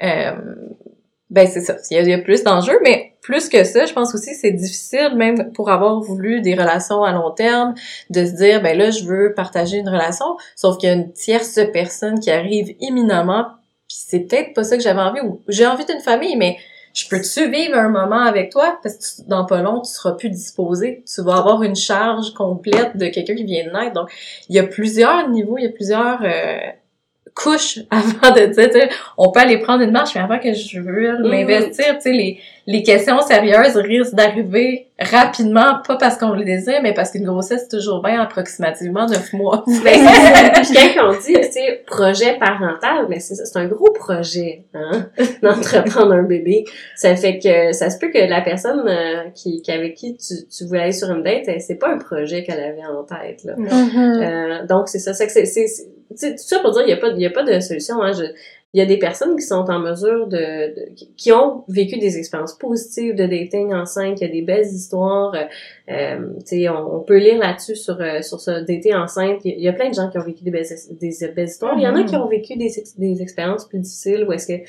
Euh, 0.03 0.33
ben 1.31 1.47
c'est 1.47 1.61
ça. 1.61 1.77
Il 1.91 2.07
y, 2.07 2.13
a, 2.13 2.19
plus 2.19 2.45
d'enjeux, 2.45 2.79
mais 2.83 3.15
plus 3.23 3.49
que 3.49 3.65
ça, 3.65 3.87
je 3.87 3.93
pense 3.93 4.15
aussi 4.15 4.35
c'est 4.35 4.53
difficile, 4.53 5.15
même 5.17 5.53
pour 5.53 5.71
avoir 5.71 6.01
voulu 6.01 6.41
des 6.43 6.55
relations 6.55 7.03
à 7.03 7.13
long 7.13 7.31
terme, 7.31 7.75
de 8.11 8.25
se 8.27 8.33
dire 8.33 8.63
ben 8.63 8.77
là 8.77 8.91
je 8.91 9.05
veux 9.05 9.33
partager 9.35 9.79
une 9.79 9.89
relation, 9.89 10.27
sauf 10.55 10.77
qu'il 10.79 10.89
y 10.89 10.93
a 10.93 10.95
une 10.95 11.13
tierce 11.13 11.59
personne 11.73 12.21
qui 12.21 12.31
arrive 12.31 12.75
imminemment, 12.81 13.47
puis 13.89 13.99
c'est 14.07 14.21
peut-être 14.21 14.55
pas 14.55 14.65
ça 14.65 14.77
que 14.77 14.83
j'avais 14.83 15.01
envie 15.01 15.21
ou 15.21 15.41
j'ai 15.49 15.67
envie 15.67 15.87
d'une 15.87 16.01
famille, 16.01 16.37
mais 16.37 16.59
je 16.95 17.09
peux-tu 17.09 17.51
vivre 17.51 17.77
un 17.77 17.89
moment 17.89 18.21
avec 18.21 18.53
toi 18.53 18.79
parce 18.83 18.97
que 18.97 19.29
dans 19.29 19.45
pas 19.45 19.61
long 19.63 19.81
tu 19.81 19.91
seras 19.91 20.13
plus 20.13 20.31
disposé, 20.31 21.03
tu 21.13 21.23
vas 21.23 21.39
avoir 21.39 21.63
une 21.65 21.75
charge 21.75 22.33
complète 22.35 22.97
de 22.97 23.07
quelqu'un 23.09 23.35
qui 23.35 23.45
vient 23.45 23.67
de 23.67 23.73
naître. 23.73 23.95
Donc 23.95 24.11
il 24.49 24.55
y 24.55 24.61
a 24.61 24.63
plusieurs 24.63 25.29
niveaux, 25.29 25.59
il 25.59 25.65
y 25.65 25.67
a 25.67 25.73
plusieurs 25.73 26.23
euh, 26.23 26.71
couche 27.35 27.81
avant 27.91 28.35
de 28.35 28.47
dire, 28.47 28.89
on 29.19 29.31
peut 29.31 29.41
aller 29.41 29.59
prendre 29.59 29.83
une 29.83 29.91
marche, 29.91 30.15
mais 30.15 30.21
avant 30.21 30.39
que 30.39 30.53
je 30.53 30.81
veux 30.81 31.13
mm-hmm. 31.13 31.29
m'investir, 31.29 31.95
tu 31.97 32.01
sais, 32.01 32.13
les, 32.13 32.41
les 32.67 32.83
questions 32.83 33.21
sérieuses 33.21 33.77
risquent 33.77 34.15
d'arriver 34.15 34.87
rapidement, 34.99 35.81
pas 35.87 35.97
parce 35.97 36.17
qu'on 36.17 36.31
le 36.31 36.45
désire, 36.45 36.81
mais 36.83 36.95
parce 36.95 37.11
qu'une 37.11 37.25
grossesse, 37.25 37.67
c'est 37.69 37.77
toujours 37.77 38.01
bien 38.01 38.21
approximativement 38.21 39.07
neuf 39.07 39.33
mois. 39.33 39.65
Ben, 39.85 40.01
quand 40.95 41.11
on 41.11 41.21
dit, 41.21 41.35
tu 41.35 41.61
projet 41.87 42.39
parental, 42.39 43.07
mais 43.09 43.19
c'est 43.19 43.35
c'est 43.35 43.59
un 43.59 43.67
gros 43.67 43.91
projet, 43.93 44.65
hein, 44.73 45.09
d'entreprendre 45.43 46.13
un 46.13 46.23
bébé. 46.23 46.65
Ça 46.95 47.17
fait 47.17 47.39
que, 47.39 47.73
ça 47.73 47.91
se 47.91 47.99
peut 47.99 48.11
que 48.11 48.19
la 48.19 48.41
personne 48.41 48.85
euh, 48.87 49.31
qui, 49.35 49.61
qui, 49.61 49.73
avec 49.73 49.95
qui 49.95 50.17
tu, 50.17 50.35
tu 50.49 50.65
voulais 50.65 50.83
aller 50.83 50.93
sur 50.93 51.11
une 51.11 51.23
date, 51.23 51.51
c'est 51.59 51.75
pas 51.75 51.89
un 51.89 51.99
projet 51.99 52.45
qu'elle 52.45 52.61
avait 52.61 52.87
en 52.87 53.03
tête, 53.03 53.45
là. 53.45 53.55
Mm-hmm. 53.57 54.23
Euh, 54.63 54.67
donc, 54.67 54.89
c'est 54.89 55.01
ça, 55.01 55.13
c'est 55.13 55.27
que 55.27 55.33
c'est, 55.33 55.45
tout 56.11 56.37
ça 56.37 56.61
pour 56.61 56.73
dire, 56.73 56.83
il 56.87 56.91
y 56.91 56.93
a 56.93 56.97
pas, 56.97 57.11
y 57.11 57.27
a 57.27 57.31
pas 57.31 57.43
de 57.43 57.61
solution, 57.61 58.03
hein. 58.03 58.13
Je, 58.13 58.25
il 58.75 58.79
y 58.79 58.81
a 58.81 58.87
des 58.87 58.99
personnes 58.99 59.37
qui 59.37 59.47
sont 59.47 59.71
en 59.71 59.79
mesure 59.79 60.27
de, 60.27 60.75
qui 61.17 61.31
ont 61.31 61.63
vécu 61.69 61.97
des 61.97 62.19
expériences 62.19 62.59
positives 62.59 63.15
de 63.15 63.25
dating 63.25 63.73
enceinte, 63.73 64.21
il 64.21 64.27
y 64.27 64.29
a 64.29 64.33
des 64.33 64.43
belles 64.43 64.67
histoires, 64.67 65.33
euh, 65.89 66.17
tu 66.45 66.69
on, 66.69 66.97
on, 66.97 67.01
peut 67.01 67.19
lire 67.19 67.39
là-dessus 67.39 67.77
sur 67.77 68.01
euh, 68.01 68.21
sur 68.21 68.41
ce 68.41 68.65
dating 68.65 68.95
enceinte. 68.95 69.43
Il 69.45 69.61
y 69.61 69.69
a 69.69 69.73
plein 69.73 69.91
de 69.91 69.95
gens 69.95 70.11
qui 70.11 70.19
ont 70.19 70.25
vécu 70.25 70.43
des 70.43 70.51
belles, 70.51 70.67
des 70.91 71.29
belles 71.29 71.47
histoires. 71.47 71.75
Il 71.79 71.85
y 71.85 71.87
en 71.87 71.95
a 71.95 72.03
qui 72.03 72.17
ont 72.17 72.27
vécu 72.27 72.57
des, 72.57 72.73
des 72.99 73.23
expériences 73.23 73.69
plus 73.69 73.79
difficiles 73.79 74.25
où 74.27 74.33
est-ce 74.33 74.49
que 74.49 74.65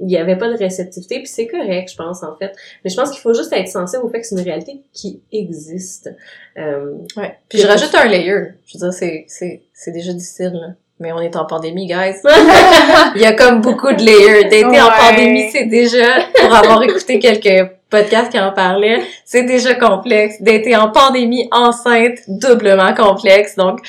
il 0.00 0.06
n'y 0.06 0.16
avait 0.16 0.36
pas 0.36 0.48
de 0.48 0.56
réceptivité, 0.56 1.18
puis 1.18 1.28
c'est 1.28 1.46
correct, 1.46 1.90
je 1.90 1.96
pense, 1.96 2.22
en 2.22 2.36
fait. 2.36 2.52
Mais 2.84 2.90
je 2.90 2.96
pense 2.96 3.10
qu'il 3.10 3.20
faut 3.20 3.34
juste 3.34 3.52
être 3.52 3.68
sensible 3.68 4.02
au 4.02 4.08
fait 4.08 4.20
que 4.20 4.26
c'est 4.26 4.36
une 4.36 4.44
réalité 4.44 4.82
qui 4.92 5.22
existe. 5.30 6.10
Euh, 6.58 6.94
ouais. 7.16 7.36
Puis 7.48 7.58
je 7.58 7.66
rajoute 7.66 7.94
un 7.94 8.06
layer. 8.06 8.54
Je 8.66 8.78
veux 8.78 8.80
dire, 8.80 8.92
c'est, 8.92 9.24
c'est, 9.28 9.62
c'est 9.72 9.92
déjà 9.92 10.12
difficile, 10.12 10.52
là 10.52 10.74
mais 11.00 11.12
on 11.12 11.20
est 11.20 11.34
en 11.34 11.46
pandémie, 11.46 11.86
guys. 11.86 12.20
Il 13.16 13.22
y 13.22 13.24
a 13.24 13.32
comme 13.32 13.62
beaucoup 13.62 13.90
de 13.90 14.02
layers. 14.02 14.44
D'être 14.44 14.68
en 14.68 14.90
pandémie, 14.90 15.50
c'est 15.50 15.64
déjà, 15.64 16.26
pour 16.38 16.54
avoir 16.54 16.82
écouté 16.82 17.18
quelques 17.18 17.70
podcasts 17.88 18.30
qui 18.30 18.38
en 18.38 18.52
parlaient, 18.52 19.00
c'est 19.24 19.44
déjà 19.44 19.74
complexe. 19.74 20.40
D'être 20.42 20.72
en 20.78 20.90
pandémie 20.90 21.48
enceinte, 21.52 22.18
doublement 22.28 22.94
complexe. 22.94 23.56
Donc, 23.56 23.80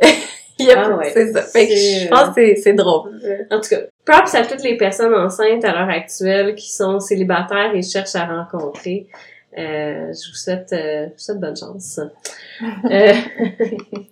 il 0.60 0.66
y 0.66 0.70
a, 0.70 0.84
ah 0.86 0.98
c'est 1.12 1.32
ça. 1.32 1.42
Fait 1.42 1.66
que 1.66 1.74
je 1.74 2.08
pense 2.08 2.34
que 2.34 2.54
c'est 2.54 2.74
drôle. 2.74 3.20
En 3.50 3.60
tout 3.60 3.68
cas, 3.68 3.80
props 4.10 4.34
à 4.34 4.44
toutes 4.44 4.62
les 4.62 4.76
personnes 4.76 5.14
enceintes 5.14 5.64
à 5.64 5.72
l'heure 5.72 5.88
actuelle 5.88 6.54
qui 6.54 6.72
sont 6.72 6.98
célibataires 7.00 7.74
et 7.74 7.82
cherchent 7.82 8.16
à 8.16 8.26
rencontrer. 8.26 9.06
Euh, 9.56 10.12
je 10.12 10.30
vous 10.30 10.36
souhaite, 10.36 10.72
euh, 10.72 11.06
je 11.06 11.12
vous 11.12 11.18
souhaite 11.18 11.40
bonne 11.40 11.56
chance. 11.56 12.00
euh, 12.90 13.14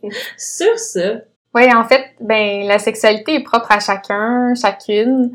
sur 0.37 0.79
ce, 0.79 1.23
oui, 1.55 1.75
en 1.75 1.85
fait, 1.85 2.05
ben 2.21 2.67
la 2.67 2.79
sexualité 2.79 3.37
est 3.37 3.43
propre 3.43 3.73
à 3.73 3.81
chacun, 3.81 4.53
chacune. 4.55 5.33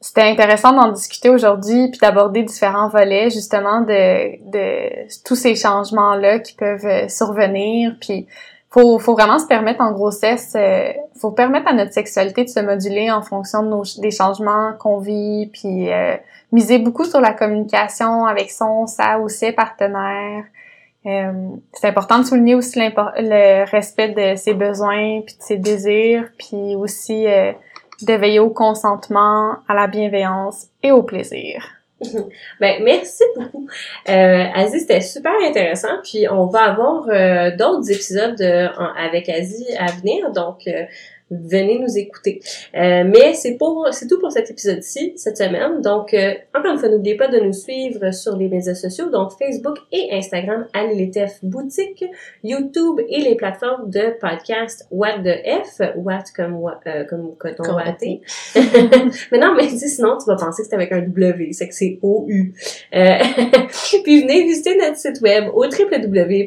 C'était 0.00 0.22
intéressant 0.22 0.72
d'en 0.72 0.92
discuter 0.92 1.30
aujourd'hui 1.30 1.90
puis 1.90 2.00
d'aborder 2.00 2.42
différents 2.42 2.88
volets 2.88 3.30
justement 3.30 3.80
de, 3.80 4.50
de 4.50 5.08
tous 5.24 5.36
ces 5.36 5.54
changements 5.54 6.16
là 6.16 6.40
qui 6.40 6.54
peuvent 6.54 7.08
survenir 7.08 7.96
puis 8.00 8.26
faut 8.74 8.98
faut 8.98 9.14
vraiment 9.14 9.38
se 9.38 9.46
permettre 9.46 9.80
en 9.80 9.92
grossesse 9.92 10.52
euh, 10.56 10.92
faut 11.20 11.30
permettre 11.30 11.68
à 11.68 11.72
notre 11.72 11.92
sexualité 11.92 12.44
de 12.44 12.48
se 12.50 12.60
moduler 12.60 13.10
en 13.10 13.22
fonction 13.22 13.62
de 13.62 13.68
nos 13.68 13.84
des 13.98 14.10
changements 14.10 14.72
qu'on 14.78 14.98
vit 14.98 15.48
puis 15.52 15.92
euh, 15.92 16.16
miser 16.52 16.78
beaucoup 16.78 17.04
sur 17.04 17.20
la 17.20 17.32
communication 17.32 18.26
avec 18.26 18.50
son 18.50 18.86
sa 18.86 19.20
ou 19.20 19.28
ses 19.28 19.52
partenaires 19.52 20.44
euh, 21.06 21.32
c'est 21.72 21.88
important 21.88 22.18
de 22.18 22.24
souligner 22.24 22.54
aussi 22.54 22.78
le 22.78 23.70
respect 23.70 24.08
de 24.10 24.36
ses 24.36 24.54
besoins, 24.54 25.20
puis 25.20 25.36
de 25.36 25.42
ses 25.42 25.58
désirs, 25.58 26.30
puis 26.38 26.76
aussi 26.76 27.26
euh, 27.26 27.52
de 28.02 28.14
veiller 28.14 28.38
au 28.38 28.50
consentement, 28.50 29.56
à 29.68 29.74
la 29.74 29.86
bienveillance 29.86 30.68
et 30.82 30.92
au 30.92 31.02
plaisir. 31.02 31.62
ben, 32.60 32.82
merci 32.82 33.22
beaucoup. 33.36 33.68
Euh, 34.08 34.44
Asie, 34.54 34.80
c'était 34.80 35.00
super 35.00 35.32
intéressant. 35.42 36.00
Puis 36.02 36.26
on 36.28 36.46
va 36.46 36.62
avoir 36.72 37.08
euh, 37.08 37.50
d'autres 37.56 37.90
épisodes 37.90 38.40
avec 38.96 39.28
Asie 39.28 39.66
à 39.78 39.92
venir. 39.92 40.30
Donc, 40.32 40.68
venez 41.30 41.78
nous 41.78 41.96
écouter. 41.96 42.40
Euh, 42.74 43.04
mais 43.04 43.34
c'est 43.34 43.56
pour 43.56 43.88
c'est 43.90 44.06
tout 44.06 44.18
pour 44.18 44.30
cet 44.30 44.50
épisode-ci, 44.50 45.12
cette 45.16 45.38
semaine. 45.38 45.80
Donc, 45.80 46.14
euh, 46.14 46.34
encore 46.54 46.72
une 46.72 46.78
fois, 46.78 46.88
n'oubliez 46.88 47.16
pas 47.16 47.28
de 47.28 47.38
nous 47.40 47.52
suivre 47.52 48.12
sur 48.12 48.36
les 48.36 48.48
médias 48.48 48.74
sociaux, 48.74 49.10
donc 49.10 49.32
Facebook 49.38 49.78
et 49.92 50.08
Instagram 50.12 50.66
à 50.72 50.84
l'ELTF 50.86 51.42
Boutique, 51.42 52.04
YouTube 52.42 53.00
et 53.08 53.20
les 53.20 53.34
plateformes 53.36 53.90
de 53.90 54.18
podcast 54.20 54.86
What 54.90 55.20
the 55.24 55.64
F, 55.64 55.80
What 55.96 56.24
comme, 56.36 56.60
euh, 56.86 57.04
comme 57.04 57.36
coton 57.36 57.74
watté. 57.74 58.20
mais 59.32 59.38
non, 59.38 59.54
mais 59.56 59.68
sinon, 59.68 60.18
tu 60.18 60.26
vas 60.26 60.36
penser 60.36 60.62
que 60.62 60.68
c'est 60.68 60.74
avec 60.74 60.92
un 60.92 61.00
W, 61.00 61.52
c'est 61.52 61.68
que 61.68 61.74
c'est 61.74 61.98
O-U. 62.02 62.54
Euh, 62.94 63.18
puis 64.04 64.22
venez 64.22 64.42
visiter 64.44 64.76
notre 64.76 64.96
site 64.96 65.20
web 65.22 65.48
au 65.52 65.64
www.leltf.com 65.64 66.44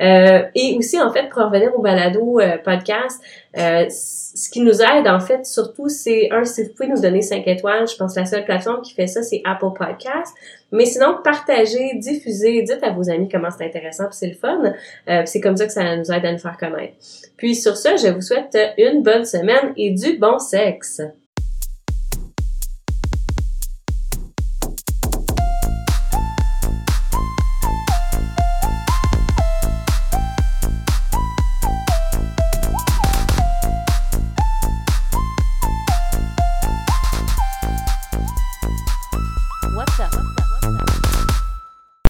euh, 0.00 0.42
et 0.54 0.76
aussi, 0.78 1.00
en 1.00 1.12
fait, 1.12 1.28
pour 1.28 1.42
revenir 1.42 1.74
au 1.76 1.82
balado 1.82 2.40
euh, 2.40 2.58
euh, 2.90 3.86
ce 3.88 4.50
qui 4.50 4.60
nous 4.60 4.80
aide, 4.80 5.06
en 5.06 5.20
fait, 5.20 5.44
surtout, 5.46 5.88
c'est, 5.88 6.30
un, 6.30 6.44
si 6.44 6.64
vous 6.64 6.70
pouvez 6.70 6.88
nous 6.88 7.00
donner 7.00 7.22
5 7.22 7.46
étoiles, 7.46 7.86
je 7.88 7.96
pense 7.96 8.14
que 8.14 8.20
la 8.20 8.26
seule 8.26 8.44
plateforme 8.44 8.82
qui 8.82 8.94
fait 8.94 9.06
ça, 9.06 9.22
c'est 9.22 9.42
Apple 9.44 9.72
Podcast. 9.76 10.34
Mais 10.70 10.86
sinon, 10.86 11.18
partagez, 11.22 11.92
diffusez, 11.96 12.62
dites 12.62 12.82
à 12.82 12.90
vos 12.90 13.10
amis 13.10 13.28
comment 13.28 13.50
c'est 13.50 13.66
intéressant, 13.66 14.04
puis 14.04 14.16
c'est 14.16 14.28
le 14.28 14.34
fun. 14.34 14.72
Euh, 15.08 15.22
c'est 15.26 15.40
comme 15.40 15.56
ça 15.56 15.66
que 15.66 15.72
ça 15.72 15.96
nous 15.96 16.10
aide 16.10 16.24
à 16.24 16.32
nous 16.32 16.38
faire 16.38 16.56
connaître. 16.56 16.94
Puis 17.36 17.54
sur 17.54 17.76
ça, 17.76 17.96
je 17.96 18.08
vous 18.08 18.22
souhaite 18.22 18.56
une 18.78 19.02
bonne 19.02 19.24
semaine 19.24 19.72
et 19.76 19.90
du 19.90 20.18
bon 20.18 20.38
sexe. 20.38 21.02